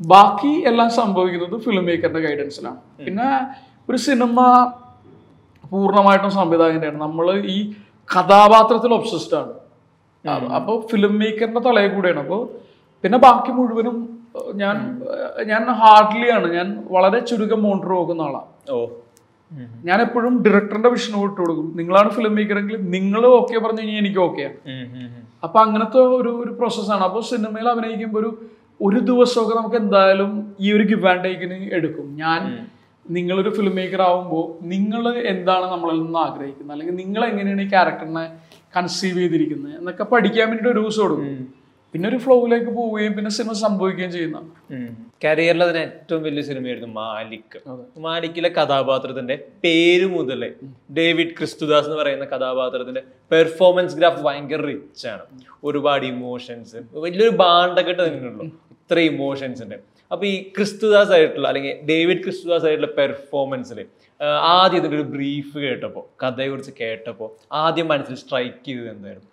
[0.00, 3.28] ബാക്കി എല്ലാം സംഭവിക്കുന്നത് ഫിലിം മേക്കറിന്റെ ഗൈഡൻസിലാണ് പിന്നെ
[3.88, 4.38] ഒരു സിനിമ
[5.72, 6.98] പൂർണമായിട്ടും സംവിധായകന്റെയാണ്.
[7.06, 7.58] നമ്മൾ ഈ
[8.08, 9.52] കഥാപാത്രത്തിൽ ഒബ്സസ്ഡ് ആണ്.
[10.58, 12.20] അപ്പോൾ ഫിലിം മേക്കറിന്റെ തലയിൽ കൂടെയാണ്.
[12.24, 12.40] അപ്പോൾ
[13.04, 13.96] പിന്നെ ബാക്കി മുഴുവനും
[14.62, 14.76] ഞാൻ
[15.50, 16.46] ഞാൻ ഹാർഡ്ലി ആണ്.
[16.56, 18.78] ഞാൻ വളരെ ചുരുക്കം മോണിറ്റർ നോക്കുന്ന ആളാണ് ഓ.
[19.88, 21.68] ഞാൻ എപ്പോഴും ഡയറക്ടറിന്റെ വിഷന് വിട്ടു കൊടുക്കും.
[21.78, 24.46] നിങ്ങളാണ് ഫിലിം മേക്കർ എങ്കിൽ നിങ്ങൾ ഓക്കെ പറഞ്ഞു കഴിഞ്ഞാൽ എനിക്ക് ഓക്കെ.
[25.46, 28.30] അപ്പൊ അങ്ങനത്തെ ഒരു ഒരു പ്രോസസ്സാണ് അപ്പോൾ സിനിമയിൽ അഭിനയിക്കുമ്പോൾ ഒരു
[28.80, 30.30] ഒരു ദിവസമൊക്കെ നമുക്ക് എന്തായാലും
[30.64, 32.06] ഈ ഒരു ഗിവ് ആൻഡ് ടേക്കിന് എടുക്കും.
[32.22, 32.40] ഞാൻ
[33.06, 35.02] നിങ്ങളൊരു ഫിലിം മേക്കർ ആവുമ്പോൾ നിങ്ങൾ
[35.32, 36.74] എന്താണ് നമ്മളിൽ നിന്ന് ആഗ്രഹിക്കുന്നത്?
[36.74, 38.24] അല്ലെങ്കിൽ നിങ്ങൾ എങ്ങനെയാണ് ഈ ക്യാരക്ടറിനെ
[38.76, 39.72] കൺസീവ് ചെയ്തിരിക്കുന്നത്?
[39.80, 41.26] എന്നൊക്കെ പഠിക്കാൻ വേണ്ടിയിട്ട് ഒരു ദിവസം കൊടുക്കും.
[41.94, 44.38] പിന്നെ ഒരു ഫ്ലോയിലേക്ക് പോവുകയും പിന്നെ സിനിമ സംഭവിക്കുകയും ചെയ്യുന്ന.
[45.24, 47.56] കരിയറിൽ അതിന് ഏറ്റവും വലിയ സിനിമയായിരുന്നു മാലിക്.
[48.04, 50.50] മാലിക്കിലെ കഥാപാത്രത്തിന്റെ പേര് മുതലേ
[50.98, 55.24] ഡേവിഡ് ക്രിസ്തുദാസ് എന്ന് പറയുന്ന കഥാപാത്രത്തിന്റെ പെർഫോമൻസ് ഗ്രാഫ് ഭയങ്കര റിച്ച് ആണ്.
[55.68, 59.76] ഒരുപാട് ഇമോഷൻസ് വലിയൊരു ബാണ്ടക്കെട്ട് തന്നെയുള്ളൂ ഇത്ര ഇമോഷൻസ് ഉണ്ട്
[60.10, 63.80] അപ്പൊ ഈ ക്രിസ്തുദാസ് ആയിട്ടുള്ള അല്ലെങ്കിൽ ഡേവിഡ് ക്രിസ്തുദാസ് ആയിട്ടുള്ള പെർഫോമൻസിൽ
[64.56, 67.28] ആദ്യം ഇതിന്റെ ഒരു ബ്രീഫ് കേട്ടപ്പോൾ കഥയെ കുറിച്ച് കേട്ടപ്പോൾ
[67.64, 69.29] ആദ്യം മനസ്സിൽ സ്ട്രൈക്ക് ചെയ്തത് എന്തായിരുന്നു?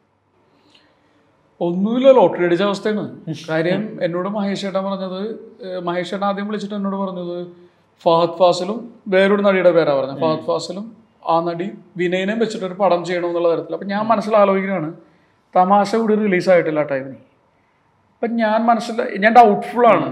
[1.66, 3.04] ഒന്നുമില്ല ലോട്ടറി അടിച്ച അവസ്ഥയാണ്.
[3.50, 5.22] കാര്യം എന്നോട് മഹേഷ് ചേട്ടൻ പറഞ്ഞത്
[5.88, 7.38] മഹേഷ് ചേട്ടൻ ആദ്യം വിളിച്ചിട്ട് എന്നോട് പറഞ്ഞത്
[8.06, 8.78] ഫഹദ് ഫാസിലും
[9.14, 10.20] വേറൊരു നടിയുടെ പേരാ പറഞ്ഞത്.
[10.24, 10.86] ഫഹദ് ഫാസിലും
[11.34, 11.68] ആ നടി
[12.00, 13.74] വിനയനെയും വെച്ചിട്ട് ഒരു പടം ചെയ്യണം എന്നുള്ള തരത്തിൽ.
[13.78, 14.90] അപ്പം ഞാൻ മനസ്സിൽ ആലോചിക്കുകയാണ്
[15.56, 17.18] തമാശ കൂടി റിലീസായിട്ടില്ല ടൈമിന്
[18.16, 20.08] അപ്പം ഞാൻ മനസ്സിൽ ഞാൻ ഡൗട്ട്ഫുള്ളാണ്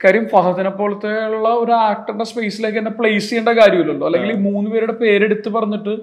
[0.00, 4.04] കാര്യം ഫഹദിനെ പോലത്തെ ഉള്ള ഒരു ആക്ടറിന്റെ സ്പേസിലേക്ക് എന്നെ പ്ലേസ് ചെയ്യേണ്ട കാര്യമില്ലല്ലോ.
[4.08, 5.94] അല്ലെങ്കിൽ ഈ മൂന്ന് പേരുടെ പേരെടുത്ത് പറഞ്ഞിട്ട്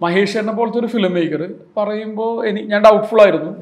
[0.00, 1.42] മഹേഷ് പോലത്തെ ഒരു ഫിലിം മേക്കർ
[1.76, 3.52] പറയുമ്പോൾ എനിക്ക് ഞാൻ ഡൗട്ട്ഫുൾ ആയിരുന്നു.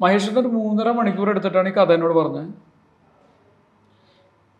[0.00, 2.48] മഹേഷിന്റെ ഒരു മൂന്നര മണിക്കൂർ എടുത്തിട്ടാണ് ഈ കഥ എന്നോട് പറഞ്ഞത്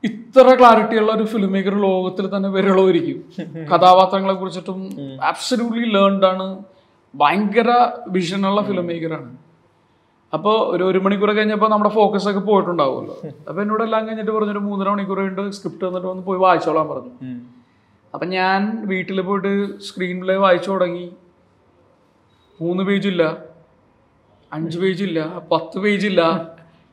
[0.04, 3.18] ഇത്ര ക്ലാരിറ്റി ഉള്ള ഒരു ഫിലിം മേക്കർ ലോകത്തിൽ തന്നെ വിരളമായിരിക്കും.
[3.72, 4.78] കഥാപാത്രങ്ങളെ കുറിച്ചിട്ടും
[5.22, 6.46] ആബ്സലൂട്ട്ലി ലേൺഡ് ആണ്.
[7.14, 7.70] ഭയങ്കര
[8.08, 9.30] വിഷനുള്ള ഫിലിം മേക്കറാണ്
[10.32, 13.16] അപ്പോൾ ഒരു ഒരു മണിക്കൂർ കഴിഞ്ഞപ്പോൾ നമ്മുടെ ഫോക്കസ് ഒക്കെ പോയിട്ടുണ്ടാവുമല്ലോ.
[13.48, 17.12] അപ്പോൾ എന്നോട് എല്ലാം കഴിഞ്ഞിട്ട് പറഞ്ഞൊരു മൂന്നര മണിക്കൂർ കഴിഞ്ഞിട്ട് സ്ക്രിപ്റ്റ് തന്നിട്ട് വന്ന് പോയി വായിച്ചോളാൻ പറഞ്ഞു.
[18.16, 21.10] അപ്പം ഞാൻ വീട്ടിൽ പോയിട്ട് സ്ക്രീൻ പ്ലേ വായിച്ചു തുടങ്ങി.
[22.60, 23.22] മൂന്ന് പേജില്ല
[24.52, 26.20] അഞ്ച് പേജില്ല പത്ത് പേജില്ല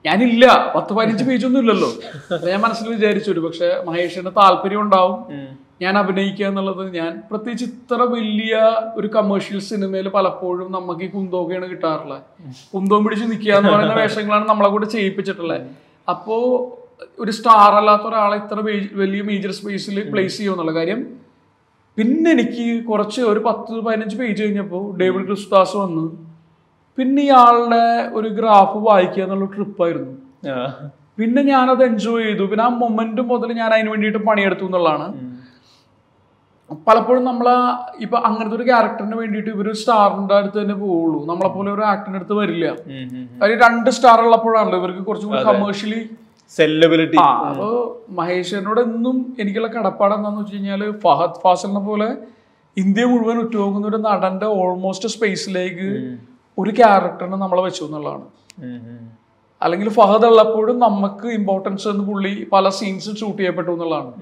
[0.05, 0.73] ഞാനില്ല.
[0.75, 1.89] പത്ത് പതിനഞ്ച് പേജൊന്നും ഇല്ലല്ലോ.
[2.47, 5.19] ഞാൻ മനസ്സിൽ വിചാരിച്ചു ഒരു പക്ഷെ മഹേഷിന് താല്പര്യം ഉണ്ടാവും.
[5.81, 8.55] ഞാൻ അഭിനയിക്കുക എന്നുള്ളത് ഞാൻ പ്രത്യേകിച്ച് ഇത്ര വലിയ
[8.95, 12.21] ഒരു കമേഴ്ഷ്യൽ സിനിമയിൽ പലപ്പോഴും നമുക്ക് ഈ കുന്തോക്കെയാണ് കിട്ടാറുള്ളത്.
[12.73, 15.61] കുന്തവും പിടിച്ച് നിൽക്കുക എന്ന് പറയുന്ന വേഷങ്ങളാണ് നമ്മളെ കൂടെ ചെയ്യിപ്പിച്ചിട്ടുള്ളത്.
[16.09, 16.37] അപ്പോ
[17.23, 18.59] ഒരു സ്റ്റാർ അല്ലാത്ത ഒരാളെ ഇത്ര
[19.01, 20.99] വലിയ മേജർ സ്പേസിൽ പ്ലേസ് ചെയ്യുമെന്നുള്ള കാര്യം.
[21.97, 26.05] പിന്നെ എനിക്ക് കുറച്ച് ഒരു പത്ത് പതിനഞ്ച് പേജ് കഴിഞ്ഞപ്പോൾ ഡേവിഡ് ക്രിസ്താസ് വന്ന്
[26.97, 27.83] പിന്നെ ഇയാളുടെ
[28.17, 30.13] ഒരു ഗ്രാഫ് വായിക്കുക എന്നുള്ള ട്രിപ്പായിരുന്നു
[31.19, 32.43] പിന്നെ ഞാനത് എൻജോയ് ചെയ്തു.
[32.51, 35.07] പിന്നെ ആ മൊമെന്റ് മുതൽ ഞാൻ അതിന് വേണ്ടിയിട്ട് പണിയെടുത്തു എന്നുള്ളതാണ്.
[36.87, 37.47] പലപ്പോഴും നമ്മൾ
[38.05, 41.19] ഇപ്പൊ അങ്ങനത്തെ ഒരു ക്യാരക്ടറിന് വേണ്ടിയിട്ട് ഇവർ സ്റ്റാറിന്റെ അടുത്ത് തന്നെ പോവുള്ളൂ.
[41.31, 42.65] നമ്മളെ പോലെ ഒരു ആക്ടറിന്റെ അടുത്ത് വരില്ല.
[43.41, 46.01] കാര്യം രണ്ട് സ്റ്റാർ ഉള്ളപ്പോഴാണല്ലോ ഇവർക്ക് കുറച്ചും കൂടി കമേഴ്ഷ്യലി
[46.57, 47.19] സെല്ലബിലിറ്റി.
[47.49, 47.67] അപ്പോ
[48.19, 52.09] മഹേശ്വരനോട് എന്നും എനിക്കുള്ള കടപ്പാട് എന്താന്ന് വെച്ച് കഴിഞ്ഞാൽ ഫഹദ് ഫാസലിനെ പോലെ
[52.77, 55.89] ഇന്ത്യ മുഴുവൻ ഉറ്റുനോക്കുന്ന ഒരു നടന്റെ ഓൾമോസ്റ്റ് സ്പേസിലേക്ക്
[56.57, 58.25] ഒരു ക്യാരക്ടറിനെ നമ്മളെ വെച്ചു എന്നുള്ളതാണ്.
[59.61, 64.13] അല്ലെങ്കിൽ ഫഹദ് ഉള്ളപ്പോഴും നമുക്ക് ഇമ്പോർട്ടൻസ് എന്ന് പുള്ളി പല സീൻസും ഷൂട്ട് ചെയ്യപ്പെട്ടു എന്നുള്ളതാണ്.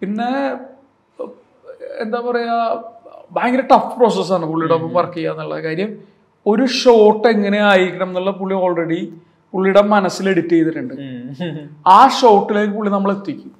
[0.00, 0.30] പിന്നെ
[2.04, 2.56] എന്താ പറയാ
[3.36, 5.90] ഭയങ്കര ടഫ് പ്രോസസ്സാണ് പുള്ളിയുടെ ഒപ്പം വർക്ക് ചെയ്യുക എന്നുള്ള കാര്യം.
[6.46, 9.00] ഒരു ഷോട്ട് എങ്ങനെ ആയിരിക്കണം എന്നുള്ള പുള്ളി ഓൾറെഡി
[9.54, 10.94] പുള്ളിയുടെ മനസ്സിൽ എഡിറ്റ് ചെയ്തിട്ടുണ്ട്.
[11.96, 13.52] ആ ഷോട്ടിലേക്ക് പുള്ളി നമ്മൾ എത്തിക്കും.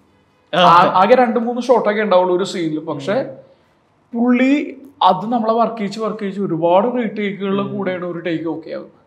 [1.03, 3.16] ആകെ രണ്ട് മൂന്ന് ഷോട്ടൊക്കെ ഉണ്ടാവുള്ളൂ ഒരു സീനിൽ പക്ഷെ
[4.12, 4.53] പുള്ളി
[5.09, 9.01] അത് നമ്മളെ വർക്ക് ചെയ്ച്ച് വർക്ക് ചെയ്ച്ച് ഒരുപാട് റീടേക്കുകളുടെ കൂടെയാണ് ഒരു ടേക്ക് ഓക്കെ ആകുന്നത്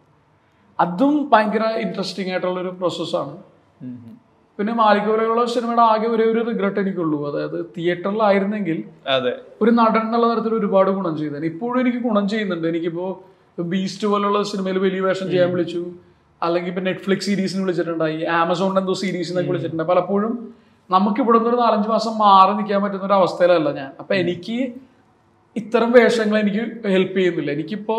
[0.79, 3.35] അതും ഭയങ്കര ഇൻട്രസ്റ്റിംഗ് ആയിട്ടുള്ള ഒരു പ്രോസസ്സാണ്
[4.59, 7.19] പിന്നെ മാലിക് പോലെയുള്ള സിനിമയുടെ ആകെ ഒരേ ഒരു റിഗ്രറ്റ് എനിക്കുള്ളൂ.
[7.29, 8.77] അതായത് തിയേറ്ററിലായിരുന്നെങ്കിൽ
[9.15, 9.33] അതെ.
[9.61, 12.67] ഒരു നടൻ എന്നുള്ള തരത്തിൽ ഒരുപാട് ഗുണം ചെയ്തത് ഇപ്പോഴും എനിക്ക് ഗുണം ചെയ്യുന്നുണ്ട്.
[12.71, 13.07] എനിക്കിപ്പോ
[13.73, 15.83] ബീസ്റ്റ് പോലുള്ള സിനിമയിൽ വലിയ വേഷം ചെയ്യാൻ വിളിച്ചു.
[16.45, 19.85] അല്ലെങ്കിൽ ഇപ്പൊ നെറ്റ്ഫ്ലിക്സ് സീരീസിന് വിളിച്ചിട്ടുണ്ടായി ആമസോണിന്റെ എന്തോ സീരീസിനൊക്കെ വിളിച്ചിട്ടുണ്ട്.
[19.91, 20.33] പലപ്പോഴും
[20.89, 23.89] നമുക്ക് ഇവിടെ നിന്ന് ഒരു നാലഞ്ച് മാസം മാറി നിൽക്കാൻ പറ്റുന്ന ഒരു അവസ്ഥയിലല്ല ഞാൻ.
[24.01, 24.57] അപ്പൊ എനിക്ക്
[25.55, 26.63] ഇത്തരം വേഷങ്ങൾ എനിക്ക്
[26.95, 27.49] ഹെൽപ്പ് ചെയ്യുന്നില്ല.
[27.57, 27.97] എനിക്കിപ്പോ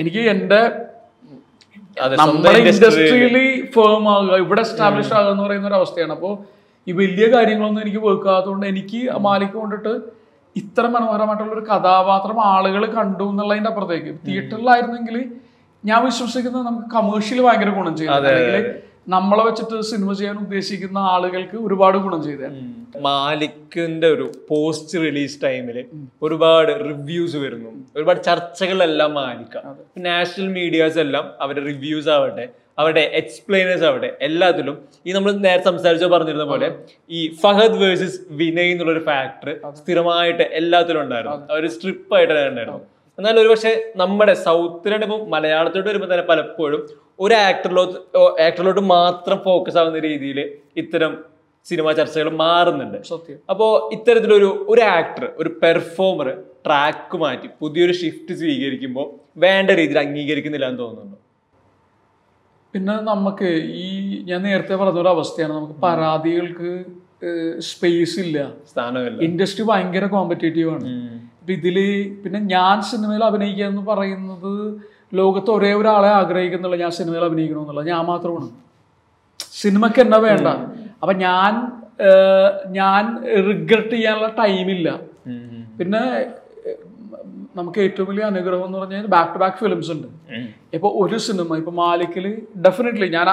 [0.00, 0.60] എനിക്ക് എന്റെ
[2.04, 3.36] അതെ നമ്മുടെ ഇൻഡസ്ട്രിയിൽ
[3.74, 6.12] ഫേം ആകുക ഇവിടെ എസ്റ്റാബ്ലിഷ് ആകുക എന്ന് പറയുന്ന ഒരു അവസ്ഥയാണ്.
[6.16, 6.32] അപ്പോൾ
[6.86, 9.92] ഈ വലിയ കാര്യങ്ങളൊന്നും എനിക്ക് വെക്കാത്തതുകൊണ്ട് എനിക്ക് മാലിക് കൊണ്ടിട്ട്
[10.56, 14.12] ഇത്ര മനോഹരമായിട്ടുള്ള ഒരു കഥാപാത്രം ആളുകൾ കണ്ടു എന്നുള്ളതിന്റെ അപ്പുറത്തേക്ക്.
[14.26, 15.16] തിയേറ്ററിലായിരുന്നെങ്കിൽ
[15.84, 18.14] ഞാൻ വിശ്വസിക്കുന്നത് നമുക്ക് കമേഴ്ഷ്യൽ ഭയങ്കര ഗുണം ചെയ്യും.
[18.14, 18.74] അല്ലെങ്കിൽ
[19.08, 22.44] നമ്മളെ വെച്ചിട്ട് സിനിമ ചെയ്യാൻ ഉദ്ദേശിക്കുന്ന ആളുകൾക്ക് ഒരുപാട് ഗുണം ചെയ്ത
[23.00, 25.84] മാലിക്കിന്റെ ഒരു പോസ്റ്റ് റിലീസ് ടൈമിൽ
[26.22, 27.70] ഒരുപാട് റിവ്യൂസ് വരുന്നു.
[27.96, 29.56] ഒരുപാട് ചർച്ചകളെല്ലാം മാലിക്ക.
[29.98, 32.48] നാഷണൽ മീഡിയാസ് എല്ലാം അവരുടെ റിവ്യൂസ് ആവട്ടെ
[32.78, 34.76] അവരുടെ എക്സ്പ്ലെയിനേഴ്സ് ആവട്ടെ എല്ലാത്തിലും
[35.06, 36.68] ഈ നമ്മൾ നേരത്തെ സംസാരിച്ചോ പറഞ്ഞിരുന്ന പോലെ
[37.10, 41.52] ഈ ഫഹദ് വേഴ്സസ് വിനയ് എന്നുള്ളൊരു ഫാക്ടർ സ്ഥിരമായിട്ട് എല്ലാത്തിലും ഉണ്ടായിരുന്നു.
[41.52, 42.80] ഒരു സ്ട്രിപ്പ് ആയിട്ട് ഉണ്ടായിരുന്നു
[43.18, 46.88] എന്നാൽ ഒരുപക്ഷെ നമ്മുടെ സൗത്തിലാണ് ഇപ്പം മലയാളത്തോട്ട് വരുമ്പോൾ തന്നെ പലപ്പോഴും
[47.20, 47.96] ഒരു ആക്ടറിലോട്ട്
[48.42, 51.18] ആക്ടറിലോട്ട് മാത്രം ഫോക്കസ് ആവുന്ന രീതിയിൽ ഇത്തരം
[51.64, 53.02] സിനിമാ ചർച്ചകൾ മാറുന്നുണ്ട്.
[53.02, 53.38] സത്യം.
[53.50, 56.28] അപ്പോൾ ഇത്തരത്തിലൊരു ഒരു ആക്ടർ ഒരു പെർഫോമർ
[56.66, 61.16] ട്രാക്ക് മാറ്റി പുതിയൊരു ഷിഫ്റ്റ് സ്വീകരിക്കുമ്പോൾ വേണ്ട രീതിയിൽ അംഗീകരിക്കുന്നില്ല എന്ന് തോന്നുന്നുണ്ട്?
[62.74, 63.44] പിന്നെ നമുക്ക്
[63.84, 66.84] ഈ ഞാൻ നേരത്തെ പറഞ്ഞ ഒരു അവസ്ഥയാണ് നമുക്ക് പരാതികൾക്ക്
[67.58, 68.52] സ്പേസ് ഇല്ല.
[68.70, 69.20] സ്ഥാനമില്ല.
[69.22, 70.84] ഇൻഡസ്ട്രി ഭയങ്കര കോമ്പറ്റേറ്റീവ് ആണ്.
[71.48, 71.76] ഇപ്പൊ ഇതിൽ
[72.22, 74.50] പിന്നെ ഞാൻ സിനിമയിൽ അഭിനയിക്കുക എന്ന് പറയുന്നത്
[75.18, 78.48] ലോകത്ത് ഒരേ ഒരാളെ ആഗ്രഹിക്കുന്നുള്ള ഞാൻ സിനിമയിൽ അഭിനയിക്കണമെന്നുള്ള ഞാൻ മാത്രമാണ്.
[79.62, 80.48] സിനിമയ്ക്ക് എന്നാ വേണ്ട?
[81.00, 81.52] അപ്പൊ ഞാൻ
[82.80, 83.02] ഞാൻ
[83.48, 84.88] റിഗ്രറ്റ് ചെയ്യാനുള്ള ടൈമില്ല
[85.78, 86.02] പിന്നെ
[87.58, 90.08] നമുക്ക് ഏറ്റവും വലിയ അനുഗ്രഹം എന്ന് പറഞ്ഞാൽ ബാക്ക് ടു ബാക്ക് ഫിലിംസ് ഉണ്ട്.
[90.78, 92.26] ഇപ്പൊ ഒരു സിനിമ ഇപ്പൊ മാലിക്കിൽ
[92.66, 93.30] ഡെഫിനറ്റ്ലി ഞാൻ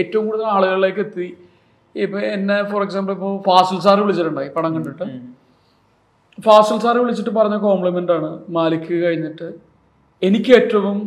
[0.00, 1.28] ഏറ്റവും കൂടുതൽ ആളുകളിലേക്ക് എത്തി.
[1.94, 5.06] ഇപ്പൊ എന്നെ ഫോർ എക്സാമ്പിൾ ഇപ്പോൾ ഫാസിൽ സാർ വിളിച്ചിട്ടുണ്ടായി പടം കണ്ടിട്ട്.
[6.44, 8.30] ഫാസിൽ സാറ് വിളിച്ചിട്ട് പറഞ്ഞ കോംപ്ലിമെന്റ് ആണ്.
[8.56, 9.46] മാലിക്ക് കഴിഞ്ഞിട്ട്
[10.22, 10.98] എനിക്ക് ഏറ്റവും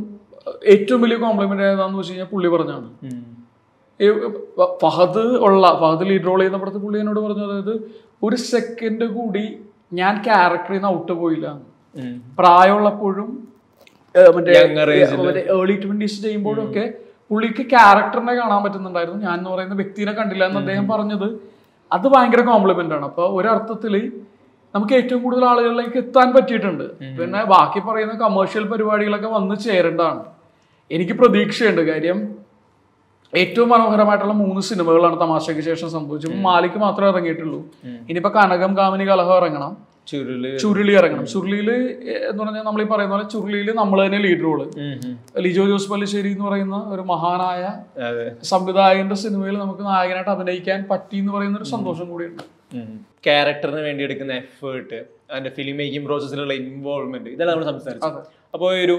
[0.73, 2.87] ഏറ്റവും വലിയ കോംപ്ലിമെന്റ് ഏതാണെന്ന് വെച്ച് കഴിഞ്ഞാൽ പുള്ളി പറഞ്ഞാണ്
[4.83, 7.75] ഫഹദ് ഉള്ള ഫഹദ് ലീഡ് റോൾ ചെയ്യുന്ന പടത്ത് പുള്ളി എന്നോട് പറഞ്ഞു അതായത്
[8.25, 9.45] ഒരു സെക്കൻഡ് കൂടി
[9.99, 11.47] ഞാൻ ക്യാരക്ടറിൽ നിന്ന് ഔട്ട് പോയില്ല.
[12.39, 13.29] പ്രായമുള്ളപ്പോഴും
[14.35, 14.53] മറ്റേ
[15.57, 16.85] ഏർലി ട്വന്റീസ് ചെയ്യുമ്പോഴും ഒക്കെ
[17.29, 19.19] പുള്ളിക്ക് ക്യാരക്ടറിനെ കാണാൻ പറ്റുന്നുണ്ടായിരുന്നു.
[19.27, 21.27] ഞാൻ എന്ന് പറയുന്ന വ്യക്തിനെ കണ്ടില്ല എന്ന് അദ്ദേഹം പറഞ്ഞത്.
[21.91, 23.05] അത് ഭയങ്കര കോംപ്ലിമെന്റ് ആണ്.
[23.11, 23.95] അപ്പൊ ഒരർത്ഥത്തിൽ
[24.75, 26.85] നമുക്ക് ഏറ്റവും കൂടുതൽ ആളുകളിലേക്ക് എത്താൻ പറ്റിയിട്ടുണ്ട്.
[27.19, 30.23] പിന്നെ ബാക്കി പറയുന്ന കമേഴ്ഷ്യൽ പരിപാടികളൊക്കെ വന്ന് ചേരേണ്ടതാണ്.
[30.91, 32.19] എനിക്ക് പ്രതീക്ഷയുണ്ട് കാര്യം
[33.33, 36.33] ഏറ്റവും മനോഹരമായിട്ടുള്ള മൂന്ന് സിനിമകളാണ് തമാശയ്ക്ക് ശേഷം സംഭവിച്ചത്.
[36.47, 37.59] മാലിക്ക് മാത്രമേ ഇറങ്ങിയിട്ടുള്ളൂ.
[38.09, 39.73] ഇനിയിപ്പോ കനകം കാമിനി കലഹം ഇറങ്ങണം.
[40.07, 40.43] ചുരുൾ.
[40.61, 41.25] ചുരുളി ഇറങ്ങണം.
[41.33, 41.69] ചുരുളിയിൽ
[42.29, 44.59] എന്ന് പറഞ്ഞാൽ നമ്മൾ ഈ പറയുന്ന പോലെ ചുരുളിയിൽ നമ്മൾ തന്നെ ലീഡ് റോൾ
[45.45, 47.61] ലിജോ ജോസ് പല്ലിശ്ശേരി എന്ന് പറയുന്ന ഒരു മഹാനായ
[48.51, 52.43] സംവിധായകന്റെ സിനിമയിൽ നമുക്ക് നായകനായിട്ട് അഭിനയിക്കാൻ പറ്റി എന്ന് പറയുന്ന ഒരു സന്തോഷം കൂടിയുണ്ട്.
[53.23, 54.99] ക്യാരക്ടറിന് വേണ്ടി എടുക്കുന്ന എഫേർട്ട്
[55.31, 58.11] അതിന്റെ ഫിലിം മേക്കിംഗ് പ്രോസസ്സിലുള്ള ഇൻവോൾവ്മെന്റ് ഇതെല്ലാം നമ്മൾ സംസാരിച്ചു.
[58.55, 58.95] അപ്പോൾ ഒരു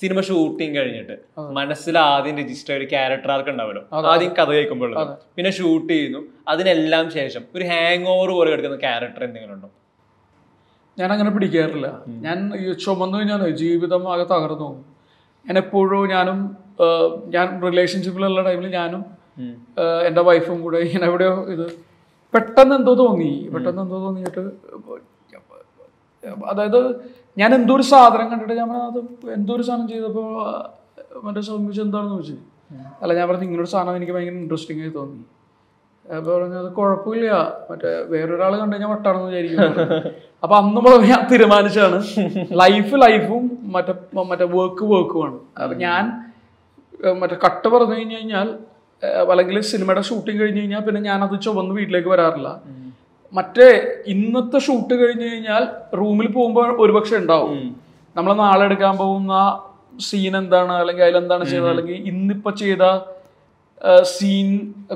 [0.00, 1.14] സിനിമ ഷൂട്ടിംഗ് കഴിഞ്ഞിട്ട്
[1.58, 4.92] മനസ്സിൽ ആദ്യം രജിസ്റ്റർ ഒരു ക്യാരക്ടർ ആർക്ക് ഉണ്ടാവല്ലോ ആദ്യം കഥ കേൾക്കുമ്പോൾ
[5.36, 6.20] പിന്നെ ഷൂട്ട് ചെയ്യുന്നു.
[6.52, 9.70] അതിനെല്ലാം ശേഷം ഒരു ഹാങ് ഓവർ പോലെ എടുക്കുന്ന ക്യാരക്ടർ എന്തെങ്കിലും ഉണ്ടോ
[10.96, 11.86] ഞാൻ അങ്ങനെ പിടിക്കാറില്ല
[12.26, 12.38] ഞാൻ
[12.84, 14.68] ചുമന്നു കഴിഞ്ഞാൽ ജീവിതം ആകെ തകർന്നു
[15.44, 16.38] ഞാൻ എപ്പോഴും ഞാനും
[17.34, 19.02] ഞാൻ റിലേഷൻഷിപ്പിലുള്ള ടൈമിൽ ഞാനും
[20.08, 21.66] എന്റെ വൈഫും കൂടെ ഞാൻ എവിടെയോ ഇത്
[22.34, 23.32] പെട്ടെന്ന് എന്തോ തോന്നി.
[23.54, 24.40] പെട്ടെന്ന് എന്തോ തോന്നിയിട്ട്
[26.52, 26.80] അതായത്
[27.36, 30.28] ഞാൻ എന്തോ ഒരു സാധനം കണ്ടിട്ട് ഞാൻ പറഞ്ഞത് അത് എന്തോ ഒരു സാധനം ചെയ്തപ്പോൾ
[31.26, 32.36] മറ്റേ സ്വാമി എന്താണെന്ന് ചോദിച്ചു.
[33.02, 35.20] അല്ല ഞാൻ പറഞ്ഞു ഇങ്ങനൊരു സാധനം എനിക്ക് ഭയങ്കര ഇൻട്രസ്റ്റിംഗ് ആയി തോന്നി.
[36.06, 37.28] അപ്പൊ പറഞ്ഞു അത് കുഴപ്പമില്ല.
[37.70, 39.58] മറ്റേ വേറൊരാൾ കണ്ടു കഴിഞ്ഞാൽ വട്ടാണെന്ന് വിചാരിക്കും
[40.44, 41.98] അപ്പൊ അന്ന് മുതൽ ഞാൻ തീരുമാനിച്ചാണ്
[42.62, 43.92] ലൈഫ് ലൈഫും മറ്റേ
[44.30, 46.02] മറ്റേ വർക്ക് വർക്കുമാണ് അപ്പൊ ഞാൻ
[47.22, 48.48] മറ്റേ കട്ട് പറഞ്ഞു കഴിഞ്ഞു കഴിഞ്ഞാൽ
[49.02, 52.48] അല്ലെങ്കിൽ സിനിമയുടെ ഷൂട്ടിംഗ് കഴിഞ്ഞ് കഴിഞ്ഞാൽ പിന്നെ ഞാൻ അത് ചുവന്ന് വീട്ടിലേക്ക് വരാറില്ല.
[53.36, 53.68] മറ്റേ
[54.14, 55.62] ഇന്നത്തെ ഷൂട്ട് കഴിഞ്ഞ് കഴിഞ്ഞാൽ
[56.00, 57.56] റൂമിൽ പോകുമ്പോൾ ഒരുപക്ഷെ ഉണ്ടാവും.
[58.16, 59.34] നമ്മൾ നാളെ എടുക്കാൻ പോകുന്ന
[60.08, 62.84] സീൻ എന്താണ് അല്ലെങ്കിൽ അതിലെന്താണ് ചെയ്തത് അല്ലെങ്കിൽ ഇന്നിപ്പോ ചെയ്ത
[64.14, 64.48] സീൻ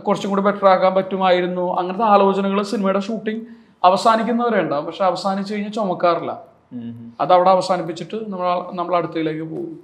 [0.07, 1.66] കുറച്ചും കൂടി ബെറ്റർ ആക്കാൻ പറ്റുമായിരുന്നു.
[1.80, 3.42] അങ്ങനത്തെ ആലോചനകൾ സിനിമയുടെ ഷൂട്ടിംഗ്
[3.88, 4.86] അവസാനിക്കുന്നവരെ ഉണ്ടാവും.
[4.86, 6.32] പക്ഷെ അവസാനിച്ചു കഴിഞ്ഞാൽ ചുമക്കാറില്ല.
[7.22, 9.76] അത് അവിടെ അവസാനിപ്പിച്ചിട്ട് നമ്മൾ നമ്മൾ അടുത്തയിലേക്ക് പോകും.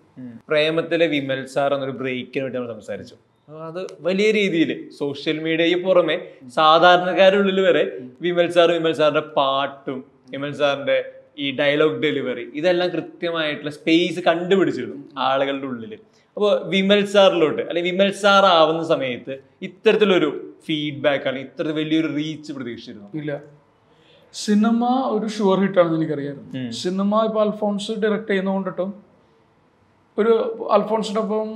[0.48, 3.16] പ്രേമത്തിലെ വിമൽ സാർ എന്നൊരു ബ്രേക്കിന് വേണ്ടി നമ്മൾ സംസാരിച്ചു.
[3.48, 6.16] അത് വലിയ രീതിയിൽ സോഷ്യൽ മീഡിയയ്ക്ക് പുറമെ
[6.48, 7.82] സാധാരണക്കാരുള്ളിൽ വരെ
[8.20, 10.96] വിമൽ സാർ വിമൽ സാറിന്റെ പാട്ടും വിമൽ സാറിന്റെ
[11.38, 15.92] ഈ ഡയലോഗ് ഡെലിവറി ഇതെല്ലാം കൃത്യമായിട്ടുള്ള സ്പേസ് കണ്ടുപിടിച്ചിരുന്നു ആളുകളുടെ ഉള്ളിൽ.
[16.36, 20.28] അപ്പോൾ വിമൽ സാറിലോട്ട് അല്ലെങ്കിൽ വിമൽ സാർ ആവുന്ന സമയത്ത് ഇത്തരത്തിലൊരു
[20.66, 23.08] ഫീഡ്ബാക്ക് ആണ് ഇത്ര വലിയൊരു റീച്ച് പ്രതീക്ഷിച്ചിരുന്നു.
[23.14, 23.32] ഇല്ല.
[24.34, 26.38] സിനിമ ഒരു ഷുവർ ഹിറ്റാണെന്ന് എനിക്കറിയാം
[26.72, 28.90] സിനിമ ഇപ്പോൾ അൽഫോൺസ് ഡയറക്റ്റ് ചെയ്യുന്നതുകൊണ്ടിട്ടും
[30.18, 30.32] ഒരു
[30.70, 31.48] അൽഫോൺസിനൊപ്പം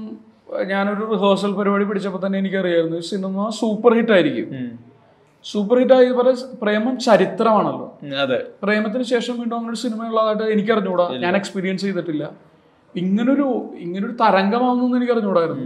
[0.55, 4.79] ഞാനൊരു റിഹേഴ്സൽ പരിപാടി പിടിച്ചപ്പോൾ തന്നെ എനിക്കറിയായിരുന്നു ഈ സിനിമ സൂപ്പർ ഹിറ്റ് ആയിരിക്കും.
[5.45, 7.99] സൂപ്പർ ഹിറ്റ് ആയി പോലെ പ്രേമം ചരിത്രമാണല്ലോ.
[8.21, 8.47] അതെ.
[8.63, 12.31] പ്രേമത്തിന് ശേഷം വീണ്ടും അങ്ങനെ ഒരു സിനിമ ഉള്ളതായിട്ട് എനിക്ക് അറിഞ്ഞൂടാ ഞാൻ എക്സ്പീരിയൻസ് ചെയ്തിട്ടില്ല.
[12.97, 15.65] ഇങ്ങനൊരു ഇങ്ങനൊരു തരംഗമാവുന്നു എനിക്ക് അറിഞ്ഞൂടായിരുന്നു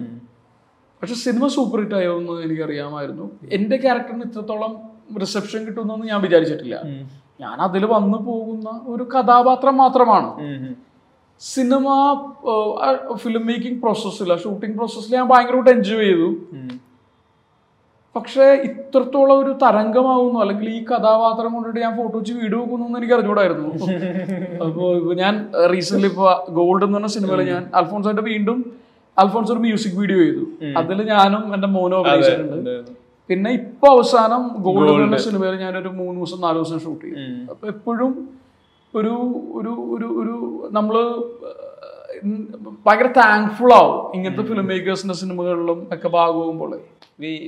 [1.02, 3.30] പക്ഷെ സിനിമ സൂപ്പർ ഹിറ്റ് ആയോ എന്ന് എനിക്കറിയാമായിരുന്നു.
[3.52, 4.76] എന്റെ ക്യാരക്ടറിന് ഇത്രത്തോളം
[5.20, 6.82] റിസപ്ഷൻ കിട്ടുമെന്നൊന്നും ഞാൻ വിചാരിച്ചിട്ടില്ല.
[7.40, 10.28] ഞാൻ അതിൽ വന്നു പോകുന്ന ഒരു കഥാപാത്രം മാത്രമാണ്.
[11.50, 11.86] സിനിമ
[13.22, 16.28] ഫിലിം മേക്കിംഗ് പ്രോസസ്സില്ല ഷൂട്ടിംഗ് പ്രോസസ്സിൽ ഞാൻ ഭയങ്കരമായിട്ട് എൻജോയ് ചെയ്തു.
[18.16, 20.38] പക്ഷെ ഇത്രത്തോളം ഒരു തരംഗമാവുന്നു.
[20.44, 23.68] അല്ലെങ്കിൽ ഈ കഥാപാത്രം കൊണ്ടിട്ട് ഞാൻ ഫോട്ടോ വെച്ച് വീഡിയോ വെക്കുന്നു എന്ന് എനിക്ക് അറിഞ്ഞൂടായിരുന്നു
[24.66, 25.34] അപ്പോൾ ഞാൻ
[25.72, 26.26] റീസെന്റ് ഇപ്പൊ
[26.58, 28.58] ഗോൾഡ് എന്ന് പറഞ്ഞ സിനിമയിൽ ഞാൻ അൽഫോൺസോന്റെ വീണ്ടും
[29.16, 30.44] അൽഫോൺസ് ഒരു മ്യൂസിക് വീഡിയോ ചെയ്തു.
[30.80, 32.70] അതിൽ ഞാനും എന്റെ മോനും അഭിനയിച്ചിട്ടുണ്ട്.
[33.30, 37.24] പിന്നെ ഇപ്പൊ അവസാനം ഗോൾഡ് എന്ന സിനിമയിൽ ഞാനൊരു മൂന്ന് ദിവസം നാല് ദിവസം ഷൂട്ട് ചെയ്തു.
[37.52, 38.12] അപ്പൊ എപ്പോഴും
[38.94, 39.12] ഒരു
[39.58, 40.34] ഒരു ഒരു ഒരു
[40.70, 40.96] നമ്മൾ
[42.22, 42.40] ഉം
[42.84, 46.72] ഭയങ്കര താങ്ക്ഫുൾ ആവും ഇങ്ങനത്തെ ഫിലിം മേക്കേഴ്സിന്റെ സിനിമകളിലും ഒക്കെ ഭാഗമാകുമ്പോൾ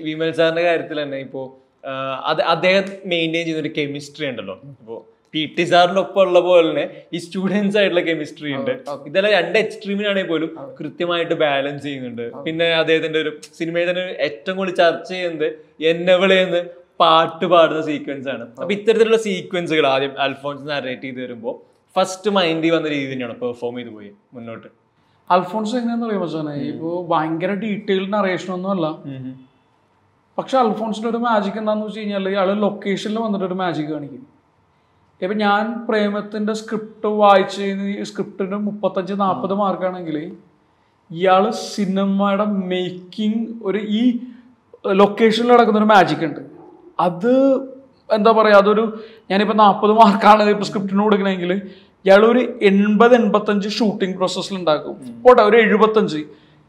[0.06, 1.42] വിമൽ സാറിന്റെ കാര്യത്തിൽ തന്നെ ഇപ്പോ
[1.84, 1.92] ആ,
[2.30, 4.96] അത് അദ്ദേഹം മെയിന്റെയിൻ ചെയ്യുന്ന ഒരു കെമിസ്ട്രി ഉണ്ടല്ലോ ഇപ്പോ
[5.34, 8.70] പി ടി സാറിന്റെ ഒപ്പം ഉള്ള പോലെ തന്നെ ഈ സ്റ്റുഡൻസ് ആയിട്ടുള്ള കെമിസ്ട്രി ഉണ്ട്.
[9.08, 12.24] ഇതെല്ലാം രണ്ട് എക്സ്ട്രീമിനാണെങ്കിൽ പോലും കൃത്യമായിട്ട് ബാലൻസ് ചെയ്യുന്നുണ്ട്.
[12.44, 15.48] പിന്നെ അദ്ദേഹത്തിന്റെ ഒരു സിനിമയിൽ തന്നെ ഏറ്റവും കൂടുതൽ ചർച്ച ചെയ്യുന്നത്
[17.00, 18.44] പാട്ട് പാടുന്ന സീക്വൻസ് ആണ്.
[18.60, 21.54] അപ്പൊ ഇത്തരത്തിലുള്ള സീക്വൻസുകൾ ആദ്യം അൽഫോൺസ് നറേറ്റ് ചെയ്ത് വരുമ്പോൾ
[21.96, 24.68] ഫസ്റ്റ് മൈൻഡിൽ വന്ന രീതി തന്നെയാണ് പെർഫോം ചെയ്ത് പോയി മുന്നോട്ട്.
[25.30, 28.86] അൽഫോൺസ് എങ്ങനെയാന്ന് അറിയാമോ സാറേ ഇപ്പോൾ ഭയങ്കര ഡീറ്റെയിൽഡ് നറേഷൻ ഒന്നും അല്ല.
[30.38, 34.22] പക്ഷെ അൽഫോൺസിന്റെ ഒരു മാജിക് എന്താന്ന് വെച്ച് കഴിഞ്ഞാൽ ഇയാൾ ലൊക്കേഷനിൽ വന്നിട്ട് ഒരു മാജിക് കാണിക്കും.
[35.20, 37.66] ഇപ്പൊ ഞാൻ പ്രേമത്തിന്റെ സ്ക്രിപ്റ്റ് വായിച്ച്
[38.10, 40.16] സ്ക്രിപ്റ്റിന് മുപ്പത്തഞ്ച് നാൽപ്പത് മാർക്കാണെങ്കിൽ
[41.10, 44.02] ഇയാൾ സിനിമയുടെ മേക്കിംഗ് ഒരു ഈ
[45.00, 46.42] ലൊക്കേഷനിൽ നടക്കുന്ന ഒരു മാജിക് ഉണ്ട്.
[46.98, 47.32] അത്
[48.10, 48.84] എന്താ പറയുക അതൊരു
[49.30, 51.52] ഞാനിപ്പോൾ നാൽപ്പത് മാർക്കാണ് ഇപ്പോൾ സ്ക്രിപ്റ്റിന് കൊടുക്കണമെങ്കിൽ
[52.04, 52.40] ഇയാൾ ഒരു
[52.70, 56.20] എൺപത് എൺപത്തഞ്ച് ഷൂട്ടിംഗ് പ്രോസസ്സിൽ ഉണ്ടാക്കും പോട്ടെ ഒരു എഴുപത്തഞ്ച്.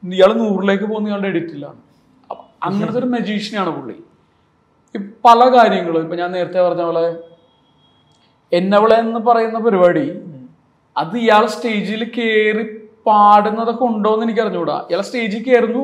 [0.04, 1.80] ഇയാൾ നൂറിലേക്ക് പോകുന്ന ഇയാളുടെ എഡിറ്റിലാണ്
[2.68, 3.96] അങ്ങനത്തെ ഒരു മജീഷ്യനാണ് പുള്ളി.
[5.26, 7.06] പല കാര്യങ്ങളും ഇപ്പം ഞാൻ നേരത്തെ പറഞ്ഞ പോലെ
[8.52, 10.06] എന്നവളെ എന്ന് പറയുന്ന പരിപാടി
[10.96, 12.66] അത് ഇയാൾ സ്റ്റേജിൽ കയറി
[13.08, 15.84] പാടുന്നതൊക്കെ ഉണ്ടോ എന്ന് എനിക്ക് അറിഞ്ഞുകൂടാ ഇയാൾ സ്റ്റേജിൽ കയറുന്നു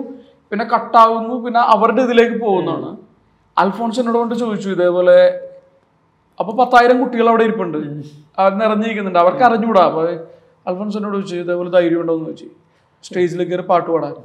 [0.51, 2.91] പിന്നെ കട്ടാവുന്നു പിന്നെ അവരുടെ ഇതിലേക്ക് പോകുന്നതാണ്.
[3.61, 5.17] അൽഫോൺസ് എന്നോട് കൊണ്ട് ചോദിച്ചു ഇതേപോലെ
[6.39, 7.77] അപ്പൊ പത്തായിരം കുട്ടികൾ അവിടെ ഇരിപ്പുണ്ട്.
[8.39, 9.19] അവർ നിറഞ്ഞിരിക്കുന്നുണ്ട്.
[9.19, 9.83] അവർക്ക് അറിഞ്ഞുകൂടാ.
[9.89, 10.03] അപ്പൊ
[10.67, 12.47] അൽഫോൺസ് എന്നോട് ചോദിച്ചു ഇതേപോലെ ധൈര്യം ഉണ്ടോന്ന് ചോദിച്ചു.
[13.03, 14.15] സ്റ്റേജിൽ കയറി പാട്ട് പാടാൻ.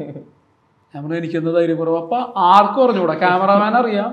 [0.94, 3.14] ഞാൻ പറഞ്ഞു എനിക്കെന്ത് ധൈര്യം കുറവ് അപ്പൊ ആർക്കും അറിഞ്ഞുകൂടാ.
[3.18, 4.12] ക്യാമറാമാൻ അറിയാം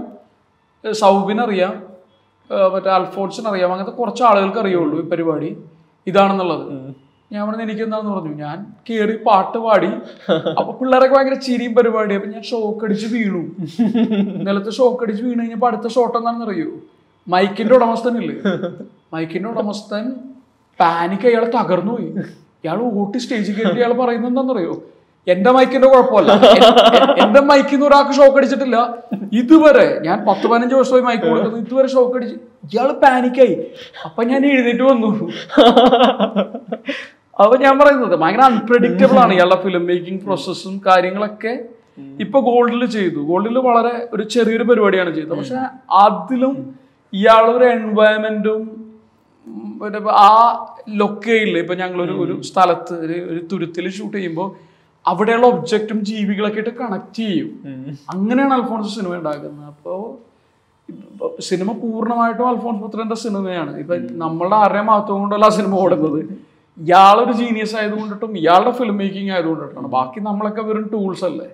[2.52, 3.72] ഏഹ് മറ്റേ അൽഫോൺസിനറിയാം.
[3.74, 5.50] അങ്ങനത്തെ കുറച്ച് ആളുകൾക്ക് അറിയുള്ളൂ ഈ പരിപാടി.
[6.08, 6.66] ഇതാണെന്നുള്ളത്.
[7.34, 8.34] ഞാൻ പറഞ്ഞു എനിക്ക് എന്താന്ന് പറഞ്ഞു?
[8.44, 8.58] ഞാൻ
[8.88, 9.90] കേറി പാട്ട് പാടി.
[10.60, 13.42] അപ്പൊ പിള്ളേരൊക്കെ ഭയങ്കര ചിരിയും പരിപാടി അപ്പൊ ഞാൻ ഷോക്ക് അടിച്ച് വീണു.
[14.48, 16.70] നിലത്ത് ഷോക്ക് അടിച്ച് വീണു കഴിഞ്ഞപ്പോ അടുത്ത ഷോട്ട് എന്താണെന്ന് അറിയൂ
[17.34, 18.38] മൈക്കിന്റെ ഉടമസ്ഥനില്ലേ?
[19.16, 20.06] മൈക്കിന്റെ ഉടമസ്ഥൻ
[20.80, 22.10] പാനിക്ക് അയാൾ തകർന്നു പോയി
[22.64, 24.74] ഇയാൾ ഓട്ടി സ്റ്റേജിൽ കയറി ഇയാൾ പറയുന്നത് എന്താണെന്നറിയോ?
[25.34, 26.32] എന്റെ മൈക്കിന്റെ കുഴപ്പമല്ല.
[27.24, 28.78] എന്റെ മൈക്കിൽ നിന്ന് ഒരാൾക്ക് ഷോക്ക് അടിച്ചിട്ടില്ല.
[29.42, 31.60] ഇതുവരെ ഞാൻ പത്ത് പതിനഞ്ച് വർഷമായി മൈക്ക് കൊടുക്കുന്നു.
[31.66, 32.36] ഇതുവരെ ഷോക്ക് അടിച്ച്
[32.72, 33.56] ഇയാൾ പാനിക്കായി
[34.08, 35.10] അപ്പൊ ഞാൻ എഴുന്നേറ്റ് വന്നു.
[37.40, 41.54] അപ്പൊ ഞാൻ പറയുന്നത് ഭയങ്കര അൺപ്രഡിക്റ്റബിൾ ആണ് ഇയാളുടെ ഫിലിം മേക്കിംഗ് പ്രോസസ്സും കാര്യങ്ങളൊക്കെ.
[42.24, 43.20] ഇപ്പൊ ഗോൾഡിൽ ചെയ്തു.
[43.30, 45.38] ഗോൾഡിൽ വളരെ ഒരു ചെറിയൊരു പരിപാടിയാണ് ചെയ്തത്.
[45.38, 45.60] പക്ഷെ
[46.04, 46.56] അതിലും
[47.14, 48.62] ഇയാളൊരു എൻവയറമെന്റും
[49.80, 50.30] പിന്നെ ആ
[51.02, 52.96] ലൊക്കേയിൽ ഇപ്പൊ ഞങ്ങൾ ഒരു സ്ഥലത്ത്
[53.32, 54.50] ഒരു തുരുത്തിൽ ഷൂട്ട് ചെയ്യുമ്പോൾ
[55.06, 57.50] അവിടെയുള്ള ഒബ്ജക്റ്റും ജീവികളൊക്കെ ആയിട്ട് കണക്ട് ചെയ്യും.
[58.14, 59.66] അങ്ങനെയാണ് അൽഫോൺസ് സിനിമ ഉണ്ടാക്കുന്നത്.
[59.74, 60.00] അപ്പോൾ
[61.50, 66.20] സിനിമ പൂർണമായിട്ടും അൽഫോൺസ് പുത്രന്റെ സിനിമയാണ് ഇപ്പൊ നമ്മളുടെ ആരുടെയും മഹത്വം കൊണ്ടല്ല സിനിമ ഓടുന്നത്.
[66.78, 71.50] ഇയാളൊരു ജീനിയസ് ആയതുകൊണ്ടിട്ടും ഇയാളുടെ ഫിലിം മേക്കിംഗ് ആയതുകൊണ്ടിട്ടാണ് ബാക്കി നമ്മളൊക്കെ വെറും ടൂൾസ് അല്ലേ?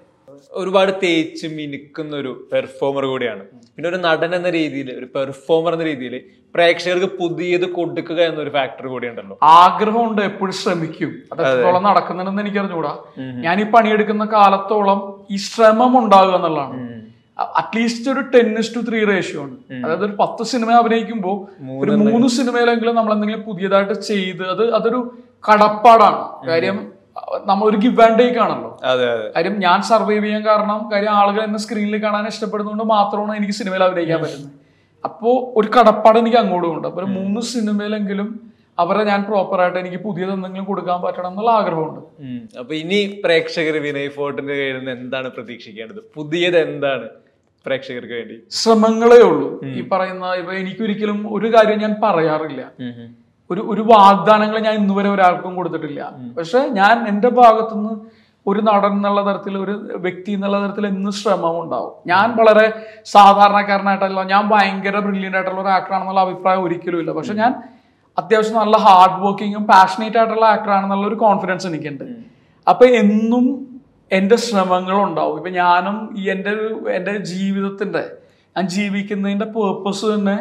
[0.59, 3.43] ഒരുപാട് തേച്ച് മിനുക്കുന്ന ഒരു പെർഫോമർ കൂടിയാണ്.
[3.75, 6.15] പിന്നെ ഒരു നടൻ എന്ന രീതിയിൽ ഒരു പെർഫോമർ എന്ന രീതിയിൽ
[6.55, 11.11] പ്രേക്ഷകർക്ക് പുതിയത് കൊടുക്കുക എന്നൊരു ഫാക്ടർ കൂടിയുണ്ടല്ലോ ആഗ്രഹമുണ്ട് എപ്പോഴും ശ്രമിക്കും.
[11.33, 12.93] അതെത്രത്തോളം നടക്കുന്നുണ്ടെന്ന് എനിക്ക് അറിഞ്ഞുകൂടാ
[13.45, 15.01] ഞാൻ ഈ പണിയെടുക്കുന്ന കാലത്തോളം
[15.35, 16.77] ഈ ശ്രമം ഉണ്ടാകുക എന്നുള്ളതാണ്.
[17.61, 21.35] അറ്റ്ലീസ്റ്റ് ഒരു ടെൻ ടു ത്രീ റേഷ്യോ ആണ് അതായത് ഒരു പത്ത് സിനിമ അഭിനയിക്കുമ്പോൾ
[21.83, 25.01] ഒരു മൂന്ന് സിനിമയിലെങ്കിലും നമ്മൾ എന്തെങ്കിലും പുതിയതായിട്ട് ചെയ്ത് അത് അതൊരു
[25.49, 26.21] കടപ്പാടാണ്.
[26.49, 26.79] കാര്യം
[27.49, 28.71] നമ്മൾ ഒരു ഗിവ് ആൻഡ് ടേക്ക് ആണല്ലോ.
[29.35, 34.19] കാര്യം ഞാൻ സർവൈവ് ചെയ്യാൻ കാരണം കാര്യം ആളുകൾ എന്നെ സ്ക്രീനിൽ കാണാൻ ഇഷ്ടപ്പെടുന്നതുകൊണ്ട് മാത്രമാണ് എനിക്ക് സിനിമയിൽ അഭിനയിക്കാൻ
[34.23, 34.53] പറ്റുന്നത്.
[35.07, 36.87] അപ്പോൾ ഒരു കടപ്പാട് എനിക്ക് അങ്ങോട്ടും ഉണ്ട്.
[36.89, 38.29] അപ്പോൾ ഒരു മൂന്ന് സിനിമയിലെങ്കിലും
[38.83, 42.01] അവരെ ഞാൻ പ്രോപ്പറായിട്ട് എനിക്ക് പുതിയത് എന്തെങ്കിലും കൊടുക്കാൻ പറ്റണം എന്നുള്ള ആഗ്രഹമുണ്ട്.
[42.61, 46.01] അപ്പൊ ഇനി പ്രേക്ഷകർ വിനയ് ഫോർട്ടിന്റെ കയ്യിൽ നിന്ന് എന്താണ് പ്രതീക്ഷിക്കേണ്ടത്?
[46.17, 47.07] പുതിയത് എന്താണ്?
[47.65, 48.35] പ്രേക്ഷകർക്ക് വേണ്ടി.
[48.49, 49.59] ശ്രമങ്ങളേ ഉള്ളൂ.
[49.63, 52.61] ഈ പറയുന്ന ഇപ്പൊ എനിക്കൊരിക്കലും ഒരു കാര്യം ഞാൻ പറയാറില്ല.
[53.51, 56.11] ഒരു ഒരു വാഗ്ദാനങ്ങൾ ഞാൻ ഇന്നുവരെ ഒരാൾക്കും കൊടുത്തിട്ടില്ല.
[56.37, 61.91] പക്ഷെ ഞാൻ എന്റെ ഭാഗത്തുനിന്ന് ഒരു നടൻ എന്നുള്ള തരത്തിൽ ഒരു വ്യക്തി എന്നുള്ള തരത്തിൽ എന്ന് ശ്രമം ഉണ്ടാവും.
[62.07, 67.11] ഞാൻ വളരെ സാധാരണക്കാരനായിട്ടല്ല ഞാൻ ഭയങ്കര ബ്രില്യന്റ് ആയിട്ടുള്ള ഒരു ആക്ടറാണെന്നുള്ള അഭിപ്രായം ഒരിക്കലും ഇല്ല.
[67.11, 67.53] പക്ഷെ ഞാൻ
[68.17, 72.03] അത്യാവശ്യം നല്ല ഹാർഡ് വർക്കിങ്ങും പാഷനേറ്റ് ആയിട്ടുള്ള ആക്ടറാണെന്നുള്ള ഒരു കോൺഫിഡൻസ് എനിക്കുണ്ട്.
[72.67, 73.68] അപ്പൊ എന്നും
[74.11, 78.11] എന്റെ ശ്രമങ്ങൾ ഉണ്ടാവും ഇപ്പൊ ഞാനും ഈ എന്റെ ഒരു എന്റെ ജീവിതത്തിന്റെ
[78.55, 80.37] ഞാൻ ജീവിക്കുന്നതിന്റെ പേർപ്പസ് തന്നെ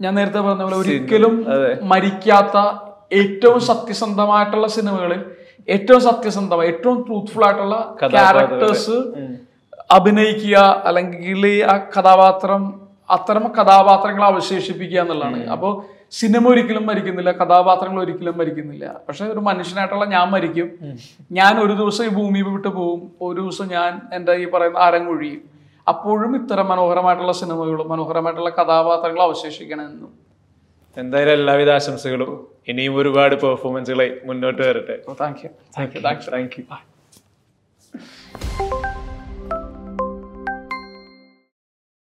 [0.00, 1.46] ഞാൻ നേരത്തെ പറഞ്ഞ പോലെ ഒരിക്കലും
[1.82, 2.56] മരിക്കാത്ത
[3.12, 5.20] ഏറ്റവും സത്യസന്ധമായിട്ടുള്ള സിനിമകളിൽ
[5.68, 8.96] ഏറ്റവും സത്യസന്ധമായ ഏറ്റവും ട്രൂത്ത്ഫുൾ ആയിട്ടുള്ള ക്യാരക്ടേഴ്സ്
[9.90, 12.62] അഭിനയിക്കുക അല്ലെങ്കിൽ ആ കഥാപാത്രം
[13.10, 15.46] അത്തരം കഥാപാത്രങ്ങളെ അവശേഷിപ്പിക്കുക എന്നുള്ളതാണ്.
[15.46, 15.72] അപ്പോൾ
[16.18, 18.86] സിനിമ ഒരിക്കലും മരിക്കുന്നില്ല കഥാപാത്രങ്ങൾ ഒരിക്കലും മരിക്കുന്നില്ല.
[19.06, 20.68] പക്ഷെ ഒരു മനുഷ്യനായിട്ടുള്ള ഞാൻ മരിക്കും.
[21.38, 25.42] ഞാൻ ഒരു ദിവസം ഈ ഭൂമി വിട്ട് പോകും ഒരു ദിവസം ഞാൻ എന്റെ ഈ പറയുന്ന അരങ്ങൊഴിയും
[25.92, 30.12] അപ്പോഴും ഇത്തരം മനോഹരമായിട്ടുള്ള സിനിമകളും മനോഹരമായിട്ടുള്ള കഥാപാത്രങ്ങളും അവശേഷിക്കണമെന്നും.
[31.02, 32.32] എന്തായാലും എല്ലാവിധ ആശംസകളും.
[32.70, 34.96] ഇനിയും ഒരുപാട് പെർഫോമൻസുകളെ മുന്നോട്ട് വരട്ടെ.
[35.22, 36.64] Thank you thank you thank you thank you